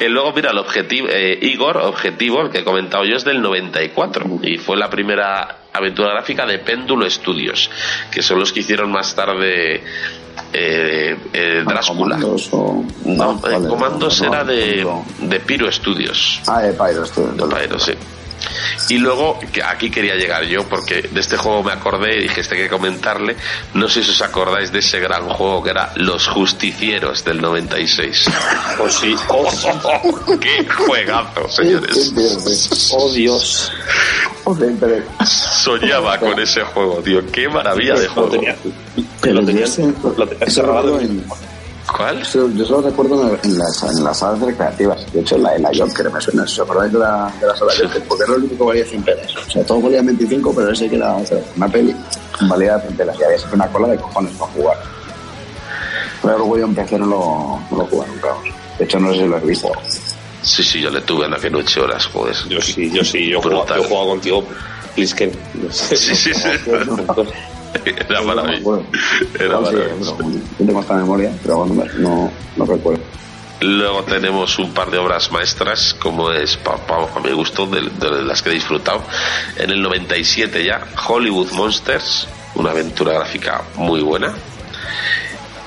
y 0.00 0.04
luego, 0.08 0.32
mira, 0.32 0.50
el 0.50 0.58
objetivo, 0.58 1.06
eh, 1.10 1.38
Igor, 1.42 1.76
objetivo, 1.76 2.42
el 2.42 2.50
que 2.50 2.58
he 2.58 2.64
comentado 2.64 3.04
yo, 3.04 3.16
es 3.16 3.24
del 3.24 3.40
94 3.40 4.40
y 4.42 4.58
fue 4.58 4.76
la 4.76 4.90
primera 4.90 5.58
aventura 5.72 6.10
gráfica 6.10 6.46
de 6.46 6.58
Péndulo 6.58 7.08
Studios, 7.08 7.70
que 8.10 8.22
son 8.22 8.40
los 8.40 8.52
que 8.52 8.60
hicieron 8.60 8.90
más 8.90 9.14
tarde 9.14 9.84
eh, 10.52 11.16
eh, 11.32 11.62
Drácula. 11.64 12.16
Comandos 12.16 12.48
o... 12.52 12.84
No, 13.04 13.32
eh, 13.32 13.38
vale, 13.52 13.68
Comandos 13.68 14.20
no, 14.22 14.28
era 14.28 14.44
de, 14.44 14.86
de 15.20 15.40
Pyro 15.40 15.70
Studios. 15.70 16.40
Ah, 16.48 16.60
de 16.60 16.72
Pyro 16.72 17.04
Studios. 17.06 17.36
De 17.36 17.56
Pyro, 17.56 17.78
sí. 17.78 17.92
Y 18.88 18.98
luego, 18.98 19.38
que 19.52 19.62
aquí 19.62 19.90
quería 19.90 20.14
llegar 20.14 20.44
yo, 20.44 20.64
porque 20.68 21.02
de 21.02 21.20
este 21.20 21.36
juego 21.36 21.62
me 21.62 21.72
acordé 21.72 22.18
y 22.18 22.22
dije, 22.22 22.40
este 22.40 22.54
hay 22.56 22.62
que 22.62 22.68
comentarle. 22.68 23.36
No 23.74 23.88
sé 23.88 24.02
si 24.02 24.10
os 24.10 24.22
acordáis 24.22 24.72
de 24.72 24.78
ese 24.78 25.00
gran 25.00 25.28
juego 25.28 25.62
que 25.62 25.70
era 25.70 25.92
Los 25.96 26.26
Justicieros 26.28 27.24
del 27.24 27.40
96. 27.40 28.30
Oh, 28.80 28.88
sí. 28.88 29.14
Oh, 29.28 29.50
sí. 29.50 29.68
¡Qué 30.40 30.66
juegazo, 30.68 31.48
señores! 31.48 32.12
Oh, 32.92 33.10
Dios. 33.12 33.72
Soñaba 35.26 36.18
con 36.18 36.38
ese 36.38 36.62
juego, 36.62 37.00
tío. 37.04 37.20
¡Qué 37.30 37.48
maravilla 37.48 37.94
de 37.94 38.04
Lo 38.06 38.12
juego! 38.12 38.30
tenía, 38.30 38.56
Pero 39.20 39.34
lo 39.40 39.46
tenía, 39.46 39.66
lo 39.66 40.26
tenía 40.26 40.46
grabado 40.54 40.98
recuerdo 40.98 41.00
en- 41.00 41.06
en- 41.10 41.47
¿Cuál? 41.96 42.20
Eso, 42.20 42.48
yo 42.50 42.64
solo 42.64 42.88
recuerdo 42.88 43.28
en, 43.28 43.38
en 43.42 43.58
las, 43.58 43.82
en 43.82 44.04
las 44.04 44.18
salas 44.18 44.40
recreativas. 44.40 45.12
De 45.12 45.20
hecho, 45.20 45.36
en 45.36 45.42
la, 45.42 45.56
en 45.56 45.62
la 45.62 45.70
Joker 45.74 46.10
me 46.10 46.20
suena. 46.20 46.42
¿Os 46.42 46.60
acordáis 46.60 46.92
de 46.92 46.98
la, 46.98 47.32
de 47.40 47.46
la 47.46 47.56
sala 47.56 47.72
Joker? 47.76 48.02
Porque 48.06 48.24
era 48.24 48.32
lo 48.32 48.38
único 48.38 48.56
que 48.56 48.64
valía 48.64 48.84
100 48.84 49.02
pelas. 49.02 49.36
O 49.36 49.50
sea, 49.50 49.64
todo 49.64 49.80
valía 49.80 50.02
25, 50.02 50.54
pero 50.54 50.72
ese 50.72 50.88
que 50.88 50.96
era 50.96 51.14
o 51.14 51.26
sea, 51.26 51.38
una 51.56 51.68
peli. 51.68 51.94
Valía 52.48 52.78
100 52.78 52.96
pelas. 52.96 53.18
Y 53.18 53.24
había 53.24 53.38
siempre 53.38 53.56
una 53.56 53.68
cola 53.68 53.88
de 53.88 53.96
cojones 53.96 54.32
para 54.36 54.52
jugar. 54.52 54.76
Pero 56.22 56.38
luego 56.38 56.58
yo 56.58 56.64
empecé 56.64 56.98
no 56.98 57.06
lo, 57.06 57.60
no 57.70 57.78
lo 57.78 57.86
jugué 57.86 58.06
nunca. 58.08 58.28
De 58.78 58.84
hecho, 58.84 59.00
no 59.00 59.12
sé 59.12 59.20
si 59.20 59.26
lo 59.26 59.38
he 59.38 59.40
visto. 59.40 59.72
Sí, 60.42 60.62
sí, 60.62 60.80
yo 60.80 60.90
le 60.90 61.00
tuve 61.00 61.26
en 61.26 61.34
aquella 61.34 61.56
noche 61.56 61.80
horas, 61.80 62.06
joder. 62.06 62.36
Yo 62.48 62.60
sí, 62.60 62.90
yo 62.90 63.04
sí, 63.04 63.28
yo 63.28 63.40
jugaba, 63.40 63.76
yo 63.76 63.82
jugaba 63.84 64.06
contigo, 64.06 64.44
Plisken. 64.94 65.32
Sí, 65.70 65.96
sí, 65.96 66.14
sí. 66.14 66.32
Era 69.38 69.58
tengo 70.66 70.80
esta 70.80 70.94
memoria, 70.94 71.32
pero 71.42 71.66
no, 71.66 72.30
no 72.56 72.64
recuerdo. 72.64 73.02
Luego 73.60 74.04
tenemos 74.04 74.56
un 74.60 74.72
par 74.72 74.88
de 74.90 74.98
obras 74.98 75.32
maestras, 75.32 75.94
como 75.98 76.30
es, 76.30 76.56
pa- 76.56 76.78
a 77.16 77.20
mi 77.20 77.32
gusto, 77.32 77.66
de, 77.66 77.80
de 77.90 78.22
las 78.22 78.40
que 78.40 78.50
he 78.50 78.52
disfrutado. 78.52 79.02
En 79.56 79.70
el 79.70 79.82
97 79.82 80.64
ya, 80.64 80.86
Hollywood 81.08 81.50
Monsters, 81.52 82.28
una 82.54 82.70
aventura 82.70 83.14
gráfica 83.14 83.62
muy 83.74 84.00
buena. 84.00 84.32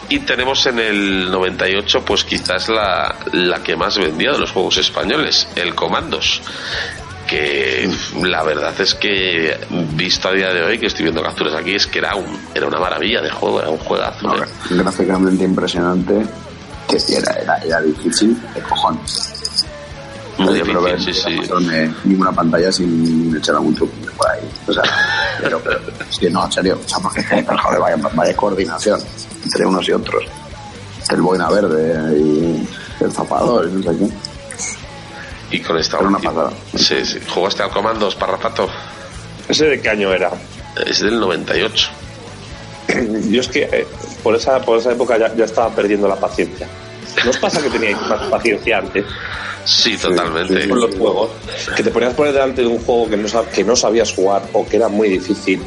Y 0.08 0.20
tenemos 0.20 0.66
en 0.66 0.80
el 0.80 1.32
98, 1.32 2.04
pues 2.06 2.24
quizás 2.24 2.68
la, 2.70 3.16
la 3.34 3.62
que 3.64 3.76
más 3.76 3.98
vendió 3.98 4.34
de 4.34 4.40
los 4.40 4.52
juegos 4.52 4.78
españoles, 4.78 5.48
el 5.56 5.74
Comandos 5.76 6.42
que 7.32 7.90
la 8.24 8.44
verdad 8.44 8.74
es 8.82 8.94
que 8.96 9.58
visto 9.94 10.28
a 10.28 10.34
día 10.34 10.54
de 10.54 10.64
hoy 10.64 10.78
que 10.78 10.88
estoy 10.88 11.04
viendo 11.04 11.24
capturas 11.24 11.56
aquí 11.56 11.76
es 11.76 11.88
que 11.88 12.00
era 12.00 12.14
un 12.14 12.38
era 12.54 12.68
una 12.68 12.78
maravilla 12.78 13.22
de 13.22 13.30
juego 13.30 13.62
era 13.62 13.70
un 13.70 13.78
juegazo 13.78 14.28
no, 14.28 14.44
¿eh? 14.44 14.48
gráficamente 14.72 15.46
impresionante 15.46 16.26
que 16.90 16.98
era, 17.16 17.32
era, 17.32 17.58
era 17.60 17.82
difícil 17.82 18.38
de 18.54 18.62
cojones 18.64 19.66
muy 20.40 20.56
difícil, 20.56 20.84
que 20.84 21.00
sí, 21.00 21.14
sí. 21.14 21.38
pasarme 21.38 21.94
ninguna 22.04 22.34
pantalla 22.34 22.70
sin 22.70 23.34
echar 23.38 23.56
algún 23.56 23.76
truco 23.76 23.94
por 24.18 24.30
ahí 24.30 24.50
o 24.68 24.74
sea 24.74 24.84
pero, 25.42 25.62
pero 25.64 25.80
es 26.10 26.20
que 26.20 26.30
no 26.30 26.44
en 26.46 26.52
serio 26.52 26.80
o 26.84 26.90
sea 26.90 27.00
porque 27.00 27.24
pero, 27.30 27.58
joder 27.60 27.80
vaya, 27.80 28.10
vaya 28.14 28.36
coordinación 28.36 29.00
entre 29.42 29.66
unos 29.66 29.88
y 29.88 29.94
otros 29.94 30.26
el 31.10 31.22
boina 31.22 31.50
verde 31.50 32.20
y 32.20 32.68
el 33.02 33.12
zapador 33.14 33.70
y 33.70 33.72
no 33.72 33.84
sé 33.84 33.98
qué 33.98 34.31
y 35.52 35.60
con 35.60 35.78
esta 35.78 35.98
Era 35.98 36.08
una 36.08 36.18
última- 36.18 36.34
pasada. 36.34 36.54
sí, 36.76 37.06
sí. 37.06 37.20
jugaste 37.28 37.64
al 37.64 37.70
Comandos 37.72 38.16
Parrapato 38.16 38.70
¿Ese 39.50 39.66
de 39.66 39.82
qué 39.82 39.90
año 39.90 40.14
era? 40.14 40.32
es 40.86 41.02
del 41.02 41.20
98 41.20 41.90
Yo 43.30 43.42
es 43.42 43.48
que 43.48 43.64
eh, 43.64 43.88
por, 44.24 44.36
esa, 44.36 44.60
por 44.62 44.78
esa 44.80 44.92
época 44.92 45.18
ya, 45.18 45.34
ya 45.36 45.46
estaba 45.46 45.70
perdiendo 45.74 46.08
la 46.08 46.16
paciencia. 46.16 46.68
¿No 47.26 47.30
os 47.32 47.38
pasa 47.38 47.62
que 47.62 47.70
teníais 47.70 48.00
más 48.02 48.22
paciencia 48.30 48.78
antes 48.80 49.06
sí 49.66 49.96
totalmente 49.98 50.68
con 50.70 50.80
los 50.80 50.96
juegos? 50.96 51.30
Que 51.76 51.84
te 51.84 51.92
ponías 51.92 52.14
por 52.14 52.28
delante 52.32 52.62
de 52.62 52.68
un 52.68 52.80
juego 52.80 53.10
que 53.10 53.18
no, 53.18 53.28
sab- 53.28 53.48
que 53.50 53.64
no 53.64 53.76
sabías 53.76 54.12
jugar 54.14 54.42
o 54.54 54.66
que 54.68 54.78
era 54.78 54.88
muy 54.88 55.10
difícil 55.10 55.62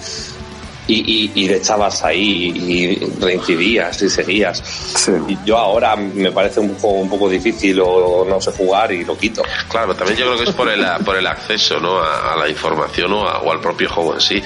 y, 0.86 0.94
y, 0.94 1.32
y 1.44 1.48
le 1.48 1.56
echabas 1.56 2.02
ahí 2.04 2.52
y 2.54 2.96
reincidías 3.20 4.00
y 4.02 4.08
seguías. 4.10 4.62
Y 5.28 5.38
yo 5.44 5.56
ahora 5.58 5.96
me 5.96 6.30
parece 6.32 6.60
un 6.60 6.74
juego 6.74 6.96
un 7.00 7.08
poco 7.10 7.28
difícil 7.28 7.80
o 7.82 8.24
no 8.28 8.40
sé 8.40 8.52
jugar 8.52 8.92
y 8.92 9.04
lo 9.04 9.16
quito. 9.16 9.42
Claro, 9.68 9.94
también 9.94 10.18
yo 10.18 10.26
creo 10.26 10.38
que 10.38 10.44
es 10.50 10.54
por 10.56 10.68
el, 10.68 10.84
por 11.04 11.16
el 11.16 11.26
acceso 11.26 11.80
¿no? 11.80 11.98
a, 12.00 12.32
a 12.34 12.36
la 12.36 12.48
información 12.48 13.12
o, 13.12 13.26
a- 13.28 13.38
o 13.40 13.50
al 13.52 13.60
propio 13.60 13.88
juego 13.88 14.14
en 14.14 14.20
sí. 14.20 14.42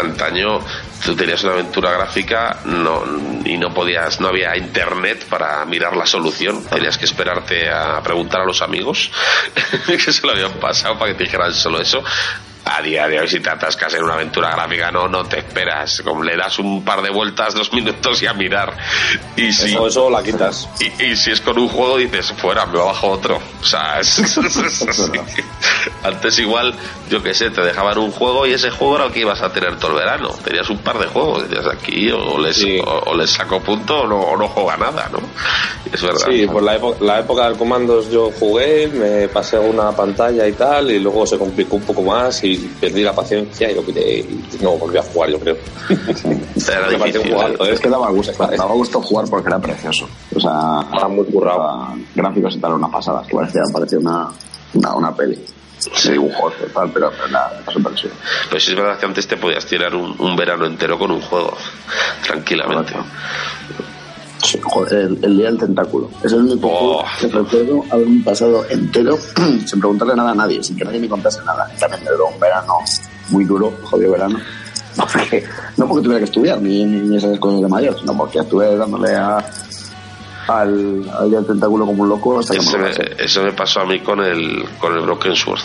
Antaño 0.00 0.60
tú 1.04 1.14
tenías 1.16 1.42
una 1.42 1.54
aventura 1.54 1.90
gráfica 1.90 2.60
no, 2.64 3.02
y 3.44 3.56
no 3.56 3.74
podías, 3.74 4.20
no 4.20 4.28
había 4.28 4.56
internet 4.56 5.26
para 5.28 5.64
mirar 5.64 5.96
la 5.96 6.06
solución. 6.06 6.64
Tenías 6.64 6.96
que 6.96 7.04
esperarte 7.06 7.68
a 7.68 8.00
preguntar 8.02 8.40
a 8.42 8.44
los 8.46 8.62
amigos 8.62 9.10
que 9.86 9.98
se 9.98 10.26
lo 10.26 10.32
habían 10.32 10.52
pasado 10.54 10.98
para 10.98 11.12
que 11.12 11.18
te 11.18 11.24
dijeran 11.24 11.52
solo 11.52 11.80
eso. 11.80 12.02
A 12.64 12.80
día 12.80 13.08
de 13.08 13.18
hoy, 13.20 13.28
si 13.28 13.40
te 13.40 13.50
atascas 13.50 13.92
en 13.94 14.04
una 14.04 14.14
aventura 14.14 14.50
gráfica, 14.50 14.90
no, 14.92 15.08
no 15.08 15.24
te 15.24 15.38
esperas. 15.38 16.00
Como 16.02 16.22
le 16.22 16.36
das 16.36 16.58
un 16.60 16.84
par 16.84 17.02
de 17.02 17.10
vueltas, 17.10 17.54
dos 17.54 17.72
minutos 17.72 18.22
y 18.22 18.26
a 18.26 18.34
mirar. 18.34 18.76
Y 19.36 19.52
si, 19.52 19.72
Eso, 19.72 19.86
eso 19.88 20.10
la 20.10 20.22
quitas. 20.22 20.68
y, 20.78 21.04
y 21.04 21.16
si 21.16 21.32
es 21.32 21.40
con 21.40 21.58
un 21.58 21.68
juego 21.68 21.98
dices, 21.98 22.32
fuera, 22.36 22.64
me 22.66 22.78
bajo 22.78 23.08
otro. 23.08 23.40
O 23.60 23.64
sea, 23.64 23.98
es, 24.00 24.18
es 24.38 24.82
así. 24.82 25.10
Antes 26.04 26.38
igual, 26.38 26.74
yo 27.10 27.22
qué 27.22 27.34
sé, 27.34 27.50
te 27.50 27.62
dejaban 27.62 27.98
un 27.98 28.12
juego 28.12 28.46
y 28.46 28.52
ese 28.52 28.70
juego 28.70 28.96
era 28.96 29.06
el 29.06 29.12
que 29.12 29.20
ibas 29.20 29.42
a 29.42 29.52
tener 29.52 29.76
todo 29.78 29.92
el 29.92 29.96
verano. 29.98 30.30
Tenías 30.44 30.70
un 30.70 30.78
par 30.78 30.98
de 30.98 31.06
juegos, 31.06 31.48
decías 31.48 31.66
aquí 31.66 32.10
o 32.12 32.38
les, 32.38 32.64
o, 32.84 33.02
o 33.06 33.16
les 33.16 33.30
saco 33.30 33.60
punto 33.60 34.02
o 34.02 34.06
no, 34.06 34.20
o 34.20 34.36
no 34.36 34.48
juega 34.48 34.76
nada, 34.76 35.08
¿no? 35.12 35.18
Es 35.92 36.00
verdad. 36.00 36.26
Sí, 36.26 36.46
por 36.46 36.62
la, 36.62 36.76
época, 36.76 37.04
la 37.04 37.18
época 37.20 37.48
del 37.48 37.56
comandos 37.58 38.10
yo 38.10 38.30
jugué, 38.38 38.88
me 38.88 39.28
pasé 39.28 39.58
una 39.58 39.92
pantalla 39.92 40.46
y 40.46 40.52
tal, 40.52 40.90
y 40.90 40.98
luego 40.98 41.26
se 41.26 41.36
complicó 41.38 41.76
un 41.76 41.82
poco 41.82 42.02
más 42.02 42.42
y 42.44 42.61
perdí 42.80 43.02
la 43.02 43.14
paciencia 43.14 43.70
y 43.70 43.74
lo 43.74 43.84
quité 43.84 44.18
y 44.20 44.44
no 44.60 44.72
volví 44.72 44.98
a 44.98 45.02
jugar, 45.02 45.30
yo 45.30 45.38
creo. 45.40 45.56
Era 45.88 45.98
pareció 46.86 46.96
un 46.96 47.04
difícil, 47.04 47.34
juegazo, 47.34 47.64
¿eh? 47.66 47.72
Es 47.72 47.80
que 47.80 47.88
daba 47.88 48.10
gusto, 48.10 48.32
daba 48.46 48.72
gusto 48.74 49.00
jugar 49.02 49.26
porque 49.28 49.48
era 49.48 49.58
precioso. 49.58 50.08
O 50.34 50.40
sea, 50.40 50.86
Era 50.96 51.08
muy 51.08 51.24
currado. 51.26 51.94
gráficos 52.14 52.56
y 52.56 52.58
tal, 52.58 52.74
una 52.74 52.90
pasada. 52.90 53.22
Que 53.26 53.34
parecía, 53.34 53.62
parecía 53.72 53.98
una, 53.98 54.28
una, 54.74 54.94
una 54.94 55.14
peli. 55.16 55.38
Sí, 55.94 56.12
dibujos 56.12 56.54
y 56.64 56.72
tal, 56.72 56.90
pero 56.92 57.10
pero 57.10 57.26
nada, 57.28 57.58
era 57.60 57.72
súper 57.72 57.92
chulo. 57.96 58.14
Pero 58.48 58.60
sí 58.60 58.70
es 58.70 58.76
verdad 58.76 58.98
que 58.98 59.06
antes 59.06 59.26
te 59.26 59.36
podías 59.36 59.66
tirar 59.66 59.94
un, 59.96 60.14
un 60.20 60.36
verano 60.36 60.64
entero 60.64 60.96
con 60.96 61.10
un 61.10 61.20
juego, 61.20 61.56
tranquilamente. 62.24 62.92
Sí, 62.92 62.98
joder, 64.62 64.92
el, 64.94 65.18
el 65.22 65.36
día 65.36 65.46
del 65.46 65.58
tentáculo. 65.58 66.10
Es 66.22 66.32
el 66.32 66.40
único 66.40 66.68
Oh. 66.70 67.04
que 67.20 67.26
recuerdo 67.28 67.84
haberme 67.90 68.22
pasado 68.24 68.64
entero 68.68 69.16
sin 69.66 69.80
preguntarle 69.80 70.14
nada 70.14 70.32
a 70.32 70.34
nadie, 70.34 70.62
sin 70.62 70.76
que 70.76 70.84
nadie 70.84 71.00
me 71.00 71.08
contase 71.08 71.40
nada. 71.44 71.68
También 71.78 72.04
duró 72.04 72.26
un 72.28 72.38
verano 72.40 72.74
muy 73.30 73.44
duro, 73.44 73.72
jodido 73.82 74.12
verano. 74.12 74.38
Porque, 74.96 75.42
no 75.78 75.88
porque 75.88 76.02
tuviera 76.02 76.18
que 76.18 76.26
estudiar 76.26 76.60
ni, 76.60 76.84
ni, 76.84 77.16
esas 77.16 77.38
cosas 77.38 77.62
de 77.62 77.68
mayor, 77.68 77.98
sino 77.98 78.14
porque 78.14 78.40
estuve 78.40 78.76
dándole 78.76 79.14
a, 79.16 79.38
al, 80.48 81.10
al 81.18 81.30
día 81.30 81.38
del 81.38 81.46
tentáculo 81.46 81.86
como 81.86 82.02
un 82.02 82.10
loco 82.10 82.38
hasta 82.38 82.52
que 82.54 82.60
me 82.78 83.24
eso 83.24 83.42
me 83.42 83.52
pasó 83.52 83.80
a 83.80 83.86
mí 83.86 84.00
con 84.00 84.20
el, 84.20 84.64
con 84.78 84.94
el 84.94 85.00
Broken 85.00 85.34
Sword. 85.34 85.60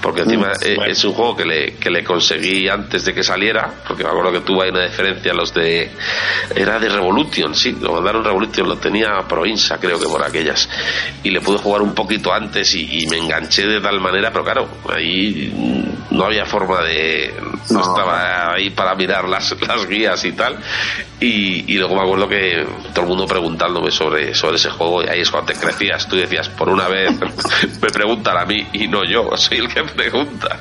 Porque 0.00 0.22
encima 0.22 0.52
eh, 0.62 0.76
es 0.86 1.04
un 1.04 1.12
juego 1.12 1.36
que 1.36 1.44
le, 1.44 1.74
que 1.74 1.90
le 1.90 2.04
conseguí 2.04 2.68
antes 2.68 3.04
de 3.04 3.14
que 3.14 3.22
saliera, 3.22 3.72
porque 3.86 4.04
me 4.04 4.10
acuerdo 4.10 4.32
que 4.32 4.40
tuvo 4.40 4.62
ahí 4.62 4.70
una 4.70 4.84
diferencia 4.84 5.32
los 5.32 5.52
de... 5.54 5.90
Era 6.54 6.78
de 6.78 6.88
Revolution, 6.88 7.54
sí, 7.54 7.76
lo 7.80 7.92
mandaron 7.94 8.24
Revolution, 8.24 8.68
lo 8.68 8.76
tenía 8.76 9.22
Provinza 9.28 9.78
creo 9.78 9.98
que 9.98 10.06
por 10.06 10.22
aquellas. 10.22 10.68
Y 11.22 11.30
le 11.30 11.40
pude 11.40 11.58
jugar 11.58 11.82
un 11.82 11.94
poquito 11.94 12.32
antes 12.32 12.74
y, 12.74 13.02
y 13.02 13.06
me 13.06 13.18
enganché 13.18 13.66
de 13.66 13.80
tal 13.80 14.00
manera, 14.00 14.30
pero 14.30 14.44
claro, 14.44 14.68
ahí 14.94 15.52
mm, 15.54 16.16
no 16.16 16.24
había 16.24 16.44
forma 16.44 16.82
de... 16.82 17.34
No, 17.70 17.80
No. 17.80 17.80
estaba 17.80 18.52
ahí 18.54 18.70
para 18.70 18.94
mirar 18.94 19.28
las, 19.28 19.56
las 19.66 19.86
guías 19.88 20.24
y 20.24 20.32
tal. 20.32 20.56
Y, 21.20 21.72
y 21.72 21.78
luego 21.78 21.94
me 21.94 22.02
acuerdo 22.02 22.28
que 22.28 22.66
todo 22.92 23.02
el 23.04 23.08
mundo 23.08 23.26
preguntándome 23.26 23.90
sobre, 23.90 24.34
sobre 24.34 24.56
ese 24.56 24.70
juego 24.70 25.02
y 25.02 25.08
ahí 25.08 25.20
es 25.20 25.30
cuando 25.30 25.52
te 25.52 25.58
crecías. 25.58 26.06
Tú 26.06 26.16
decías, 26.16 26.48
por 26.50 26.68
una 26.68 26.88
vez 26.88 27.12
me 27.82 27.88
preguntan 27.88 28.36
a 28.36 28.44
mí 28.44 28.66
y 28.72 28.86
no 28.88 29.04
yo, 29.04 29.30
soy 29.36 29.63
el 29.64 29.72
que 29.74 29.82
pregunta. 29.84 30.60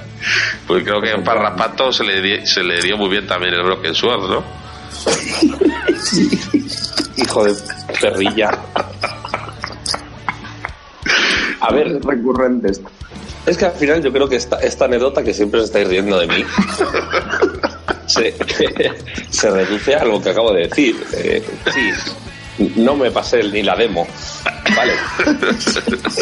Pues 0.67 0.83
creo 0.83 1.01
que 1.01 1.11
a 1.11 1.23
Parrapato 1.23 1.91
se 1.91 2.03
le, 2.03 2.21
di- 2.21 2.45
se 2.45 2.63
le 2.63 2.81
dio 2.81 2.97
muy 2.97 3.09
bien 3.09 3.27
también 3.27 3.53
el 3.53 3.63
Broken 3.63 3.95
Sword, 3.95 4.29
¿no? 4.29 4.43
Hijo 7.17 7.43
de 7.45 7.55
perrilla. 8.01 8.51
A 11.59 11.71
ver, 11.71 11.99
recurrente 12.03 12.71
esto. 12.71 12.89
es 13.45 13.57
que 13.57 13.65
al 13.65 13.71
final 13.73 14.03
yo 14.03 14.11
creo 14.11 14.27
que 14.27 14.35
esta, 14.35 14.57
esta 14.59 14.85
anécdota 14.85 15.23
que 15.23 15.33
siempre 15.33 15.59
os 15.59 15.67
estáis 15.67 15.87
riendo 15.87 16.19
de 16.19 16.27
mí 16.27 16.45
se, 18.07 18.35
se 19.29 19.49
reduce 19.51 19.95
a 19.95 20.03
lo 20.05 20.21
que 20.21 20.29
acabo 20.29 20.53
de 20.53 20.67
decir. 20.67 20.95
Eh, 21.13 21.43
sí, 21.73 21.91
no 22.77 22.95
me 22.95 23.11
pasé 23.11 23.43
ni 23.43 23.63
la 23.63 23.75
demo. 23.75 24.07
Vale. 24.75 24.93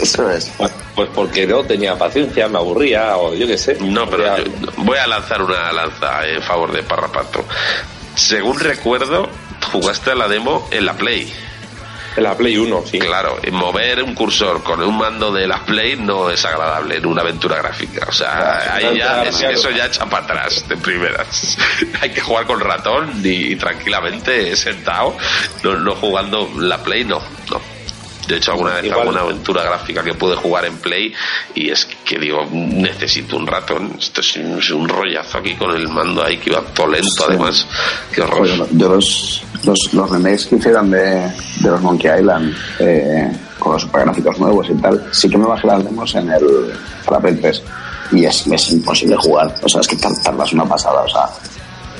Eso 0.02 0.30
es. 0.32 0.52
Pues, 0.96 1.10
porque 1.16 1.48
no 1.48 1.64
tenía 1.64 1.96
paciencia, 1.98 2.48
me 2.50 2.58
aburría 2.58 3.16
o 3.18 3.34
yo 3.34 3.48
qué 3.48 3.58
sé. 3.58 3.78
No, 3.80 4.10
pero 4.10 4.38
yo 4.38 4.44
voy 4.78 4.98
a 4.98 5.08
lanzar 5.08 5.42
una 5.42 5.72
lanza 5.72 6.28
en 6.28 6.42
favor 6.42 6.72
de 6.72 6.84
Parrapato. 6.84 7.46
Según 8.16 8.60
recuerdo, 8.60 9.30
jugaste 9.72 10.12
a 10.12 10.16
la 10.16 10.28
demo 10.28 10.68
en 10.72 10.86
la 10.86 10.94
Play. 10.94 11.34
En 12.18 12.24
la 12.24 12.36
Play 12.36 12.58
1, 12.58 12.84
sí. 12.92 13.00
Claro, 13.00 13.40
mover 13.54 14.04
un 14.04 14.14
cursor 14.14 14.62
con 14.64 14.82
un 14.84 14.98
mando 14.98 15.32
de 15.32 15.48
la 15.48 15.60
Play 15.64 15.96
no 15.96 16.30
es 16.30 16.44
agradable 16.44 16.98
en 16.98 17.06
una 17.06 17.22
aventura 17.22 17.56
gráfica. 17.56 18.06
O 18.10 18.12
sea, 18.12 18.76
ahí 18.76 18.98
ya, 18.98 19.24
es- 19.24 19.42
eso 19.42 19.70
ya 19.70 19.86
echa 19.86 20.06
para 20.08 20.26
atrás 20.26 20.68
de 20.68 20.76
primeras. 20.76 21.58
Hay 22.02 22.10
que 22.10 22.20
jugar 22.20 22.46
con 22.46 22.60
ratón 22.60 23.22
y, 23.24 23.56
tranquilamente 23.56 24.54
sentado, 24.58 25.16
no, 25.64 25.78
no 25.78 25.96
jugando 25.96 26.52
la 26.58 26.84
Play, 26.84 27.06
no, 27.06 27.22
no. 27.50 27.62
De 28.32 28.38
hecho, 28.38 28.52
alguna 28.54 28.76
vez 28.76 28.86
Igual- 28.86 29.00
alguna 29.02 29.22
aventura 29.22 29.64
gráfica 29.64 30.04
que 30.04 30.14
pude 30.14 30.36
jugar 30.36 30.66
en 30.66 30.78
Play 30.78 31.14
y 31.56 31.70
es 31.70 31.86
que 32.06 32.18
digo, 32.18 32.48
necesito 32.52 33.36
un 33.38 33.46
ratón. 33.46 33.94
Esto 34.00 34.22
es 34.22 34.36
un, 34.38 34.58
es 34.60 34.70
un 34.72 34.88
rollazo 34.90 35.38
aquí 35.40 35.54
con 35.56 35.76
el 35.76 35.88
mando 35.90 36.24
ahí 36.24 36.38
que 36.38 36.50
iba 36.50 36.62
todo 36.62 36.88
lento, 36.88 37.26
además. 37.28 37.68
Qué 38.14 38.22
horror. 38.22 38.48
Joder, 38.50 38.68
yo 38.72 38.90
los, 38.96 39.44
los, 39.64 39.94
los 39.94 40.10
remakes 40.10 40.46
que 40.48 40.56
hicieron 40.56 40.90
de, 40.90 41.32
de 41.60 41.70
los 41.70 41.82
Monkey 41.82 42.20
Island 42.20 42.56
eh, 42.80 43.32
con 43.60 43.74
los 43.74 43.82
supergráficos 43.84 44.40
nuevos 44.40 44.68
y 44.70 44.74
tal, 44.82 45.06
sí 45.12 45.30
que 45.30 45.38
me 45.38 45.46
bajé 45.46 45.68
las 45.68 45.84
demos 45.84 46.16
en 46.16 46.32
el 46.32 46.74
para 47.06 47.20
Play 47.20 47.36
3 47.36 47.64
y 48.14 48.26
es, 48.26 48.48
es 48.48 48.72
imposible 48.72 49.16
jugar. 49.18 49.54
O 49.62 49.70
sea, 49.70 49.82
es 49.82 49.88
que 49.88 49.96
tar- 49.98 50.12
tardas 50.24 50.52
una 50.54 50.66
pasada. 50.66 51.02
O 51.04 51.10
sea, 51.10 51.30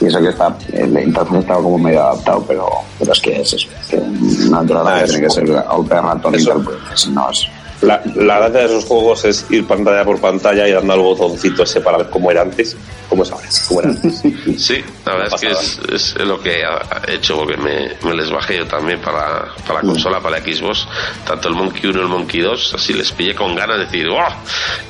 pienso 0.02 0.20
que 0.20 0.30
está, 0.30 0.56
el 0.74 1.00
interfaz 1.04 1.40
estaba 1.40 1.62
como 1.64 1.78
medio 1.78 2.02
adaptado, 2.04 2.44
pero, 2.48 2.68
pero 3.00 3.12
es 3.14 3.20
que 3.22 3.42
es 3.42 3.54
eso. 3.54 3.68
Que 3.90 3.98
una 3.98 4.60
entrada 4.62 4.96
Ah, 4.96 4.98
que 5.00 5.04
eso. 5.06 5.14
tiene 5.14 5.28
que 5.28 5.34
ser 5.34 5.64
golpe 5.64 5.96
de 5.96 6.02
ratón 6.02 6.34
y 6.34 6.38
Eso. 6.38 6.50
tal, 6.52 6.64
porque 6.64 6.80
si 6.96 7.10
no 7.12 7.30
es. 7.30 7.48
La, 7.82 8.02
la 8.16 8.38
gracia 8.38 8.60
de 8.60 8.66
esos 8.66 8.86
juegos 8.86 9.26
es 9.26 9.46
ir 9.50 9.66
pantalla 9.66 10.06
por 10.06 10.20
pantalla 10.20 10.68
y 10.68 10.72
dando 10.72 10.94
al 10.94 11.00
botoncito 11.00 11.64
ese 11.64 11.82
para 11.82 11.98
ver 11.98 12.10
cómo 12.10 12.30
era 12.30 12.42
antes. 12.42 12.76
¿Cómo 13.10 13.24
es 13.24 13.32
ahora? 13.32 13.48
¿Cómo 13.68 13.82
era 13.82 13.90
antes? 13.90 14.22
Sí, 14.58 14.84
la 15.06 15.14
verdad 15.14 15.34
es 15.34 15.42
que 15.42 15.96
es, 15.96 16.16
es 16.16 16.26
lo 16.26 16.40
que 16.40 16.64
ha 16.64 17.02
hecho 17.08 17.38
porque 17.38 17.58
me, 17.58 17.96
me 18.04 18.16
les 18.16 18.30
bajé 18.32 18.58
yo 18.58 18.68
también 18.68 19.00
para, 19.02 19.54
para 19.68 19.82
la 19.82 19.82
consola, 19.82 20.20
para 20.20 20.40
la 20.40 20.44
Xbox, 20.46 20.88
tanto 21.26 21.48
el 21.48 21.56
Monkey 21.56 21.90
1 21.90 22.00
y 22.00 22.02
el 22.02 22.08
Monkey 22.08 22.42
2, 22.42 22.74
así 22.76 22.94
les 22.94 23.12
pillé 23.12 23.34
con 23.36 23.56
ganas 23.56 23.80
de 23.80 23.86
decir 23.86 24.08
¡oh! 24.10 24.28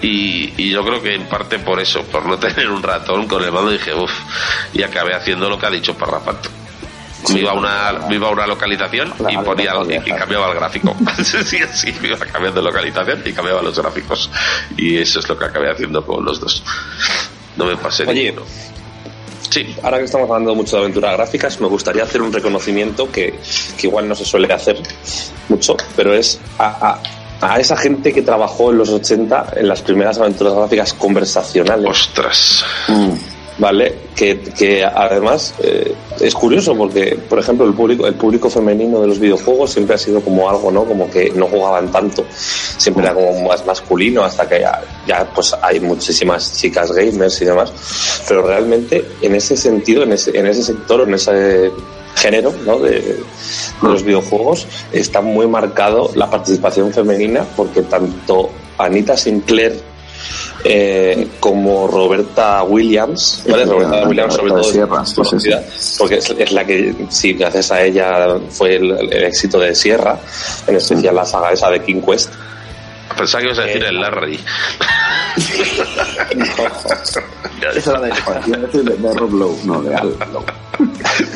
Y, 0.02 0.54
y 0.58 0.72
yo 0.72 0.84
creo 0.84 1.02
que 1.02 1.16
en 1.16 1.24
parte 1.24 1.60
por 1.60 1.80
eso, 1.80 2.04
por 2.04 2.26
no 2.26 2.38
tener 2.40 2.70
un 2.70 2.84
ratón 2.84 3.28
con 3.28 3.44
el 3.44 3.52
mando, 3.52 3.72
dije 3.72 3.94
uff, 3.94 4.12
y 4.74 4.84
acabé 4.84 5.16
haciendo 5.16 5.50
lo 5.50 5.58
que 5.58 5.66
ha 5.66 5.72
dicho 5.72 5.96
Parrapato. 5.96 6.50
Me 7.30 7.40
iba 7.40 7.52
a 7.52 7.54
una, 7.54 8.08
me 8.08 8.16
iba 8.16 8.28
a 8.28 8.32
una 8.32 8.48
localización 8.48 9.14
y 9.30 9.38
ponía 9.38 9.74
y, 10.06 10.12
cambiaba 10.12 10.50
el 10.50 10.56
gráfico. 10.56 10.96
sí, 11.24 11.58
sí, 11.74 11.94
me 12.02 12.10
iba 12.10 12.18
cambiando 12.18 12.62
de 12.62 12.68
localización 12.68 13.22
y 13.26 13.32
cambiaba 13.34 13.62
los 13.62 13.78
gráficos. 13.78 14.30
Y 14.78 14.98
eso 14.98 15.20
es 15.20 15.30
lo 15.30 15.38
que 15.38 15.46
acabé 15.46 15.72
haciendo 15.72 16.06
con 16.06 16.26
los 16.26 16.40
dos. 16.40 16.64
No 17.58 17.66
me 17.66 17.76
pasé 17.78 18.06
Oye, 18.08 18.34
Sí. 19.50 19.76
Ahora 19.84 19.98
que 19.98 20.06
estamos 20.06 20.30
hablando 20.30 20.56
mucho 20.56 20.78
de 20.78 20.84
aventuras 20.84 21.14
gráficas, 21.14 21.60
me 21.60 21.68
gustaría 21.68 22.04
hacer 22.04 22.22
un 22.22 22.32
reconocimiento 22.32 23.12
que, 23.12 23.38
que 23.78 23.88
igual 23.88 24.08
no 24.08 24.16
se 24.16 24.24
suele 24.24 24.54
hacer 24.54 24.82
mucho, 25.50 25.76
pero 25.94 26.14
es 26.14 26.40
a, 26.58 27.00
a, 27.42 27.54
a, 27.54 27.60
esa 27.60 27.76
gente 27.76 28.14
que 28.14 28.22
trabajó 28.22 28.72
en 28.72 28.78
los 28.78 28.90
80 28.90 29.56
en 29.58 29.68
las 29.68 29.82
primeras 29.82 30.18
aventuras 30.20 30.54
gráficas 30.54 30.94
conversacionales. 30.94 31.90
Ostras. 31.90 32.64
Mm. 32.88 33.31
¿Vale? 33.62 33.94
Que, 34.16 34.84
además 34.84 35.54
eh, 35.64 35.94
es 36.20 36.34
curioso 36.34 36.76
porque, 36.76 37.18
por 37.30 37.38
ejemplo, 37.38 37.66
el 37.66 37.74
público, 37.74 38.08
el 38.08 38.16
público 38.16 38.50
femenino 38.50 39.00
de 39.02 39.08
los 39.08 39.20
videojuegos 39.20 39.72
siempre 39.72 39.96
ha 39.96 39.98
sido 40.00 40.20
como 40.20 40.50
algo, 40.50 40.72
¿no? 40.72 40.84
Como 40.84 41.10
que 41.10 41.32
no 41.36 41.46
jugaban 41.46 41.92
tanto, 41.92 42.26
siempre 42.32 43.04
era 43.04 43.14
como 43.14 43.48
más 43.48 43.64
masculino 43.66 44.24
hasta 44.24 44.50
que 44.50 44.62
ya, 44.62 44.82
ya 45.08 45.30
pues 45.34 45.56
hay 45.62 45.80
muchísimas 45.80 46.58
chicas 46.58 46.92
gamers 46.92 47.40
y 47.42 47.46
demás, 47.46 47.72
pero 48.28 48.48
realmente 48.48 49.06
en 49.22 49.36
ese 49.36 49.56
sentido, 49.56 50.04
en 50.04 50.14
ese, 50.14 50.38
en 50.38 50.48
ese 50.48 50.64
sector, 50.64 51.02
en 51.02 51.14
ese 51.14 51.72
género 52.16 52.52
¿no? 52.66 52.80
de, 52.80 53.00
de, 53.00 53.24
los 53.84 54.04
videojuegos 54.04 54.68
está 54.92 55.22
muy 55.22 55.48
marcado 55.48 56.12
la 56.16 56.30
participación 56.30 56.92
femenina 56.92 57.46
porque 57.56 57.84
tanto 57.84 58.50
Anita 58.78 59.16
Sinclair 59.16 59.91
eh, 60.64 61.28
como 61.40 61.88
Roberta 61.88 62.64
Williams, 62.64 63.44
¿vale? 63.50 63.66
Roberta 63.66 64.08
Williams 64.08 64.34
sobre 64.34 64.52
todo 64.52 64.64
Sierra, 64.64 65.04
es 65.04 65.14
conocida, 65.14 65.64
porque 65.98 66.16
es, 66.16 66.30
es, 66.38 66.52
la 66.52 66.66
que, 66.66 66.96
sí, 67.10 67.34
gracias 67.34 67.72
a 67.72 67.82
ella 67.84 68.38
fue 68.50 68.76
el, 68.76 68.92
el, 68.92 69.24
éxito 69.24 69.60
de 69.60 69.74
Sierra, 69.76 70.20
en 70.68 70.76
especial 70.76 71.16
la 71.16 71.26
saga 71.26 71.52
esa 71.52 71.70
de 71.70 71.82
King 71.82 72.02
Quest. 72.02 72.32
Pensaba 73.16 73.42
que 73.42 73.48
ibas 73.48 73.60
a 73.60 73.64
decir 73.64 73.84
eh, 73.84 73.90
el 73.90 74.00
Larry. 74.00 74.40
Esa 77.76 77.92
era 77.92 78.02
de 78.02 78.12
Rob 79.14 79.34
Lowe, 79.34 79.60
no, 79.66 79.82
de 79.82 79.96
Al 79.96 80.16
Lowe. 80.34 80.46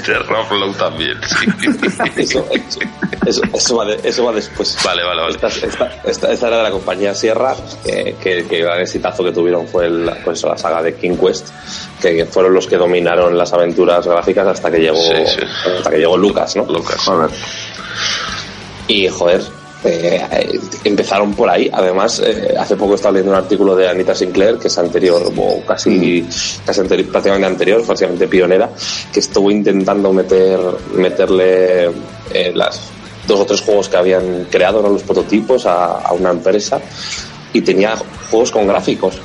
De 0.06 0.20
Rob 0.20 0.52
Lowe 0.52 0.74
también, 0.74 1.18
sí. 1.24 1.46
Eso, 2.22 2.46
eso, 3.26 3.42
eso, 3.54 3.76
va 3.76 3.86
de, 3.86 4.00
eso 4.04 4.24
va 4.26 4.32
después. 4.32 4.78
Vale, 4.84 5.04
vale, 5.04 5.22
vale. 5.22 5.36
Esta, 5.36 5.48
esta, 5.48 6.02
esta, 6.04 6.32
esta 6.32 6.48
era 6.48 6.58
de 6.58 6.64
la 6.64 6.72
compañía 6.72 7.14
Sierra, 7.16 7.56
que, 7.84 8.16
que, 8.22 8.46
que 8.46 8.60
el 8.60 8.66
gran 8.66 8.82
exitazo 8.82 9.24
que 9.24 9.32
tuvieron 9.32 9.68
fue 9.68 9.86
el, 9.88 10.12
pues, 10.24 10.44
la 10.44 10.58
saga 10.58 10.82
de 10.84 10.96
King 10.96 11.18
Quest, 11.18 11.50
que 12.02 12.26
fueron 12.26 12.54
los 12.54 12.68
que 12.68 12.78
dominaron 12.78 13.38
las 13.38 13.54
aventuras 13.54 14.08
gráficas 14.08 14.48
hasta 14.48 14.72
que 14.72 14.80
llegó, 14.80 14.98
sí, 14.98 15.14
sí. 15.26 15.42
hasta 15.78 15.90
que 15.90 15.98
llegó 15.98 16.18
Lucas, 16.18 16.56
¿no? 16.56 16.66
Lucas. 16.66 17.08
A 17.08 17.16
ver. 17.16 17.30
Y 18.88 19.08
joder, 19.08 19.42
eh, 19.84 20.60
empezaron 20.84 21.34
por 21.34 21.50
ahí. 21.50 21.70
Además, 21.72 22.22
eh, 22.24 22.56
hace 22.58 22.76
poco 22.76 22.96
estaba 22.96 23.14
leyendo 23.14 23.32
un 23.32 23.38
artículo 23.38 23.76
de 23.76 23.88
Anita 23.88 24.16
Sinclair, 24.16 24.58
que 24.58 24.68
es 24.68 24.78
anterior, 24.78 25.32
o 25.36 25.62
casi, 25.66 26.28
casi 26.66 26.82
anterior, 26.82 27.10
prácticamente 27.10 27.48
anterior, 27.48 27.86
prácticamente 27.86 28.28
pionera, 28.28 28.70
que 29.12 29.20
estuvo 29.20 29.52
intentando 29.52 30.12
meter, 30.12 30.60
meterle 30.96 31.86
eh, 32.32 32.52
las 32.54 32.82
dos 33.28 33.40
o 33.40 33.46
tres 33.46 33.62
juegos 33.62 33.90
que 33.90 33.98
habían 33.98 34.46
creado, 34.46 34.82
los 34.82 35.04
prototipos, 35.04 35.66
a, 35.66 36.00
a, 36.00 36.14
una 36.14 36.32
empresa 36.32 36.80
y 37.54 37.62
tenía 37.62 37.96
juegos 38.30 38.52
con 38.52 38.68
gráficos. 38.68 39.20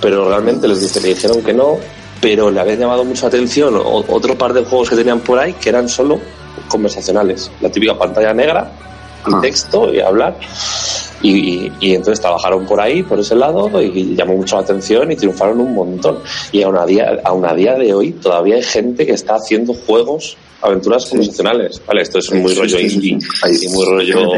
Pero 0.00 0.28
realmente 0.28 0.68
les 0.68 0.80
dije, 0.80 1.00
le 1.00 1.14
dijeron 1.14 1.42
que 1.42 1.52
no, 1.52 1.78
pero 2.20 2.50
le 2.50 2.60
habían 2.60 2.78
llamado 2.78 3.04
mucha 3.04 3.26
atención 3.26 3.74
otro 3.76 4.36
par 4.36 4.52
de 4.52 4.64
juegos 4.64 4.90
que 4.90 4.96
tenían 4.96 5.20
por 5.20 5.38
ahí 5.38 5.54
que 5.54 5.68
eran 5.68 5.88
solo 5.88 6.20
conversacionales. 6.68 7.50
La 7.60 7.70
típica 7.70 7.96
pantalla 7.96 8.32
negra 8.32 8.70
y 9.26 9.40
texto 9.40 9.92
y 9.92 10.00
hablar. 10.00 10.36
Y, 11.22 11.72
y, 11.80 11.94
entonces 11.94 12.20
trabajaron 12.20 12.66
por 12.66 12.80
ahí, 12.80 13.02
por 13.02 13.18
ese 13.18 13.34
lado, 13.34 13.70
y 13.80 14.14
llamó 14.14 14.36
mucho 14.36 14.56
la 14.56 14.62
atención 14.62 15.10
y 15.10 15.16
triunfaron 15.16 15.60
un 15.60 15.74
montón. 15.74 16.18
Y 16.52 16.62
aún 16.62 16.76
a 16.76 16.84
día, 16.84 17.20
aún 17.24 17.46
a 17.46 17.54
día 17.54 17.74
de 17.76 17.94
hoy 17.94 18.12
todavía 18.12 18.56
hay 18.56 18.62
gente 18.62 19.06
que 19.06 19.12
está 19.12 19.36
haciendo 19.36 19.72
juegos, 19.72 20.36
aventuras 20.60 21.04
sí. 21.04 21.10
convencionales. 21.10 21.80
Vale, 21.86 22.02
esto 22.02 22.18
es 22.18 22.30
muy 22.32 22.52
sí, 22.52 22.60
rollo 22.60 22.78
indie 22.78 23.18
y 23.18 23.68
muy 23.68 23.86
rollo 23.86 24.32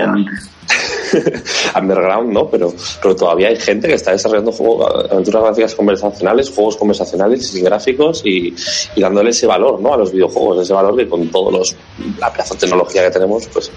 underground, 1.80 2.32
¿no? 2.32 2.48
Pero, 2.48 2.72
pero 3.02 3.16
todavía 3.16 3.48
hay 3.48 3.56
gente 3.56 3.88
que 3.88 3.94
está 3.94 4.12
desarrollando 4.12 4.52
juegos, 4.52 5.10
aventuras 5.10 5.42
gráficas 5.42 5.74
conversacionales, 5.74 6.50
juegos 6.50 6.76
conversacionales 6.76 7.54
y 7.54 7.60
gráficos 7.60 8.22
y, 8.24 8.54
y, 8.94 9.00
dándole 9.00 9.30
ese 9.30 9.46
valor, 9.46 9.80
¿no? 9.80 9.94
A 9.94 9.96
los 9.96 10.12
videojuegos, 10.12 10.62
ese 10.62 10.72
valor 10.72 10.96
que 10.96 11.08
con 11.08 11.28
todos 11.28 11.52
los 11.52 11.76
la 12.18 12.32
pedazo 12.32 12.54
de 12.54 12.60
tecnología 12.60 13.04
que 13.04 13.10
tenemos, 13.10 13.46
pues 13.48 13.70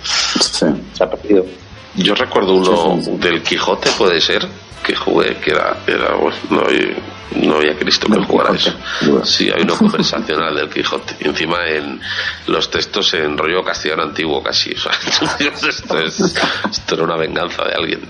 se 0.54 1.04
ha 1.04 1.10
perdido. 1.10 1.46
Yo 1.96 2.16
recuerdo 2.16 2.54
uno 2.54 3.18
del 3.18 3.42
Quijote, 3.44 3.90
puede 3.98 4.22
ser, 4.22 4.48
que 4.84 4.96
jugué, 4.96 5.38
que 5.38 5.52
era, 5.52 5.78
era 5.88 6.16
bueno, 6.16 6.38
no, 6.50 6.64
no 7.36 7.56
había 7.58 7.78
Cristo 7.78 8.08
que 8.08 8.24
jugara 8.24 8.56
eso. 8.56 8.72
Sí, 9.24 9.50
hay 9.54 9.62
uno 9.64 9.78
conversacional 9.78 10.56
del 10.56 10.70
Quijote. 10.70 11.16
Y 11.20 11.28
encima 11.28 11.58
en 11.68 12.00
los 12.48 12.70
textos 12.72 13.14
en 13.14 13.38
rollo 13.38 13.64
castellano 13.64 14.04
antiguo 14.04 14.42
casi. 14.42 14.74
O 14.74 14.80
sea, 14.80 14.92
esto, 15.70 16.00
es, 16.00 16.20
esto 16.20 16.96
era 16.96 17.04
una 17.04 17.18
venganza 17.18 17.64
de 17.66 17.74
alguien. 17.74 18.02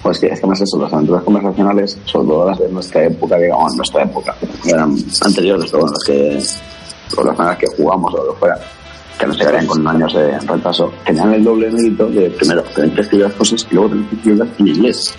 Pues 0.00 0.20
que 0.20 0.28
es 0.28 0.40
que 0.40 0.46
más 0.46 0.60
eso, 0.60 0.78
las 0.78 0.92
aventuras 0.92 1.24
conversacionales, 1.24 1.98
sobre 2.04 2.28
todo 2.28 2.48
las 2.48 2.58
de 2.58 2.68
nuestra 2.68 3.04
época, 3.04 3.36
digamos, 3.36 3.74
nuestra 3.74 4.04
época, 4.04 4.34
eran 4.64 4.96
anteriores, 5.22 5.70
pero 5.70 5.82
bueno, 5.82 5.92
las 5.92 6.04
que, 6.06 7.14
con 7.14 7.26
las 7.26 7.36
maneras 7.36 7.58
que 7.58 7.66
jugamos 7.76 8.14
o 8.14 8.24
lo 8.24 8.32
que 8.32 8.38
fuera, 8.38 8.58
que 9.18 9.26
no 9.26 9.32
se 9.32 9.40
llegarían 9.40 9.66
con 9.66 9.86
años 9.86 10.14
de 10.14 10.38
retraso, 10.38 10.92
tenían 11.04 11.34
el 11.34 11.44
doble 11.44 11.70
mérito 11.70 12.06
de, 12.08 12.30
primero, 12.30 12.62
tener 12.62 12.94
que 12.94 13.00
escribir 13.00 13.26
las 13.26 13.34
cosas 13.34 13.66
y 13.70 13.74
luego 13.74 13.90
tener 13.90 14.06
que 14.06 14.16
escribirlas 14.16 14.48
en 14.58 14.68
inglés 14.68 15.14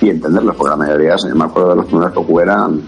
y 0.00 0.10
entenderlas, 0.10 0.56
porque 0.56 0.70
la 0.70 0.76
mayoría, 0.76 1.16
yo 1.16 1.34
me 1.34 1.44
acuerdo 1.44 1.70
de 1.70 1.76
los 1.76 1.86
primeros 1.86 2.12
que 2.12 2.18
jugué 2.18 2.42
eran 2.42 2.82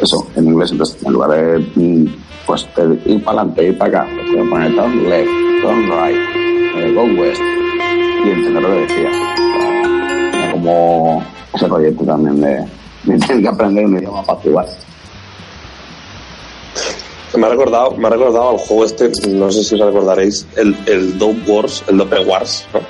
eso, 0.00 0.26
en 0.36 0.46
inglés, 0.46 0.72
entonces 0.72 1.02
en 1.02 1.12
lugar 1.12 1.30
de 1.30 2.08
pues 2.46 2.66
de 2.76 3.12
ir 3.12 3.22
para 3.24 3.40
adelante, 3.40 3.68
ir 3.68 3.78
para 3.78 4.00
acá, 4.00 4.10
pues 4.32 4.48
poner 4.48 4.74
turn 4.74 5.08
left, 5.08 5.30
turn 5.62 5.82
right, 5.90 6.16
eh, 6.76 6.92
go 6.94 7.02
west 7.20 7.40
y 8.24 8.30
entender 8.30 8.62
lo 8.62 8.68
que 8.70 8.80
decía. 8.80 9.10
Como 10.52 11.22
ese 11.52 11.66
proyecto 11.66 12.04
también 12.04 12.40
de, 12.40 12.64
de 13.04 13.18
tener 13.18 13.42
que 13.42 13.48
aprender 13.48 13.84
un 13.84 13.98
idioma 13.98 14.22
para 14.22 14.40
jugar. 14.40 14.66
Me 17.34 17.46
ha 17.46 17.50
recordado, 17.50 17.92
me 17.92 18.06
ha 18.06 18.10
recordado 18.10 18.50
al 18.50 18.58
juego 18.58 18.84
este, 18.84 19.10
no 19.28 19.50
sé 19.52 19.62
si 19.62 19.74
os 19.74 19.80
recordaréis, 19.80 20.46
el, 20.56 20.76
el 20.86 21.18
Dope 21.18 21.50
Wars, 21.50 21.84
el 21.88 21.98
Dope 21.98 22.20
Wars, 22.20 22.66
¿no? 22.72 22.80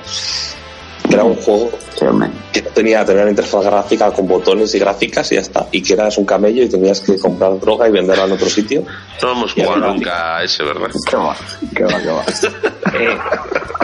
que 1.09 1.15
era 1.15 1.23
un 1.23 1.35
juego 1.35 1.71
que 1.97 2.05
no 2.05 2.29
tenía, 2.73 3.03
tenía 3.03 3.23
una 3.23 3.31
interfaz 3.31 3.65
gráfica 3.65 4.11
con 4.11 4.27
botones 4.27 4.73
y 4.75 4.79
gráficas 4.79 5.31
y 5.31 5.35
ya 5.35 5.41
está, 5.41 5.67
y 5.71 5.81
que 5.81 5.93
eras 5.93 6.17
un 6.17 6.25
camello 6.25 6.63
y 6.63 6.69
tenías 6.69 6.99
que 7.01 7.17
comprar 7.17 7.59
droga 7.59 7.87
y 7.87 7.91
venderla 7.91 8.25
en 8.25 8.33
otro 8.33 8.47
sitio. 8.47 8.83
No 9.21 9.31
hemos 9.31 9.53
jugado 9.53 9.77
nunca 9.77 10.37
a 10.37 10.43
ese, 10.43 10.63
¿verdad? 10.63 10.89
Qué 11.09 11.15
va, 11.17 11.35
qué 11.75 11.83
va, 11.83 11.99
qué 11.99 12.09
va. 12.09 12.25
eh, 12.99 13.17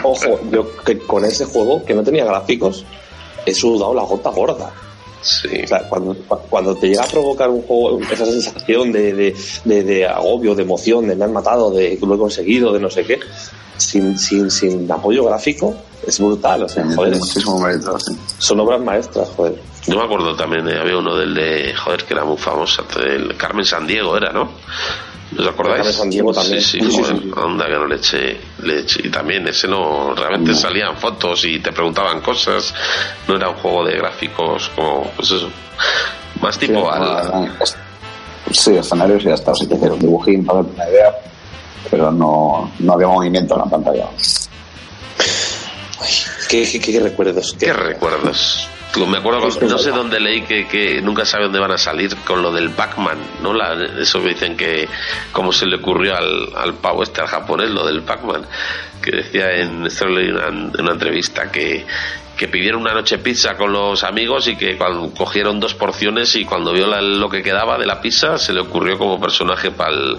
ojo, 0.03 0.39
yo 0.51 0.77
que 0.83 0.99
con 0.99 1.25
ese 1.25 1.45
juego, 1.45 1.83
que 1.83 1.95
no 1.95 2.03
tenía 2.03 2.25
gráficos, 2.25 2.85
he 3.45 3.53
sudado 3.53 3.93
la 3.93 4.03
gota 4.03 4.29
gorda. 4.29 4.71
Sí. 5.25 5.49
O 5.63 5.67
sea, 5.67 5.79
cuando, 5.89 6.15
cuando 6.49 6.75
te 6.75 6.87
llega 6.87 7.03
a 7.03 7.07
provocar 7.07 7.49
un 7.49 7.63
juego, 7.63 7.99
esa 7.99 8.25
sensación 8.25 8.91
de, 8.91 9.11
de, 9.11 9.35
de, 9.63 9.83
de 9.83 10.05
agobio, 10.05 10.53
de 10.53 10.61
emoción, 10.61 11.07
de 11.07 11.15
me 11.15 11.25
han 11.25 11.33
matado, 11.33 11.71
de 11.71 11.97
que 11.97 12.05
lo 12.05 12.13
he 12.13 12.17
conseguido, 12.17 12.71
de 12.71 12.79
no 12.79 12.91
sé 12.91 13.03
qué, 13.05 13.19
sin, 13.75 14.17
sin, 14.19 14.51
sin 14.51 14.89
apoyo 14.91 15.25
gráfico, 15.25 15.75
es 16.05 16.19
brutal. 16.19 16.63
O 16.63 16.69
sea, 16.69 16.85
Sí, 16.87 16.93
joder, 16.95 17.15
muchísimo 17.17 17.59
mérito, 17.59 17.99
sí. 17.99 18.15
son 18.37 18.59
obras 18.59 18.79
maestras, 18.81 19.27
joder. 19.35 19.59
Yo 19.87 19.97
me 19.97 20.03
acuerdo 20.03 20.35
también, 20.35 20.67
eh, 20.67 20.77
había 20.79 20.97
uno 20.97 21.17
del 21.17 21.33
de, 21.33 21.73
joder, 21.75 22.03
que 22.03 22.13
era 22.13 22.23
muy 22.23 22.37
famoso, 22.37 22.85
el 23.03 23.35
Carmen 23.35 23.65
San 23.65 23.87
Diego 23.87 24.15
era, 24.15 24.31
¿no? 24.31 24.49
¿Os 25.37 25.47
acordáis? 25.47 25.95
San 25.95 26.09
Diego 26.09 26.33
también. 26.33 26.61
Sí, 26.61 26.79
Sí, 26.79 26.87
joder, 27.01 27.17
sí. 27.21 27.31
onda 27.35 27.65
que 27.65 27.73
no 27.73 27.85
le 27.87 27.95
eché, 27.95 28.37
le 28.63 28.79
eché. 28.79 29.01
Y 29.07 29.09
también 29.09 29.47
ese 29.47 29.67
no, 29.67 30.13
realmente 30.15 30.51
No. 30.51 30.57
salían 30.57 30.97
fotos 30.97 31.43
y 31.45 31.59
te 31.59 31.71
preguntaban 31.71 32.21
cosas, 32.21 32.73
no 33.27 33.35
era 33.35 33.49
un 33.49 33.55
juego 33.55 33.83
de 33.85 33.97
gráficos 33.97 34.69
como, 34.75 35.03
pues 35.15 35.31
eso, 35.31 35.49
más 36.41 36.57
tipo 36.57 36.81
Sí, 36.81 36.87
al... 37.01 37.51
es- 37.61 37.77
sí, 38.51 38.75
escenarios 38.77 39.23
y 39.23 39.27
ya 39.27 39.33
está. 39.33 39.53
Sí 39.55 39.67
que 39.67 39.75
hacer 39.75 39.91
un 39.91 39.99
dibujín 39.99 40.45
para 40.45 40.59
darte 40.59 40.73
una 40.75 40.89
idea, 40.89 41.11
pero 41.91 42.11
no, 42.11 42.71
no 42.79 42.93
había 42.93 43.07
movimiento 43.07 43.55
en 43.55 43.59
la 43.61 43.65
pantalla. 43.65 44.05
¿Qué, 46.49 46.69
qué, 46.71 46.79
qué 46.79 46.99
recuerdos? 46.99 47.55
¿Qué 47.59 47.73
recuerdos? 47.73 48.67
Me 49.07 49.17
acuerdo, 49.17 49.41
no 49.67 49.77
sé 49.77 49.89
dónde 49.91 50.19
leí 50.19 50.41
que, 50.43 50.67
que 50.67 51.01
nunca 51.01 51.25
sabe 51.25 51.43
dónde 51.45 51.59
van 51.59 51.71
a 51.71 51.77
salir 51.77 52.15
con 52.25 52.41
lo 52.41 52.51
del 52.51 52.69
Pac-Man, 52.71 53.17
¿no? 53.43 53.53
La, 53.53 53.73
eso 53.99 54.21
que 54.21 54.29
dicen 54.29 54.55
que, 54.55 54.87
cómo 55.31 55.51
se 55.51 55.65
le 55.65 55.77
ocurrió 55.77 56.15
al, 56.15 56.49
al 56.55 56.73
pavo 56.75 57.03
este, 57.03 57.21
al 57.21 57.27
japonés, 57.27 57.69
lo 57.71 57.85
del 57.85 58.01
Pac-Man, 58.03 58.45
que 59.01 59.11
decía 59.11 59.51
en, 59.51 59.85
esto 59.85 60.07
leí 60.07 60.29
una, 60.29 60.47
en 60.47 60.71
una 60.81 60.93
entrevista 60.93 61.51
que, 61.51 61.85
que 62.37 62.47
pidieron 62.47 62.81
una 62.81 62.93
noche 62.93 63.17
pizza 63.17 63.55
con 63.55 63.71
los 63.73 64.03
amigos 64.03 64.47
y 64.47 64.55
que 64.55 64.77
cuando 64.77 65.13
cogieron 65.13 65.59
dos 65.59 65.73
porciones 65.73 66.35
y 66.35 66.45
cuando 66.45 66.71
vio 66.73 66.87
la- 66.87 67.01
lo 67.01 67.29
que 67.29 67.41
quedaba 67.43 67.77
de 67.77 67.85
la 67.85 68.01
pizza 68.01 68.37
se 68.37 68.53
le 68.53 68.61
ocurrió 68.61 68.97
como 68.97 69.19
personaje 69.21 69.71
para 69.71 69.91
el, 69.91 70.17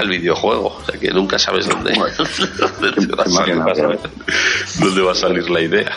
el 0.00 0.08
videojuego. 0.08 0.76
O 0.80 0.84
sea 0.90 0.98
que 0.98 1.10
nunca 1.12 1.38
sabes 1.38 1.68
dónde, 1.68 1.92
dónde, 2.80 3.14
va 3.14 3.22
a 3.24 3.26
salir, 3.28 3.54
dónde 4.80 5.02
va 5.02 5.12
a 5.12 5.14
salir 5.14 5.48
la 5.50 5.60
idea. 5.60 5.96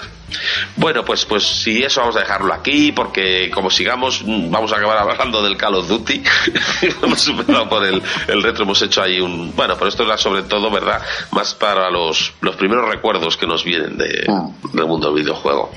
Bueno, 0.75 1.05
pues, 1.05 1.25
pues 1.25 1.43
si 1.43 1.83
eso 1.83 2.01
vamos 2.01 2.17
a 2.17 2.19
dejarlo 2.19 2.53
aquí, 2.53 2.91
porque 2.91 3.49
como 3.49 3.69
sigamos, 3.69 4.21
mm, 4.23 4.51
vamos 4.51 4.71
a 4.73 4.77
acabar 4.77 4.97
hablando 4.97 5.41
del 5.41 5.55
Call 5.57 5.75
of 5.75 5.87
Duty. 5.87 6.21
hemos 7.03 7.21
superado 7.21 7.69
por 7.69 7.85
el, 7.85 8.01
el 8.27 8.43
retro, 8.43 8.63
hemos 8.63 8.81
hecho 8.81 9.01
ahí 9.01 9.19
un. 9.19 9.55
Bueno, 9.55 9.75
pero 9.75 9.87
esto 9.87 10.03
era 10.03 10.17
sobre 10.17 10.43
todo, 10.43 10.69
¿verdad? 10.69 11.01
Más 11.31 11.53
para 11.55 11.89
los, 11.89 12.33
los 12.41 12.55
primeros 12.55 12.89
recuerdos 12.89 13.37
que 13.37 13.47
nos 13.47 13.63
vienen 13.63 13.97
de, 13.97 14.27
del 14.73 14.85
mundo 14.85 15.11
del 15.13 15.23
videojuego. 15.23 15.71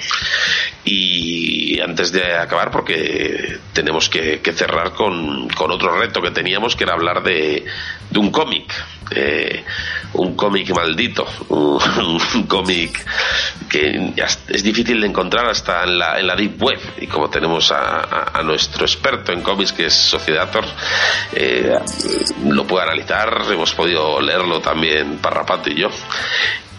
Y 0.85 1.81
antes 1.81 2.11
de 2.11 2.35
acabar, 2.37 2.71
porque 2.71 3.59
tenemos 3.73 4.09
que, 4.09 4.41
que 4.41 4.53
cerrar 4.53 4.93
con, 4.95 5.49
con 5.51 5.71
otro 5.71 5.97
reto 5.99 6.21
que 6.21 6.31
teníamos, 6.31 6.75
que 6.75 6.85
era 6.85 6.95
hablar 6.95 7.23
de, 7.23 7.65
de 8.11 8.19
un 8.19 8.31
cómic. 8.31 8.73
eh, 9.13 9.65
un 10.15 10.35
cómic 10.35 10.71
maldito, 10.75 11.27
un, 11.49 12.21
un 12.35 12.43
cómic 12.47 13.05
que 13.69 14.13
ya 14.17 14.25
es 14.49 14.63
difícil 14.63 15.01
de 15.01 15.07
encontrar 15.07 15.47
hasta 15.49 15.85
en 15.85 15.99
la, 15.99 16.19
en 16.19 16.27
la 16.27 16.35
Deep 16.35 16.61
Web. 16.63 16.81
Y 17.01 17.07
como 17.07 17.31
tenemos 17.31 17.71
a, 17.71 18.31
a- 18.39 18.43
nuestro 18.43 18.85
experto 18.85 19.33
en 19.33 19.43
cómics, 19.43 19.73
que 19.73 19.87
es 19.87 19.95
Sociedator, 19.95 20.65
eh, 21.33 21.79
lo 22.47 22.67
puede 22.67 22.85
analizar. 22.85 23.43
Hemos 23.51 23.73
podido 23.75 24.21
leerlo 24.21 24.61
también 24.61 25.19
Parrapato 25.19 25.71
y 25.71 25.77
yo. 25.81 25.89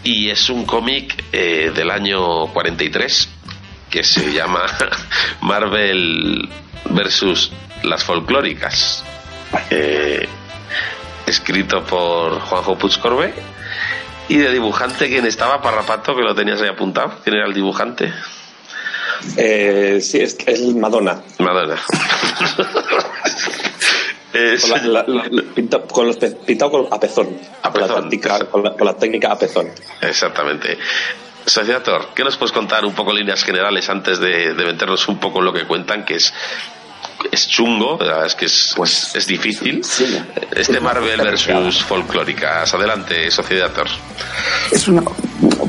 Y 0.04 0.28
es 0.30 0.50
un 0.50 0.66
cómic 0.66 1.24
eh, 1.32 1.72
del 1.74 1.90
año 1.90 2.48
43 2.48 3.28
que 3.88 4.02
se 4.02 4.32
llama 4.32 4.62
Marvel 5.40 6.48
versus 6.90 7.52
las 7.84 8.02
folclóricas. 8.04 9.04
Eh, 9.70 10.28
escrito 11.26 11.84
por 11.84 12.40
Juanjo 12.40 12.76
Puig 12.76 12.98
Corbé 12.98 13.32
y 14.34 14.38
de 14.38 14.50
dibujante 14.52 15.08
quien 15.08 15.26
estaba 15.26 15.60
Parrapato 15.62 16.14
que 16.14 16.22
lo 16.22 16.34
tenías 16.34 16.60
ahí 16.62 16.68
apuntado 16.68 17.12
quién 17.22 17.36
era 17.36 17.46
el 17.46 17.54
dibujante 17.54 18.12
Eh, 19.36 19.98
sí, 20.02 20.18
es, 20.20 20.36
es 20.46 20.60
Madonna. 20.74 21.20
Madonna 21.38 21.76
Es- 24.32 24.62
Con, 24.64 24.92
la- 24.92 25.04
la- 25.06 25.26
la- 25.30 25.42
pinta- 25.54 25.82
con 25.82 26.06
los 26.06 26.16
pintado 26.16 26.70
con, 26.70 26.86
a 26.90 26.98
pezón. 26.98 27.36
Con 27.70 27.80
la, 27.80 27.86
táctica, 27.86 28.46
con, 28.46 28.62
la, 28.62 28.72
con 28.72 28.86
la 28.86 28.94
técnica 28.96 29.30
a 29.32 29.38
pezón. 29.38 29.68
exactamente 30.00 30.78
Sociator, 31.44 32.08
¿qué 32.14 32.22
nos 32.24 32.36
puedes 32.36 32.52
contar 32.52 32.84
un 32.86 32.94
poco 32.94 33.12
líneas 33.12 33.42
generales 33.44 33.90
antes 33.90 34.18
de, 34.20 34.54
de 34.54 34.64
meternos 34.64 35.06
un 35.08 35.18
poco 35.18 35.40
en 35.40 35.44
lo 35.46 35.52
que 35.52 35.66
cuentan 35.66 36.04
que 36.04 36.14
es 36.14 36.32
es 37.30 37.48
chungo, 37.48 37.98
la 37.98 38.06
verdad 38.06 38.26
es 38.26 38.34
que 38.34 38.46
es, 38.46 38.72
Pues, 38.76 39.14
es 39.14 39.26
difícil. 39.26 39.82
Este 40.54 40.80
Marvel 40.80 41.20
versus 41.20 41.82
folclóricas. 41.84 42.72
Adelante, 42.74 43.30
Sociedator. 43.30 43.86
Es 44.70 44.88
una, 44.88 45.02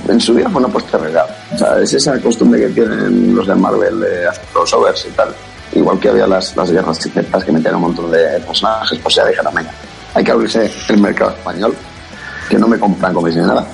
en 0.08 0.20
su 0.20 0.34
vida 0.34 0.50
fue 0.50 0.60
una 0.60 0.72
posterioridad. 0.72 1.26
O 1.54 1.58
sea, 1.58 1.80
es 1.80 1.94
esa 1.94 2.20
costumbre 2.20 2.60
que 2.62 2.68
tienen 2.70 3.36
los 3.36 3.48
de 3.48 3.56
Marvel 3.56 4.00
de 4.00 4.28
hacer 4.28 4.46
crossovers 4.54 5.06
y 5.06 5.12
tal. 5.12 5.34
Igual 5.74 6.00
que 6.00 6.10
había 6.10 6.28
las, 6.28 6.56
las 6.56 6.72
guerras 6.72 6.98
secretas 6.98 7.44
que 7.44 7.52
metían 7.52 7.76
un 7.76 7.82
montón 7.82 8.12
de 8.12 8.40
personajes, 8.42 9.00
pues 9.02 9.16
ya 9.16 9.26
dijeron, 9.26 9.54
venga, 9.56 9.72
hay 10.14 10.24
que 10.24 10.32
abrirse 10.32 10.72
el 10.90 10.98
mercado 11.00 11.32
español, 11.32 11.76
que 12.50 12.58
no 12.58 12.68
me 12.68 12.78
compran 12.78 13.14
cómics 13.14 13.36
ni 13.38 13.42
nada. 13.42 13.66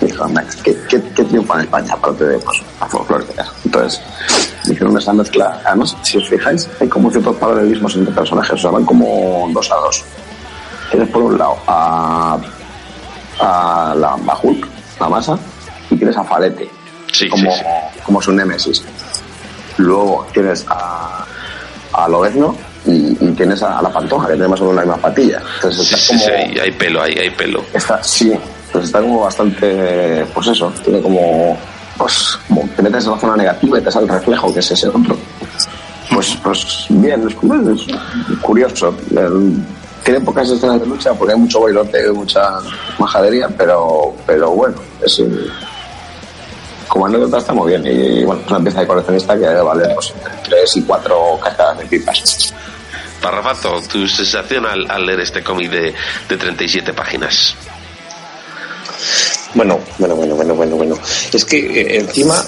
Dijeron, 0.00 0.34
¿qué, 0.62 0.76
qué, 0.88 1.02
qué 1.14 1.24
triunfa 1.24 1.54
en 1.54 1.60
España 1.60 1.94
aparte 1.94 2.24
de 2.24 2.38
pues, 2.38 2.58
la 2.78 2.86
folclórica? 2.86 3.46
Entonces, 3.64 4.02
hicieron 4.76 4.96
esa 4.96 5.12
mezcla. 5.12 5.60
Además, 5.64 5.96
si 6.02 6.18
os 6.18 6.28
fijáis, 6.28 6.68
hay 6.80 6.88
como 6.88 7.10
ciertos 7.10 7.36
paralelismos 7.36 7.96
entre 7.96 8.14
personajes, 8.14 8.52
o 8.52 8.58
sea, 8.58 8.70
van 8.70 8.84
como 8.84 9.48
dos 9.52 9.70
a 9.72 9.76
dos. 9.76 10.04
Tienes 10.90 11.08
por 11.10 11.22
un 11.22 11.38
lado 11.38 11.56
a 11.66 12.38
a 13.40 13.94
la 13.96 14.08
a 14.10 14.38
Hulk, 14.42 14.66
la 15.00 15.08
masa, 15.08 15.38
y 15.90 15.96
tienes 15.96 16.16
a 16.16 16.24
Falete 16.24 16.70
como, 17.30 17.50
como 18.04 18.22
su 18.22 18.32
némesis. 18.32 18.82
Luego 19.78 20.26
tienes 20.32 20.64
a, 20.68 21.24
a 21.92 22.08
Lobezno 22.08 22.56
y, 22.86 23.16
y 23.20 23.32
tienes 23.36 23.62
a, 23.62 23.78
a 23.78 23.82
la 23.82 23.90
Pantoja, 23.92 24.26
que 24.28 24.34
tiene 24.34 24.48
más 24.48 24.60
o 24.60 24.64
menos 24.64 24.76
la 24.76 24.82
misma 24.82 24.96
patilla. 24.96 25.42
Entonces 25.56 25.82
está 25.92 25.96
Sí, 25.98 26.06
como, 26.08 26.20
sí, 26.20 26.58
hay, 26.60 26.70
pelo, 26.72 27.02
hay, 27.02 27.12
hay 27.14 27.30
pelo. 27.30 27.62
está, 27.74 28.02
sí, 28.02 28.32
pues 28.72 28.84
está 28.84 29.00
como 29.00 29.20
bastante, 29.20 30.24
pues 30.32 30.46
eso, 30.46 30.72
tiene 30.82 31.02
como, 31.02 31.58
pues, 31.98 32.38
como 32.48 32.68
te 32.74 32.82
metes 32.82 33.04
en 33.04 33.10
la 33.12 33.18
zona 33.18 33.36
negativa 33.36 33.78
y 33.78 33.82
te 33.82 33.90
sale 33.90 34.06
el 34.06 34.12
reflejo, 34.12 34.52
que 34.52 34.60
es 34.60 34.70
ese 34.70 34.88
otro. 34.88 35.16
Pues, 36.12 36.36
pues 36.42 36.86
bien, 36.88 37.26
es, 37.28 37.34
curioso. 38.40 38.94
Tiene 40.04 40.20
pocas 40.20 40.48
escenas 40.48 40.80
de 40.80 40.86
lucha 40.86 41.12
porque 41.14 41.34
hay 41.34 41.40
mucho 41.40 41.60
bailoteo 41.60 42.12
y 42.12 42.16
mucha 42.16 42.60
majadería, 42.98 43.48
pero, 43.48 44.14
pero 44.24 44.50
bueno, 44.52 44.76
es, 45.04 45.20
como 46.86 47.06
anécdota 47.06 47.38
está 47.38 47.52
muy 47.52 47.70
bien. 47.70 47.86
Y, 47.86 48.24
bueno, 48.24 48.40
es 48.44 48.50
una 48.50 48.60
pieza 48.60 48.80
de 48.80 48.86
coleccionista 48.86 49.36
que 49.36 49.46
valer 49.46 49.94
pues, 49.94 50.12
entre 50.16 50.32
3 50.56 50.76
y 50.76 50.82
4 50.82 51.40
cascadas 51.42 51.78
de 51.78 51.86
pipas. 51.86 52.54
Parrafato, 53.20 53.82
tu 53.90 54.06
sensación 54.06 54.66
al, 54.66 54.90
al 54.90 55.04
leer 55.04 55.20
este 55.20 55.42
cómic 55.42 55.70
de, 55.70 55.94
de 56.28 56.36
37 56.36 56.92
páginas. 56.92 57.56
Bueno, 59.56 59.80
bueno, 59.98 60.14
bueno, 60.14 60.34
bueno, 60.36 60.54
bueno, 60.54 60.76
bueno. 60.76 60.98
Es 61.32 61.44
que 61.46 61.56
eh, 61.80 61.96
encima 62.00 62.44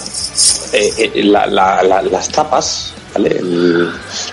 eh, 0.73 0.93
eh, 1.15 1.23
la- 1.23 1.47
la- 1.47 1.81
la- 1.81 2.01
las 2.03 2.29
tapas, 2.29 2.93
¿vale? 3.13 3.29
El- 3.37 3.89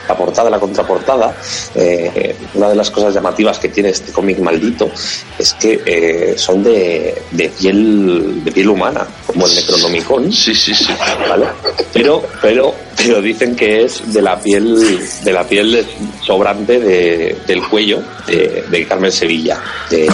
la 0.09 0.17
portada, 0.17 0.49
la 0.51 0.59
contraportada, 0.61 1.35
eh, 1.75 2.35
una 2.55 2.69
de 2.69 2.75
las 2.77 2.91
cosas 2.91 3.13
llamativas 3.15 3.59
que 3.59 3.69
tiene 3.69 3.89
este 3.91 4.13
cómic 4.13 4.39
maldito 4.39 4.91
es 5.39 5.53
que 5.55 5.81
eh, 5.85 6.35
son 6.37 6.63
de, 6.63 7.23
de 7.33 7.49
piel 7.51 8.45
de 8.45 8.53
piel 8.53 8.69
humana, 8.69 9.07
como 9.27 9.47
el 9.47 9.55
Necronomicon. 9.55 10.33
Sí, 10.33 10.55
sí, 10.55 10.75
sí. 10.75 10.87
¿Vale? 11.29 11.47
Pero, 11.93 12.23
pero, 12.41 12.75
pero 12.97 13.21
dicen 13.21 13.57
que 13.57 13.85
es 13.85 14.13
de 14.13 14.23
la 14.23 14.39
piel, 14.41 15.01
de 15.25 15.33
la 15.33 15.45
piel 15.45 15.87
sobrante 16.25 16.79
de- 16.79 17.39
del 17.47 17.67
cuello 17.69 18.03
de, 18.27 18.65
de 18.71 18.87
Carmen 18.87 19.13
Sevilla. 19.13 19.61
De- 19.91 20.09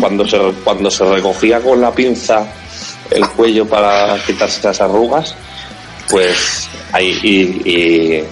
cuando 0.00 0.26
se 0.26 0.38
cuando 0.64 0.90
se 0.90 1.04
recogía 1.04 1.60
con 1.60 1.80
la 1.80 1.92
pinza 1.92 2.46
el 3.10 3.26
cuello 3.30 3.66
para 3.66 4.16
quitarse 4.26 4.60
las 4.66 4.80
arrugas 4.80 5.34
pues 6.08 6.68
ahí 6.92 7.18
y, 7.22 7.70
y- 7.70 8.24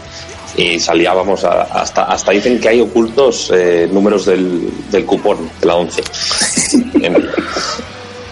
y 0.59 0.81
salía 0.81 1.13
vamos 1.13 1.45
hasta 1.45 2.05
hasta 2.05 2.33
dicen 2.33 2.59
que 2.59 2.71
hay 2.71 2.81
ocultos 2.81 3.51
eh, 3.55 3.87
números 3.93 4.25
del, 4.25 4.71
del 4.91 5.05
cupón 5.05 5.51
de 5.61 5.67
la 5.67 5.75
11 5.77 6.03
En- 7.03 7.29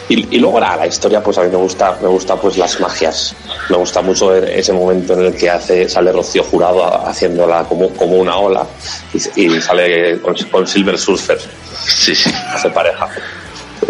y, 0.08 0.36
y 0.36 0.38
luego 0.38 0.60
la, 0.60 0.76
la 0.76 0.86
historia 0.86 1.22
pues 1.22 1.36
a 1.38 1.42
mí 1.42 1.48
me 1.50 1.56
gusta 1.56 1.98
me 2.02 2.08
gusta 2.08 2.36
pues 2.36 2.56
las 2.58 2.78
magias. 2.78 3.34
Me 3.70 3.76
gusta 3.78 4.02
mucho 4.02 4.34
e- 4.36 4.58
ese 4.60 4.72
momento 4.74 5.14
en 5.14 5.26
el 5.26 5.34
que 5.34 5.48
hace 5.48 5.88
sale 5.88 6.12
Rocío 6.12 6.42
Jurado 6.44 6.84
haciéndola 7.06 7.64
como, 7.64 7.88
como 7.90 8.16
una 8.18 8.36
ola 8.36 8.66
y, 9.36 9.46
y 9.46 9.60
sale 9.62 10.20
con, 10.20 10.34
con 10.50 10.66
Silver 10.66 10.98
Surfer. 10.98 11.38
Sí, 11.86 12.14
sí. 12.14 12.30
hace 12.54 12.68
pareja 12.70 13.08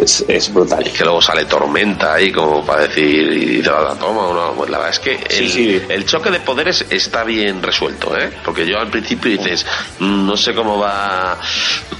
es, 0.02 0.24
es 0.28 0.52
brutal 0.52 0.86
Y 0.86 0.90
que 0.90 1.04
luego 1.04 1.20
sale 1.22 1.44
tormenta 1.44 2.14
ahí 2.14 2.30
como 2.32 2.64
para 2.64 2.82
decir 2.88 3.32
y 3.32 3.62
te 3.62 3.70
la 3.70 3.94
toma 3.94 4.22
o 4.22 4.34
no. 4.34 4.52
Pues 4.54 4.70
la 4.70 4.78
verdad 4.78 4.92
es 4.94 4.98
que 5.00 5.12
el, 5.36 5.90
el 5.90 6.06
choque 6.06 6.30
de 6.30 6.40
poderes 6.40 6.84
está 6.90 7.24
bien 7.24 7.62
resuelto, 7.62 8.16
¿eh? 8.18 8.30
Porque 8.44 8.66
yo 8.66 8.78
al 8.78 8.88
principio 8.88 9.30
dices, 9.30 9.64
"Mm, 9.98 10.26
no 10.26 10.36
sé 10.36 10.54
cómo 10.54 10.78
va. 10.78 11.38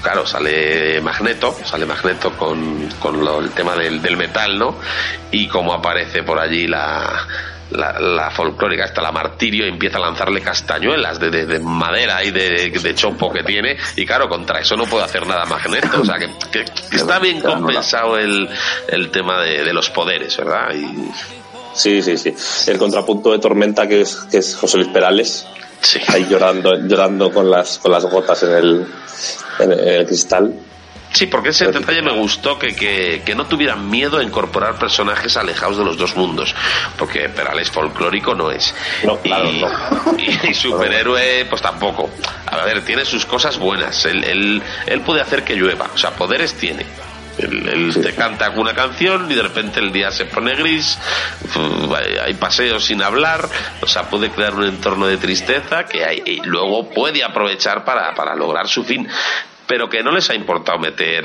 Claro, 0.01 0.25
sale 0.25 0.99
Magneto, 1.01 1.57
sale 1.63 1.85
Magneto 1.85 2.31
con, 2.37 2.87
con 2.99 3.23
lo- 3.23 3.39
el 3.39 3.51
tema 3.51 3.75
del, 3.75 4.01
del 4.01 4.17
metal, 4.17 4.57
¿no? 4.57 4.77
Y 5.31 5.47
como 5.47 5.73
aparece 5.73 6.23
por 6.23 6.39
allí 6.39 6.67
la. 6.67 7.27
La, 7.71 7.99
la 7.99 8.29
folclórica, 8.29 8.85
está 8.85 9.01
la 9.01 9.11
martirio, 9.11 9.65
y 9.65 9.69
empieza 9.69 9.97
a 9.97 10.01
lanzarle 10.01 10.39
castañuelas 10.41 11.19
de, 11.19 11.31
de- 11.31 11.45
de 11.47 11.59
madera 11.59 12.23
y 12.23 12.29
de, 12.31 12.69
de 12.69 12.95
chopo 12.95 13.31
que 13.33 13.41
tiene, 13.43 13.75
y 13.95 14.05
claro, 14.05 14.29
contra 14.29 14.59
eso 14.59 14.75
no 14.75 14.85
puede 14.85 15.03
hacer 15.05 15.25
nada 15.25 15.45
Magneto, 15.45 16.01
o 16.01 16.05
sea 16.05 16.19
que, 16.19 16.27
que- 16.51 16.65
que 16.89 16.95
está 16.97 17.17
bien 17.19 17.41
compensado 17.41 18.17
el, 18.19 18.47
el 18.87 19.09
tema 19.09 19.41
de, 19.41 19.73
los 19.73 19.89
poderes, 19.89 20.37
¿verdad? 20.37 20.73
Y, 20.75 21.11
Sí, 21.73 22.01
sí, 22.01 22.17
sí. 22.17 22.33
El 22.67 22.77
contrapunto 22.77 23.33
de 23.33 23.39
Tormenta, 23.39 23.85
que 23.85 23.99
es, 24.01 24.15
que 24.31 24.37
es 24.37 24.55
José 24.55 24.77
Luis 24.77 24.89
Perales, 24.89 25.45
ahí 26.07 26.25
llorando, 26.29 26.73
llorando 26.87 27.33
con 27.33 27.51
las, 27.51 27.79
con 27.79 27.91
las 27.91 28.05
gotas 28.05 28.43
en 28.43 28.51
el, 28.53 28.87
en 29.59 29.71
el 29.73 30.05
cristal. 30.05 30.53
Sí, 31.15 31.27
porque 31.27 31.49
ese 31.49 31.67
detalle 31.71 32.01
me 32.01 32.11
gustó 32.11 32.59
que, 32.59 32.75
que, 32.75 33.23
que, 33.25 33.35
no 33.35 33.45
tuvieran 33.45 33.89
miedo 33.89 34.17
a 34.17 34.23
incorporar 34.23 34.77
personajes 34.77 35.37
alejados 35.37 35.77
de 35.77 35.85
los 35.85 35.97
dos 35.97 36.13
mundos, 36.17 36.53
porque 36.97 37.29
Perales 37.29 37.71
folclórico 37.71 38.35
no 38.35 38.51
es. 38.51 38.75
No, 39.01 39.17
claro, 39.21 39.49
y, 39.49 39.61
no. 39.61 39.69
y, 40.17 40.49
y 40.49 40.53
superhéroe, 40.53 41.45
pues 41.45 41.61
tampoco. 41.61 42.09
A 42.47 42.57
ver, 42.65 42.83
tiene 42.83 43.05
sus 43.05 43.25
cosas 43.25 43.57
buenas. 43.57 44.03
Él, 44.03 44.25
él, 44.25 44.61
él 44.87 45.01
puede 45.01 45.21
hacer 45.21 45.45
que 45.45 45.55
llueva, 45.55 45.89
o 45.93 45.97
sea, 45.97 46.11
poderes 46.11 46.53
tiene. 46.55 46.85
Él, 47.37 47.65
él 47.69 47.93
sí. 47.93 48.01
te 48.01 48.13
canta 48.13 48.49
una 48.49 48.73
canción 48.73 49.31
y 49.31 49.35
de 49.35 49.41
repente 49.41 49.79
el 49.79 49.93
día 49.93 50.11
se 50.11 50.25
pone 50.25 50.53
gris, 50.55 50.97
hay 52.23 52.33
paseos 52.33 52.83
sin 52.83 53.01
hablar, 53.01 53.47
o 53.81 53.87
sea, 53.87 54.09
puede 54.09 54.31
crear 54.31 54.53
un 54.53 54.65
entorno 54.65 55.07
de 55.07 55.15
tristeza 55.15 55.85
que 55.85 56.03
hay, 56.03 56.23
y 56.25 56.41
luego 56.43 56.89
puede 56.89 57.23
aprovechar 57.23 57.85
para, 57.85 58.13
para 58.15 58.35
lograr 58.35 58.67
su 58.67 58.83
fin 58.83 59.07
pero 59.67 59.89
que 59.89 60.03
no 60.03 60.11
les 60.11 60.29
ha 60.29 60.35
importado 60.35 60.79
meter 60.79 61.23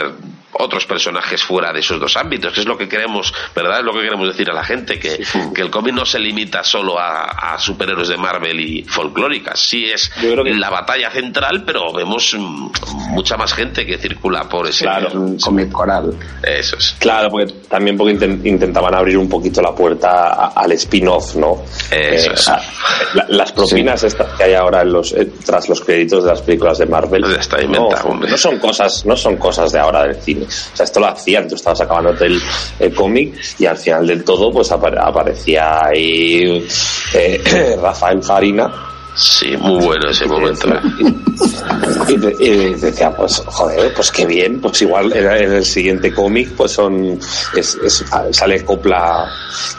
otros 0.52 0.86
personajes 0.86 1.42
fuera 1.42 1.72
de 1.72 1.80
esos 1.80 1.98
dos 2.00 2.16
ámbitos, 2.16 2.52
que 2.52 2.60
es 2.60 2.66
lo 2.66 2.76
que 2.76 2.88
queremos, 2.88 3.32
¿verdad? 3.54 3.80
Es 3.80 3.84
lo 3.84 3.92
que 3.92 4.00
queremos 4.00 4.28
decir 4.28 4.50
a 4.50 4.54
la 4.54 4.64
gente, 4.64 4.98
que, 4.98 5.24
sí. 5.24 5.38
que 5.54 5.62
el 5.62 5.70
cómic 5.70 5.94
no 5.94 6.04
se 6.04 6.18
limita 6.18 6.62
solo 6.62 6.98
a, 6.98 7.24
a, 7.24 7.58
superhéroes 7.58 8.08
de 8.08 8.16
Marvel 8.16 8.60
y 8.60 8.82
folclóricas, 8.84 9.58
sí 9.60 9.86
es 9.86 10.10
que... 10.10 10.34
la 10.54 10.70
batalla 10.70 11.10
central, 11.10 11.64
pero 11.64 11.92
vemos 11.92 12.36
mucha 13.10 13.36
más 13.36 13.54
gente 13.54 13.86
que 13.86 13.98
circula 13.98 14.48
por 14.48 14.66
ese 14.66 14.84
claro, 14.84 15.10
un 15.12 15.38
cómic 15.38 15.70
coral. 15.70 16.14
Eso 16.42 16.76
es. 16.76 16.96
Claro, 16.98 17.30
porque 17.30 17.52
también 17.68 17.96
porque 17.96 18.12
intent, 18.12 18.44
intentaban 18.44 18.94
abrir 18.94 19.18
un 19.18 19.28
poquito 19.28 19.62
la 19.62 19.74
puerta 19.74 20.32
a, 20.32 20.46
al 20.48 20.72
spin-off, 20.72 21.36
¿no? 21.36 21.62
Eso 21.90 22.30
eh, 22.30 22.34
es. 22.34 22.46
la, 23.14 23.26
las 23.28 23.52
propinas 23.52 24.00
sí. 24.00 24.08
estas 24.08 24.36
que 24.36 24.44
hay 24.44 24.54
ahora 24.54 24.82
en 24.82 24.92
los, 24.92 25.12
eh, 25.12 25.30
tras 25.44 25.68
los 25.68 25.80
créditos 25.80 26.24
de 26.24 26.30
las 26.30 26.42
películas 26.42 26.78
de 26.78 26.86
Marvel 26.86 27.24
está 27.38 27.60
no, 27.62 27.88
no 28.30 28.36
son 28.36 28.58
cosas, 28.58 29.04
no 29.04 29.16
son 29.16 29.36
cosas 29.36 29.72
de 29.72 29.78
ahora 29.78 30.04
del 30.04 30.16
cine. 30.16 30.44
O 30.44 30.76
sea, 30.76 30.84
esto 30.84 31.00
lo 31.00 31.06
hacían, 31.08 31.48
tú 31.48 31.56
estabas 31.56 31.80
acabándote 31.80 32.26
el, 32.26 32.40
el 32.78 32.94
cómic 32.94 33.34
y 33.58 33.66
al 33.66 33.76
final 33.76 34.06
del 34.06 34.24
todo 34.24 34.52
pues 34.52 34.70
apare 34.70 34.98
aparecía 35.00 35.86
ahí 35.86 36.66
eh, 37.14 37.76
Rafael 37.82 38.22
Farina. 38.22 38.86
Sí, 39.12 39.56
muy 39.56 39.84
bueno 39.84 40.08
ese 40.08 40.24
momento. 40.24 40.68
Y, 42.08 42.12
y, 42.12 42.48
y, 42.48 42.74
decía, 42.74 43.14
pues 43.14 43.42
joder, 43.44 43.92
pues 43.92 44.10
qué 44.12 44.24
bien, 44.24 44.60
pues 44.60 44.80
igual 44.82 45.12
en, 45.12 45.30
en 45.30 45.52
el 45.54 45.64
siguiente 45.64 46.14
cómic 46.14 46.50
pues 46.56 46.72
son 46.72 47.18
es, 47.56 47.76
es, 47.84 48.04
sale 48.30 48.64
copla 48.64 49.28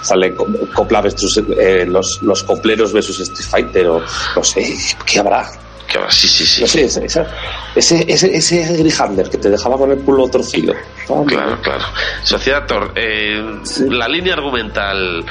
sale 0.02 0.36
copla 0.76 1.02
versus 1.02 1.42
eh, 1.58 1.86
los, 1.88 2.22
los 2.22 2.44
copleros 2.44 2.92
versus 2.92 3.22
Street 3.22 3.50
Fighter 3.50 3.88
o 3.88 4.02
no 4.36 4.44
sé, 4.44 4.78
¿qué 5.06 5.20
habrá? 5.20 5.50
Que 5.92 6.00
sí, 6.10 6.28
sí, 6.28 6.46
sí. 6.46 6.62
No 6.62 6.68
sé, 6.68 6.86
ese, 6.86 7.04
ese, 7.76 8.06
ese, 8.08 8.36
ese 8.38 8.78
Grihander 8.78 9.30
que 9.30 9.38
te 9.38 9.50
dejaba 9.50 9.78
con 9.78 9.92
el 9.92 10.00
culo 10.00 10.28
torcido. 10.30 10.74
Oh, 11.10 11.26
claro, 11.26 11.60
claro. 11.62 11.84
Sociedad 12.24 12.66
Thor, 12.66 12.94
eh, 12.96 13.60
sí. 13.64 13.90
la 13.90 14.08
línea 14.08 14.34
argumental 14.34 15.26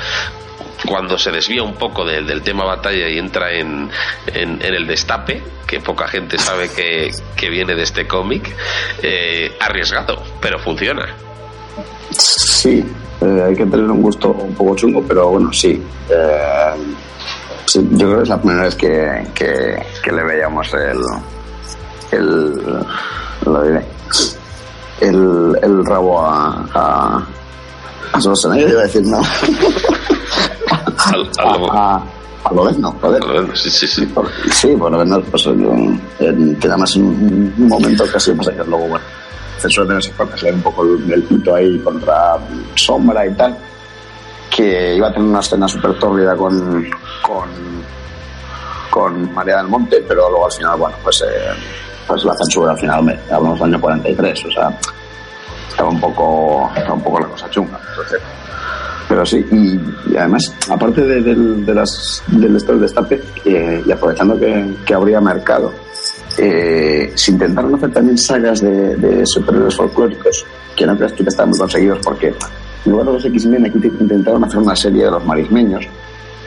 cuando 0.87 1.19
se 1.19 1.31
desvía 1.31 1.63
un 1.63 1.75
poco 1.75 2.05
de, 2.05 2.23
del 2.23 2.43
tema 2.43 2.65
batalla 2.65 3.09
y 3.09 3.19
entra 3.19 3.53
en, 3.53 3.91
en, 4.27 4.61
en, 4.63 4.75
el 4.75 4.87
destape, 4.87 5.43
que 5.67 5.81
poca 5.81 6.09
gente 6.09 6.39
sabe 6.39 6.71
que, 6.71 7.11
que 7.37 7.49
viene 7.49 7.75
de 7.75 7.83
este 7.83 8.07
cómic, 8.07 8.55
eh, 9.03 9.57
arriesgado, 9.61 10.23
pero 10.41 10.59
funciona. 10.59 11.09
Sí, 12.11 12.85
eh, 13.21 13.45
hay 13.49 13.55
que 13.55 13.65
tener 13.65 13.91
un 13.91 14.03
gusto 14.03 14.31
un 14.31 14.55
poco 14.55 14.77
chungo, 14.77 15.03
pero 15.07 15.29
bueno, 15.29 15.53
sí. 15.53 15.83
Eh, 16.11 16.73
sí 17.71 17.89
yo 17.93 18.07
creo 18.07 18.16
que 18.18 18.23
es 18.25 18.29
la 18.29 18.41
primera 18.41 18.62
vez 18.64 18.75
que, 18.75 19.29
que, 19.35 19.83
que 20.03 20.12
le 20.12 20.25
veíamos 20.25 20.73
el, 20.75 21.01
el, 22.11 22.85
lo 23.47 23.62
diré, 23.62 23.85
el, 25.01 25.59
el 25.62 25.87
rabo 25.87 26.21
a, 26.21 26.66
a, 26.75 27.27
a 28.12 28.21
Schwarzenegger, 28.21 28.71
iba 28.71 28.81
a 28.81 28.85
decir, 28.85 29.03
no. 29.07 29.21
Al, 30.99 31.31
al, 31.39 31.71
a, 31.71 31.95
a, 31.95 32.03
a 32.45 32.53
lo 32.53 32.71
no, 32.73 32.93
joder. 33.01 33.23
Sí, 33.57 33.71
sí, 33.71 33.87
sí. 33.87 34.14
Sí, 34.53 34.77
por 34.77 34.91
lo 34.91 34.99
menos, 34.99 35.23
pues, 35.31 35.47
en, 35.47 36.01
además 36.62 36.97
en 36.97 37.05
un 37.05 37.68
momento 37.68 38.05
casi 38.12 38.33
pasa 38.33 38.53
que 38.53 38.64
luego, 38.64 38.89
bueno, 38.89 39.05
censura 39.59 39.95
de 39.95 40.01
ese 40.01 40.12
se 40.37 40.47
le 40.47 40.53
un 40.53 40.62
poco 40.62 40.83
el, 40.83 41.12
el 41.12 41.23
pito 41.23 41.55
ahí 41.55 41.79
contra 41.81 42.37
Sombra 42.75 43.27
y 43.27 43.35
tal, 43.35 43.57
que 44.55 44.97
iba 44.97 45.09
a 45.09 45.12
tener 45.12 45.29
una 45.29 45.41
escena 45.41 45.68
súper 45.68 45.99
tórrida 45.99 46.37
con, 46.37 46.85
con, 47.23 47.49
con 48.91 49.33
María 49.35 49.59
del 49.59 49.68
Monte, 49.68 50.05
pero 50.07 50.29
luego 50.31 50.47
al 50.47 50.53
final, 50.53 50.79
bueno, 50.79 50.97
pues, 51.03 51.23
eh, 51.23 51.51
pues 52.07 52.25
la 52.25 52.35
censura 52.37 52.73
al 52.73 52.79
final, 52.79 53.03
me, 53.03 53.18
hablamos 53.31 53.59
del 53.61 53.75
año 53.75 53.81
43, 53.81 54.45
o 54.45 54.51
sea, 54.51 54.79
estaba 55.68 55.91
un 55.91 56.01
poco, 56.01 56.71
estaba 56.75 56.95
un 56.95 57.03
poco 57.03 57.21
la 57.21 57.27
cosa 57.27 57.49
chunga. 57.51 57.79
Entonces, 57.91 58.21
pero 59.09 59.27
sí, 59.27 59.45
y, 59.51 60.16
además, 60.16 60.55
aparte 60.68 61.03
de, 61.03 61.21
de, 61.21 61.35
de 61.35 61.75
las, 61.75 62.23
del 62.29 62.81
destape, 62.81 63.21
eh, 63.45 63.83
y 63.85 63.91
aprovechando 63.91 64.39
que, 64.39 64.77
que 64.87 64.95
habría 64.95 65.21
mercado, 65.21 65.73
eh, 66.39 67.12
se 67.16 67.33
intentaron 67.33 67.75
hacer 67.75 67.93
también 67.93 68.16
sagas 68.16 68.61
de, 68.61 68.97
de 68.97 69.27
superhéroes 69.27 69.77
folclóricos, 69.77 70.47
que 70.77 70.87
no 70.87 70.97
creas 70.97 71.12
tú 71.14 71.25
que 71.25 71.31
estaban 71.31 71.51
muy 71.51 71.59
conseguidos, 71.59 71.99
porque 72.05 72.29
en 72.85 72.93
lugar 72.93 73.07
de 73.09 73.12
los 73.14 73.25
X-Men 73.25 73.66
aquí 73.66 73.79
intentaron 73.85 74.45
hacer 74.45 74.59
una 74.59 74.77
serie 74.77 75.05
de 75.05 75.11
los 75.11 75.25
marismeños, 75.25 75.89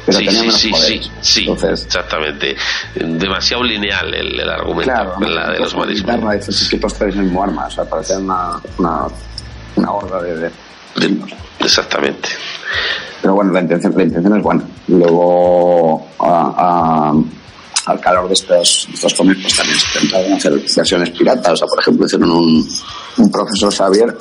pero 0.05 0.19
sí, 0.19 0.25
tenían 0.25 0.51
sí, 0.51 0.71
menos 0.71 0.85
sí, 0.85 1.01
sí, 1.01 1.11
sí, 1.21 1.39
Entonces, 1.41 1.85
exactamente. 1.85 2.55
Demasiado 2.95 3.63
lineal 3.63 4.13
el, 4.13 4.39
el 4.39 4.49
argumento 4.49 4.93
claro, 4.93 5.15
en 5.21 5.35
la 5.35 5.51
de 5.51 5.59
los 5.59 5.75
marismeños. 5.75 6.17
Guitarra, 6.17 6.35
esos 6.35 6.69
tipos 6.69 6.93
traen 6.93 7.13
el 7.13 7.23
mismo 7.23 7.43
arma, 7.43 7.67
o 7.67 7.71
sea, 7.71 7.85
parecía 7.85 8.17
una, 8.17 8.59
una, 8.77 9.07
una 9.75 9.91
horda 9.91 10.21
de, 10.21 10.37
de 10.37 10.51
Exactamente. 11.59 12.29
Pero 13.21 13.35
bueno, 13.35 13.53
la 13.53 13.61
intención, 13.61 13.93
la 13.95 14.03
intención 14.03 14.37
es 14.37 14.43
buena. 14.43 14.63
Luego, 14.89 16.07
a, 16.19 16.53
a, 16.57 17.91
al 17.91 17.99
calor 17.99 18.27
de 18.27 18.33
estos, 18.33 18.87
de 18.89 18.95
estos 18.95 19.13
cómics, 19.13 19.41
pues 19.41 19.55
también 19.55 19.79
se 19.79 19.99
intentaron 19.99 20.33
hacer 20.33 20.53
versiones 20.75 21.09
piratas. 21.11 21.53
O 21.53 21.57
sea, 21.57 21.67
por 21.67 21.79
ejemplo, 21.79 22.05
hicieron 22.05 22.31
un, 22.31 22.67
un 23.17 23.31
profesor 23.31 23.73
Xavier 23.73 24.17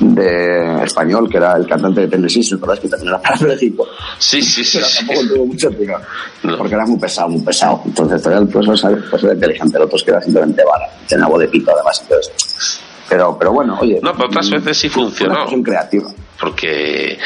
de 0.00 0.84
español, 0.84 1.28
que 1.28 1.36
era 1.36 1.56
el 1.56 1.66
cantante 1.66 2.02
de 2.02 2.08
Tennessee, 2.08 2.42
¿recuerdas 2.52 2.80
que 2.80 2.88
también 2.88 3.08
era 3.10 3.22
parapléjico? 3.22 3.86
Sí, 4.18 4.42
sí, 4.42 4.64
sí. 4.64 4.78
Pero 4.78 4.88
sí. 4.88 4.98
tampoco 4.98 5.28
tuvo 5.28 5.46
mucho 5.46 5.70
tiro, 5.70 6.00
no. 6.42 6.58
porque 6.58 6.74
era 6.74 6.86
muy 6.86 6.98
pesado, 6.98 7.28
muy 7.28 7.42
pesado. 7.42 7.82
Entonces, 7.84 8.22
todavía 8.22 8.42
el 8.42 8.48
profesor 8.48 9.04
pues, 9.10 9.24
era 9.24 9.34
inteligente, 9.34 9.76
el 9.76 9.82
otro 9.84 9.96
es 9.96 10.02
que 10.02 10.10
era 10.10 10.20
simplemente 10.20 10.62
vara, 10.64 10.86
tenía 11.08 11.26
voz 11.26 11.40
de 11.40 11.48
pito 11.48 11.72
además, 11.72 12.00
entonces... 12.02 12.80
Pero, 13.08 13.36
pero 13.38 13.52
bueno, 13.52 13.78
oye... 13.80 14.00
No, 14.02 14.12
pero 14.12 14.26
otras 14.26 14.50
veces 14.50 14.78
sí 14.78 14.88
funcionó. 14.88 15.46
Una 15.46 15.62
creativa 15.62 16.10
porque 16.38 17.18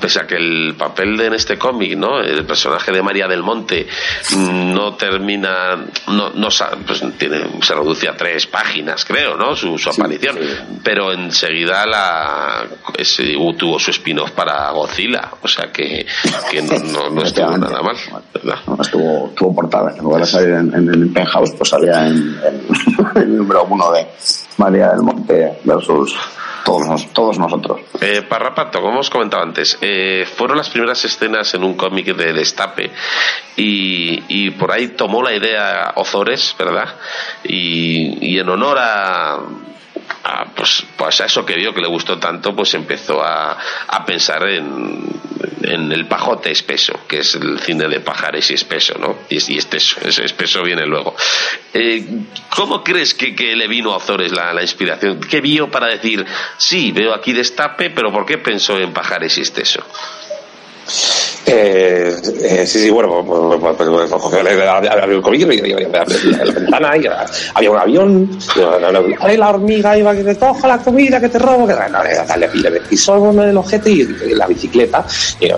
pese 0.00 0.20
a 0.20 0.26
que 0.26 0.36
el 0.36 0.74
papel 0.76 1.16
de 1.16 1.26
en 1.26 1.34
este 1.34 1.58
cómic, 1.58 1.96
¿no? 1.96 2.20
El 2.20 2.44
personaje 2.44 2.92
de 2.92 3.02
María 3.02 3.28
del 3.28 3.42
Monte 3.42 3.86
no 4.36 4.94
termina, 4.94 5.76
no, 6.08 6.30
no 6.30 6.48
pues 6.86 7.02
tiene, 7.18 7.62
se 7.62 7.74
reduce 7.74 8.08
a 8.08 8.16
tres 8.16 8.46
páginas, 8.46 9.04
creo, 9.04 9.36
¿no? 9.36 9.54
Su, 9.54 9.78
su 9.78 9.90
aparición, 9.90 10.36
sí. 10.40 10.80
pero 10.82 11.12
enseguida 11.12 11.86
la 11.86 12.66
ese, 12.96 13.34
tuvo 13.56 13.78
su 13.78 13.90
spin-off 13.90 14.32
para 14.32 14.70
Godzilla, 14.70 15.30
o 15.42 15.48
sea 15.48 15.70
que, 15.72 16.06
que 16.50 16.62
no, 16.62 16.78
no, 16.78 17.10
no 17.10 17.22
estuvo 17.22 17.56
nada 17.56 17.82
mal, 17.82 17.96
estuvo, 18.80 19.28
estuvo 19.28 19.54
portada, 19.54 19.92
en 19.96 20.02
lugar 20.02 20.22
de 20.22 20.26
salir 20.26 20.50
en, 20.50 20.74
en, 20.74 20.94
en 20.94 21.12
Penthouse, 21.12 21.52
pues 21.56 21.68
salía 21.70 22.06
en, 22.06 22.40
en 22.44 23.16
el 23.22 23.36
número 23.36 23.64
uno 23.64 23.92
de 23.92 24.06
María 24.56 24.90
del 24.90 25.02
Monte 25.02 25.58
versus 25.64 26.16
todos, 26.64 27.12
todos 27.12 27.38
nosotros. 27.38 27.80
Eh, 28.00 28.22
Parrapato, 28.22 28.80
como 28.80 29.00
os 29.00 29.10
comentaba 29.10 29.42
antes, 29.42 29.78
eh, 29.80 30.26
fueron 30.36 30.56
las 30.56 30.70
primeras 30.70 31.04
escenas 31.04 31.52
en 31.54 31.64
un 31.64 31.74
cómic 31.74 32.14
de 32.14 32.32
Destape 32.32 32.90
y, 33.56 34.50
por 34.52 34.72
ahí 34.72 34.88
tomó 34.88 35.22
la 35.22 35.34
idea 35.34 35.92
Ozores, 35.96 36.54
¿verdad? 36.58 36.94
Y 37.44 38.38
en 38.38 38.48
honor 38.48 38.78
a, 38.80 39.38
a, 40.24 40.44
pues, 40.54 40.84
pues 40.96 41.20
a 41.20 41.26
eso 41.26 41.44
que 41.44 41.54
vio 41.54 41.72
que 41.72 41.80
le 41.80 41.88
gustó 41.88 42.18
tanto, 42.18 42.54
pues 42.54 42.74
empezó 42.74 43.22
a, 43.22 43.56
a 43.88 44.04
pensar 44.04 44.46
en, 44.48 45.20
en, 45.62 45.92
el 45.92 46.06
pajote 46.06 46.50
espeso, 46.50 47.00
que 47.08 47.20
es 47.20 47.34
el 47.34 47.58
cine 47.60 47.88
de 47.88 48.00
pajares 48.00 48.50
y 48.50 48.54
espeso, 48.54 48.98
¿no? 48.98 49.18
Y, 49.28 49.36
y 49.52 49.58
ese 49.58 50.24
espeso 50.24 50.62
viene 50.62 50.86
luego. 50.86 51.14
Eh, 51.72 52.04
¿Cómo 52.50 52.82
crees 52.84 53.14
que, 53.14 53.34
que, 53.34 53.56
le 53.56 53.68
vino 53.68 53.92
a 53.92 53.96
Ozores 53.96 54.32
la, 54.32 54.52
la, 54.52 54.62
inspiración? 54.62 55.20
¿Qué 55.20 55.40
vio 55.40 55.70
para 55.70 55.86
decir, 55.88 56.24
sí, 56.56 56.92
veo 56.92 57.14
aquí 57.14 57.32
destape, 57.32 57.90
pero 57.90 58.12
¿por 58.12 58.26
qué 58.26 58.38
pensó 58.38 58.78
en 58.78 58.92
pajares 58.92 59.38
y 59.38 59.42
espeso? 59.42 59.84
Eh, 61.46 62.14
eh, 62.42 62.66
sí, 62.66 62.78
sí, 62.80 62.90
bueno, 62.90 63.22
había 63.22 65.04
el 65.04 65.22
cómic, 65.22 65.42
la 65.48 66.44
ventana, 66.44 66.96
y 66.96 67.04
había 67.54 67.70
un 67.70 67.78
avión, 67.78 68.38
y 69.32 69.36
la 69.36 69.48
hormiga 69.48 69.98
iba 69.98 70.14
que 70.14 70.22
te 70.22 70.36
coja 70.36 70.68
la 70.68 70.78
comida, 70.78 71.18
que 71.20 71.28
te 71.28 71.38
robo, 71.38 71.66
que 71.66 71.74
dale, 71.74 72.14
dale, 72.26 72.82
y 72.90 72.96
solo 72.96 73.42
el 73.42 73.56
ojete 73.56 73.90
y, 73.90 74.00
y 74.02 74.34
la 74.34 74.46
bicicleta, 74.46 75.04
y 75.40 75.50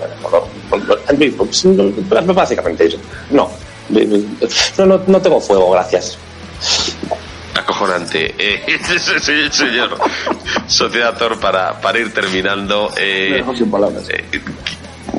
básicamente 2.33 2.89
no, 3.31 3.51
no, 3.89 4.85
no, 4.85 5.01
no 5.05 5.21
tengo 5.21 5.39
fuego, 5.41 5.71
gracias. 5.71 6.17
acojonante. 7.53 8.33
Eh, 8.43 9.49
señor 9.51 9.97
Sociedad 10.67 11.17
Tor, 11.17 11.39
para, 11.39 11.79
para 11.79 11.99
ir 11.99 12.13
terminando. 12.13 12.89
Eh, 12.97 13.43
sin 13.55 13.69
palabras. 13.69 14.09
eh, 14.09 14.23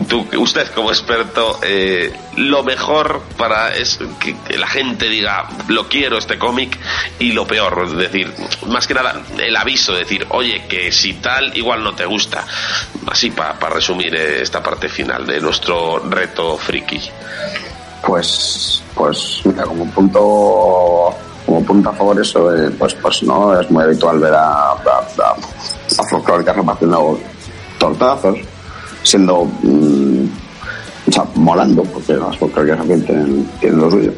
tú, 0.08 0.26
usted 0.38 0.70
como 0.72 0.90
experto, 0.90 1.58
eh, 1.62 2.12
lo 2.36 2.62
mejor 2.62 3.22
para 3.36 3.74
es 3.74 3.98
que, 4.20 4.36
la 4.56 4.66
gente 4.66 5.08
diga, 5.08 5.48
lo 5.68 5.88
quiero 5.88 6.18
este 6.18 6.38
cómic, 6.38 6.78
y 7.18 7.32
lo 7.32 7.46
peor, 7.46 7.84
es 7.86 7.96
decir, 7.96 8.32
más 8.66 8.86
que 8.86 8.94
nada 8.94 9.22
el 9.38 9.56
aviso, 9.56 9.94
decir, 9.94 10.26
oye, 10.30 10.64
que 10.68 10.92
si 10.92 11.14
tal, 11.14 11.56
igual 11.56 11.82
no 11.82 11.94
te 11.94 12.04
gusta. 12.06 12.44
Así 13.06 13.30
para 13.30 13.54
resumir 13.70 14.14
eh, 14.14 14.42
esta 14.42 14.62
parte 14.62 14.88
final 14.88 15.26
de 15.26 15.40
nuestro 15.40 15.98
reto 15.98 16.56
friki. 16.56 17.00
Pues, 18.06 18.82
pues 18.94 19.40
mira, 19.44 19.64
como 19.64 19.86
punto, 19.90 21.14
como 21.46 21.64
punto 21.64 21.90
a 21.90 21.92
favor 21.92 22.20
eso, 22.20 22.54
eh, 22.54 22.70
pues, 22.78 22.94
pues 22.94 23.22
no 23.22 23.58
es 23.58 23.70
muy 23.70 23.84
habitual 23.84 24.18
ver 24.18 24.34
a, 24.34 24.70
a, 24.72 24.74
a, 25.18 25.32
a 25.32 26.52
repartiendo 26.52 27.20
tortazos, 27.78 28.38
siendo, 29.04 29.44
mm, 29.44 30.24
o 31.08 31.12
sea, 31.12 31.24
molando, 31.36 31.84
porque 31.84 32.14
las 32.14 32.36
folclóricas 32.36 32.78
también 32.78 33.04
tienen, 33.04 33.48
tienen 33.60 33.80
lo 33.80 33.90
suyo. 33.90 34.12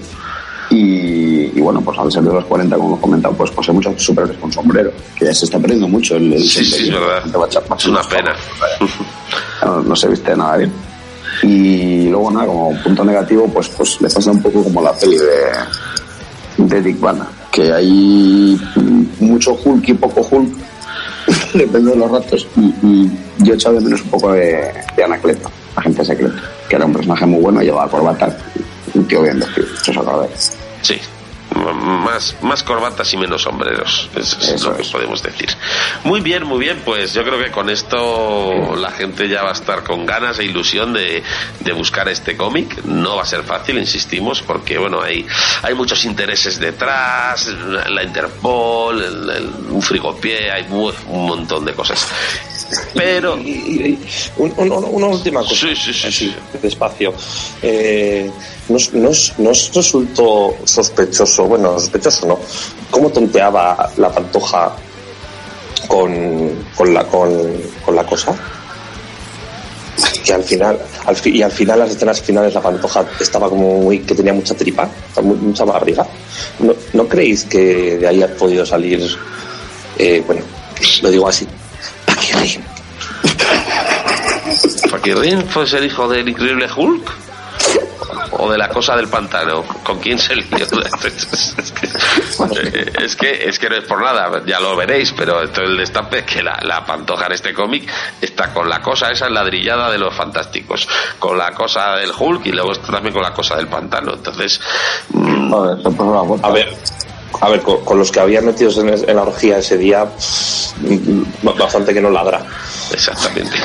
Y, 0.70 1.58
y 1.58 1.60
bueno, 1.60 1.80
pues 1.80 1.98
al 1.98 2.10
ser 2.10 2.22
de 2.22 2.32
los 2.32 2.44
40, 2.44 2.74
como 2.76 2.88
hemos 2.88 3.00
comentado, 3.00 3.34
pues, 3.34 3.50
pues 3.50 3.68
hay 3.68 3.74
muchos 3.74 4.02
superhéroes 4.02 4.38
con 4.40 4.52
sombrero, 4.52 4.90
que 5.16 5.26
ya 5.26 5.34
se 5.34 5.44
está 5.44 5.58
perdiendo 5.58 5.86
mucho 5.88 6.16
el, 6.16 6.32
el 6.32 6.42
Sí, 6.42 6.64
sí, 6.64 6.88
es 6.88 6.92
verdad. 6.92 7.22
Es 7.76 7.86
una 7.86 8.02
pena. 8.02 8.34
no, 9.64 9.82
no 9.82 9.96
se 9.96 10.08
viste 10.08 10.36
nada 10.36 10.56
bien. 10.56 10.72
Y 11.42 12.08
luego 12.08 12.30
nada, 12.30 12.46
como 12.46 12.82
punto 12.82 13.04
negativo, 13.04 13.46
pues, 13.52 13.68
pues 13.68 14.00
le 14.00 14.08
pasa 14.08 14.30
un 14.30 14.42
poco 14.42 14.64
como 14.64 14.82
la 14.82 14.92
peli 14.92 15.16
de, 15.16 16.64
de 16.64 16.82
Dick 16.82 17.00
Vanna, 17.00 17.28
que 17.52 17.72
hay 17.72 18.58
mm, 18.76 19.24
mucho 19.24 19.56
Hulk 19.62 19.88
y 19.88 19.94
poco 19.94 20.26
Hulk, 20.30 20.56
depende 21.54 21.90
de 21.90 21.96
los 21.96 22.10
ratos. 22.10 22.46
Y, 22.56 22.74
y 22.86 23.10
yo 23.38 23.52
he 23.52 23.56
echado 23.56 23.76
de 23.76 23.80
menos 23.82 24.02
un 24.02 24.10
poco 24.10 24.32
de, 24.32 24.72
de 24.96 25.04
Anacleto, 25.04 25.50
agente 25.74 26.04
secreto, 26.04 26.34
que 26.68 26.76
era 26.76 26.86
un 26.86 26.92
personaje 26.92 27.26
muy 27.26 27.40
bueno, 27.40 27.62
llevaba 27.62 27.90
corbata, 27.90 28.36
un 28.94 29.06
tío 29.06 29.22
bien 29.22 29.40
vestido, 29.40 29.66
eso 29.80 29.90
os 29.90 29.96
acordáis. 29.96 30.56
Sí. 30.82 31.00
Más, 31.56 32.36
más 32.42 32.62
corbatas 32.62 33.12
y 33.12 33.16
menos 33.16 33.42
sombreros, 33.42 34.08
es, 34.16 34.36
es 34.48 34.62
lo 34.62 34.76
que 34.76 34.84
podemos 34.84 35.22
decir. 35.22 35.48
Muy 36.04 36.20
bien, 36.20 36.44
muy 36.44 36.58
bien, 36.58 36.82
pues 36.84 37.12
yo 37.14 37.24
creo 37.24 37.42
que 37.42 37.50
con 37.50 37.70
esto 37.70 38.76
la 38.76 38.90
gente 38.90 39.28
ya 39.28 39.42
va 39.42 39.50
a 39.50 39.52
estar 39.52 39.82
con 39.82 40.06
ganas 40.06 40.38
e 40.38 40.44
ilusión 40.44 40.92
de, 40.92 41.22
de 41.60 41.72
buscar 41.72 42.08
este 42.08 42.36
cómic. 42.36 42.84
No 42.84 43.16
va 43.16 43.22
a 43.22 43.26
ser 43.26 43.42
fácil, 43.42 43.78
insistimos, 43.78 44.42
porque 44.42 44.78
bueno, 44.78 45.00
hay, 45.02 45.26
hay 45.62 45.74
muchos 45.74 46.04
intereses 46.04 46.58
detrás, 46.60 47.46
la 47.88 48.02
Interpol, 48.02 49.02
el, 49.02 49.30
el- 49.30 49.50
un 49.70 49.82
frigopié, 49.82 50.50
hay 50.50 50.64
mu- 50.68 50.92
un 51.08 51.26
montón 51.26 51.64
de 51.64 51.72
cosas. 51.74 52.06
Pero... 52.94 53.34
Un- 53.34 54.54
un- 54.56 54.72
una 54.72 55.06
última 55.06 55.40
cosa. 55.40 55.54
Así, 56.08 56.34
despacio. 56.62 57.14
Eh, 57.62 58.30
¿no, 58.68 58.76
os- 58.76 58.92
no 58.92 59.08
os- 59.10 59.32
no 59.38 59.50
os 59.50 59.70
resultó 59.74 60.54
sospechoso, 60.64 61.44
bueno, 61.44 61.78
sospechoso 61.78 62.26
no, 62.26 62.38
cómo 62.90 63.10
tonteaba 63.10 63.90
la 63.96 64.10
pantoja 64.10 64.72
con, 65.88 66.64
con, 66.76 66.92
la, 66.94 67.04
con, 67.04 67.30
con 67.84 67.94
la 67.94 68.04
cosa? 68.04 68.34
Que 70.24 70.32
al 70.34 70.42
final, 70.42 70.78
al 71.06 71.14
fi- 71.16 71.30
y 71.36 71.42
al 71.42 71.52
final, 71.52 71.78
las 71.78 71.90
escenas 71.90 72.20
finales, 72.20 72.52
la 72.52 72.60
pantoja 72.60 73.04
estaba 73.20 73.48
como 73.48 73.78
muy, 73.80 74.00
que 74.00 74.14
tenía 74.14 74.32
mucha 74.32 74.54
tripa, 74.54 74.88
mu- 75.22 75.36
mucha 75.36 75.64
barriga. 75.64 76.04
¿No, 76.58 76.74
¿no 76.94 77.08
creéis 77.08 77.44
que 77.44 77.96
de 77.98 78.08
ahí 78.08 78.22
ha 78.22 78.34
podido 78.36 78.66
salir, 78.66 79.00
eh, 79.98 80.22
bueno, 80.26 80.42
lo 81.02 81.10
digo 81.10 81.28
así, 81.28 81.46
Paquirrín? 82.04 82.64
¿Fakirrin 84.90 85.48
fue 85.48 85.64
el 85.64 85.84
hijo 85.84 86.08
del 86.08 86.28
increíble 86.28 86.66
Hulk? 86.76 87.12
¿O 88.38 88.50
de 88.50 88.58
la 88.58 88.68
cosa 88.68 88.96
del 88.96 89.08
pantano? 89.08 89.62
¿Con 89.82 89.98
quién 89.98 90.18
se 90.18 90.36
lió? 90.36 90.46
es, 90.58 90.66
que, 91.72 92.92
es 93.04 93.16
que 93.16 93.48
es 93.48 93.58
que 93.58 93.68
no 93.68 93.76
es 93.76 93.84
por 93.84 94.02
nada, 94.02 94.42
ya 94.44 94.60
lo 94.60 94.76
veréis, 94.76 95.12
pero 95.12 95.42
esto 95.42 95.62
es 95.62 95.68
el 95.68 95.76
destape 95.76 96.18
es 96.18 96.24
que 96.24 96.42
la, 96.42 96.58
la 96.62 96.84
pantoja 96.84 97.26
en 97.26 97.32
este 97.32 97.52
cómic 97.54 97.90
está 98.20 98.52
con 98.52 98.68
la 98.68 98.80
cosa 98.80 99.10
esa 99.10 99.28
ladrillada 99.28 99.90
de 99.90 99.98
los 99.98 100.14
fantásticos, 100.14 100.88
con 101.18 101.38
la 101.38 101.52
cosa 101.52 101.96
del 101.96 102.12
Hulk 102.16 102.46
y 102.46 102.52
luego 102.52 102.72
está 102.72 102.92
también 102.92 103.14
con 103.14 103.22
la 103.22 103.32
cosa 103.32 103.56
del 103.56 103.68
pantano. 103.68 104.14
Entonces, 104.14 104.60
mm, 105.10 105.54
A 106.42 106.50
ver, 106.50 106.76
a 107.40 107.48
ver, 107.50 107.62
con, 107.62 107.84
con 107.84 107.98
los 107.98 108.10
que 108.10 108.20
había 108.20 108.40
metidos 108.40 108.78
en, 108.78 109.16
la 109.16 109.22
orgía 109.22 109.58
ese 109.58 109.76
día, 109.76 110.04
mm, 110.04 111.44
bastante 111.58 111.92
que 111.92 112.00
no 112.00 112.10
ladra. 112.10 112.44
Exactamente. 112.92 113.56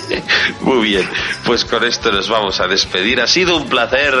Muy 0.60 0.88
bien, 0.88 1.08
pues 1.44 1.64
con 1.64 1.84
esto 1.84 2.10
nos 2.10 2.28
vamos 2.28 2.60
a 2.60 2.66
despedir. 2.66 3.20
Ha 3.20 3.26
sido 3.26 3.56
un 3.56 3.68
placer. 3.68 4.14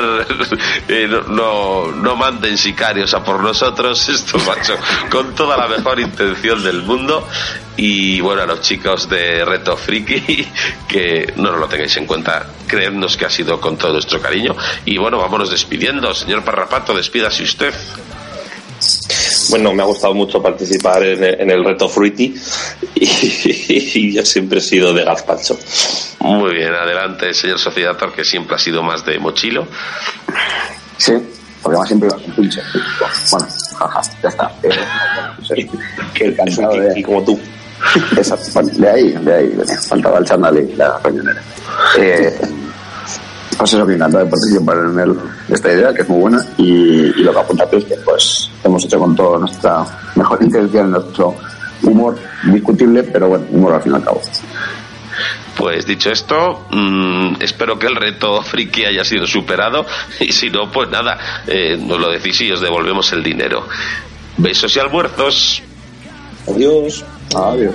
Eh, 0.88 1.06
no, 1.08 1.22
no, 1.22 1.92
no 1.92 2.16
manden 2.16 2.58
sicarios 2.58 3.14
a 3.14 3.22
por 3.22 3.40
nosotros. 3.40 4.08
Esto 4.08 4.38
macho, 4.38 4.76
con 5.08 5.34
toda 5.34 5.56
la 5.56 5.68
mejor 5.68 6.00
intención 6.00 6.62
del 6.62 6.82
mundo. 6.82 7.26
Y 7.76 8.20
bueno, 8.20 8.42
a 8.42 8.46
los 8.46 8.60
chicos 8.60 9.08
de 9.08 9.44
Reto 9.44 9.76
Friki, 9.76 10.46
que 10.88 11.32
no 11.36 11.52
lo 11.52 11.68
tengáis 11.68 11.96
en 11.96 12.06
cuenta, 12.06 12.46
creednos 12.66 13.16
que 13.16 13.26
ha 13.26 13.30
sido 13.30 13.60
con 13.60 13.76
todo 13.76 13.92
nuestro 13.92 14.20
cariño. 14.20 14.56
Y 14.84 14.98
bueno, 14.98 15.18
vámonos 15.18 15.50
despidiendo. 15.50 16.12
Señor 16.12 16.42
Parrapato, 16.42 16.94
despídase 16.94 17.44
usted. 17.44 17.74
Bueno, 19.50 19.72
me 19.74 19.82
ha 19.82 19.86
gustado 19.86 20.14
mucho 20.14 20.40
participar 20.42 21.02
en, 21.02 21.22
el- 21.24 21.40
en 21.40 21.50
el 21.50 21.64
reto 21.64 21.88
Fruity 21.88 22.34
y, 22.94 23.04
y 24.08 24.12
yo 24.14 24.24
siempre 24.24 24.58
he 24.58 24.62
sido 24.62 24.92
de 24.94 25.04
gazpacho. 25.04 25.58
Muy 26.20 26.54
bien, 26.54 26.72
adelante, 26.74 27.32
señor 27.34 27.58
Sociedator, 27.58 28.12
que 28.12 28.24
siempre 28.24 28.56
ha 28.56 28.58
sido 28.58 28.82
más 28.82 29.04
de 29.04 29.18
mochilo. 29.18 29.66
Sí, 30.98 31.12
porque 31.62 31.76
además 31.76 31.88
siempre 31.88 32.08
iba 32.08 32.18
con 32.22 32.32
pinche. 32.36 32.60
Bueno, 33.30 33.46
jaja, 33.78 34.00
ya 34.22 34.28
está. 34.28 34.52
Que 36.14 36.24
el 36.26 36.36
cansado 36.36 36.72
de... 36.76 37.00
Y 37.00 37.02
como 37.02 37.24
tú. 37.24 37.40
Exacto, 38.16 38.62
de 38.62 38.88
ahí, 38.88 39.10
de 39.12 39.34
ahí 39.34 39.48
venía. 39.48 39.80
Faltaba 39.80 40.18
el 40.18 40.24
chándal 40.24 40.58
y 40.58 40.74
la 40.76 40.98
riñonera. 41.02 41.42
Eh, 41.98 42.38
pues 43.60 43.74
eso, 43.74 43.86
que 43.86 43.92
encantado 43.92 44.24
de 44.24 44.30
participar 44.30 44.78
en 44.78 44.98
el, 44.98 45.16
esta 45.50 45.70
idea, 45.70 45.92
que 45.92 46.00
es 46.00 46.08
muy 46.08 46.20
buena, 46.20 46.42
y, 46.56 46.64
y 46.64 47.22
lo 47.22 47.30
que 47.30 47.38
apunta 47.40 47.68
es 47.70 47.84
que 47.84 47.94
pues 47.96 48.50
hemos 48.64 48.82
hecho 48.86 48.98
con 48.98 49.14
toda 49.14 49.38
nuestra 49.38 49.84
mejor 50.16 50.42
intención, 50.42 50.90
nuestro 50.90 51.34
humor 51.82 52.16
discutible, 52.50 53.02
pero 53.02 53.28
bueno, 53.28 53.44
humor 53.50 53.74
al 53.74 53.82
fin 53.82 53.92
y 53.92 53.96
al 53.96 54.04
cabo. 54.04 54.22
Pues 55.58 55.84
dicho 55.84 56.10
esto, 56.10 56.68
mm, 56.70 57.34
espero 57.40 57.78
que 57.78 57.86
el 57.86 57.96
reto 57.96 58.40
friki 58.40 58.86
haya 58.86 59.04
sido 59.04 59.26
superado 59.26 59.84
y 60.20 60.32
si 60.32 60.48
no, 60.48 60.72
pues 60.72 60.88
nada, 60.88 61.18
eh, 61.46 61.76
nos 61.76 62.00
lo 62.00 62.08
decís 62.08 62.40
y 62.40 62.50
os 62.50 62.62
devolvemos 62.62 63.12
el 63.12 63.22
dinero. 63.22 63.66
Besos 64.38 64.74
y 64.74 64.80
almuerzos. 64.80 65.62
Adiós. 66.48 67.04
Adiós. 67.34 67.74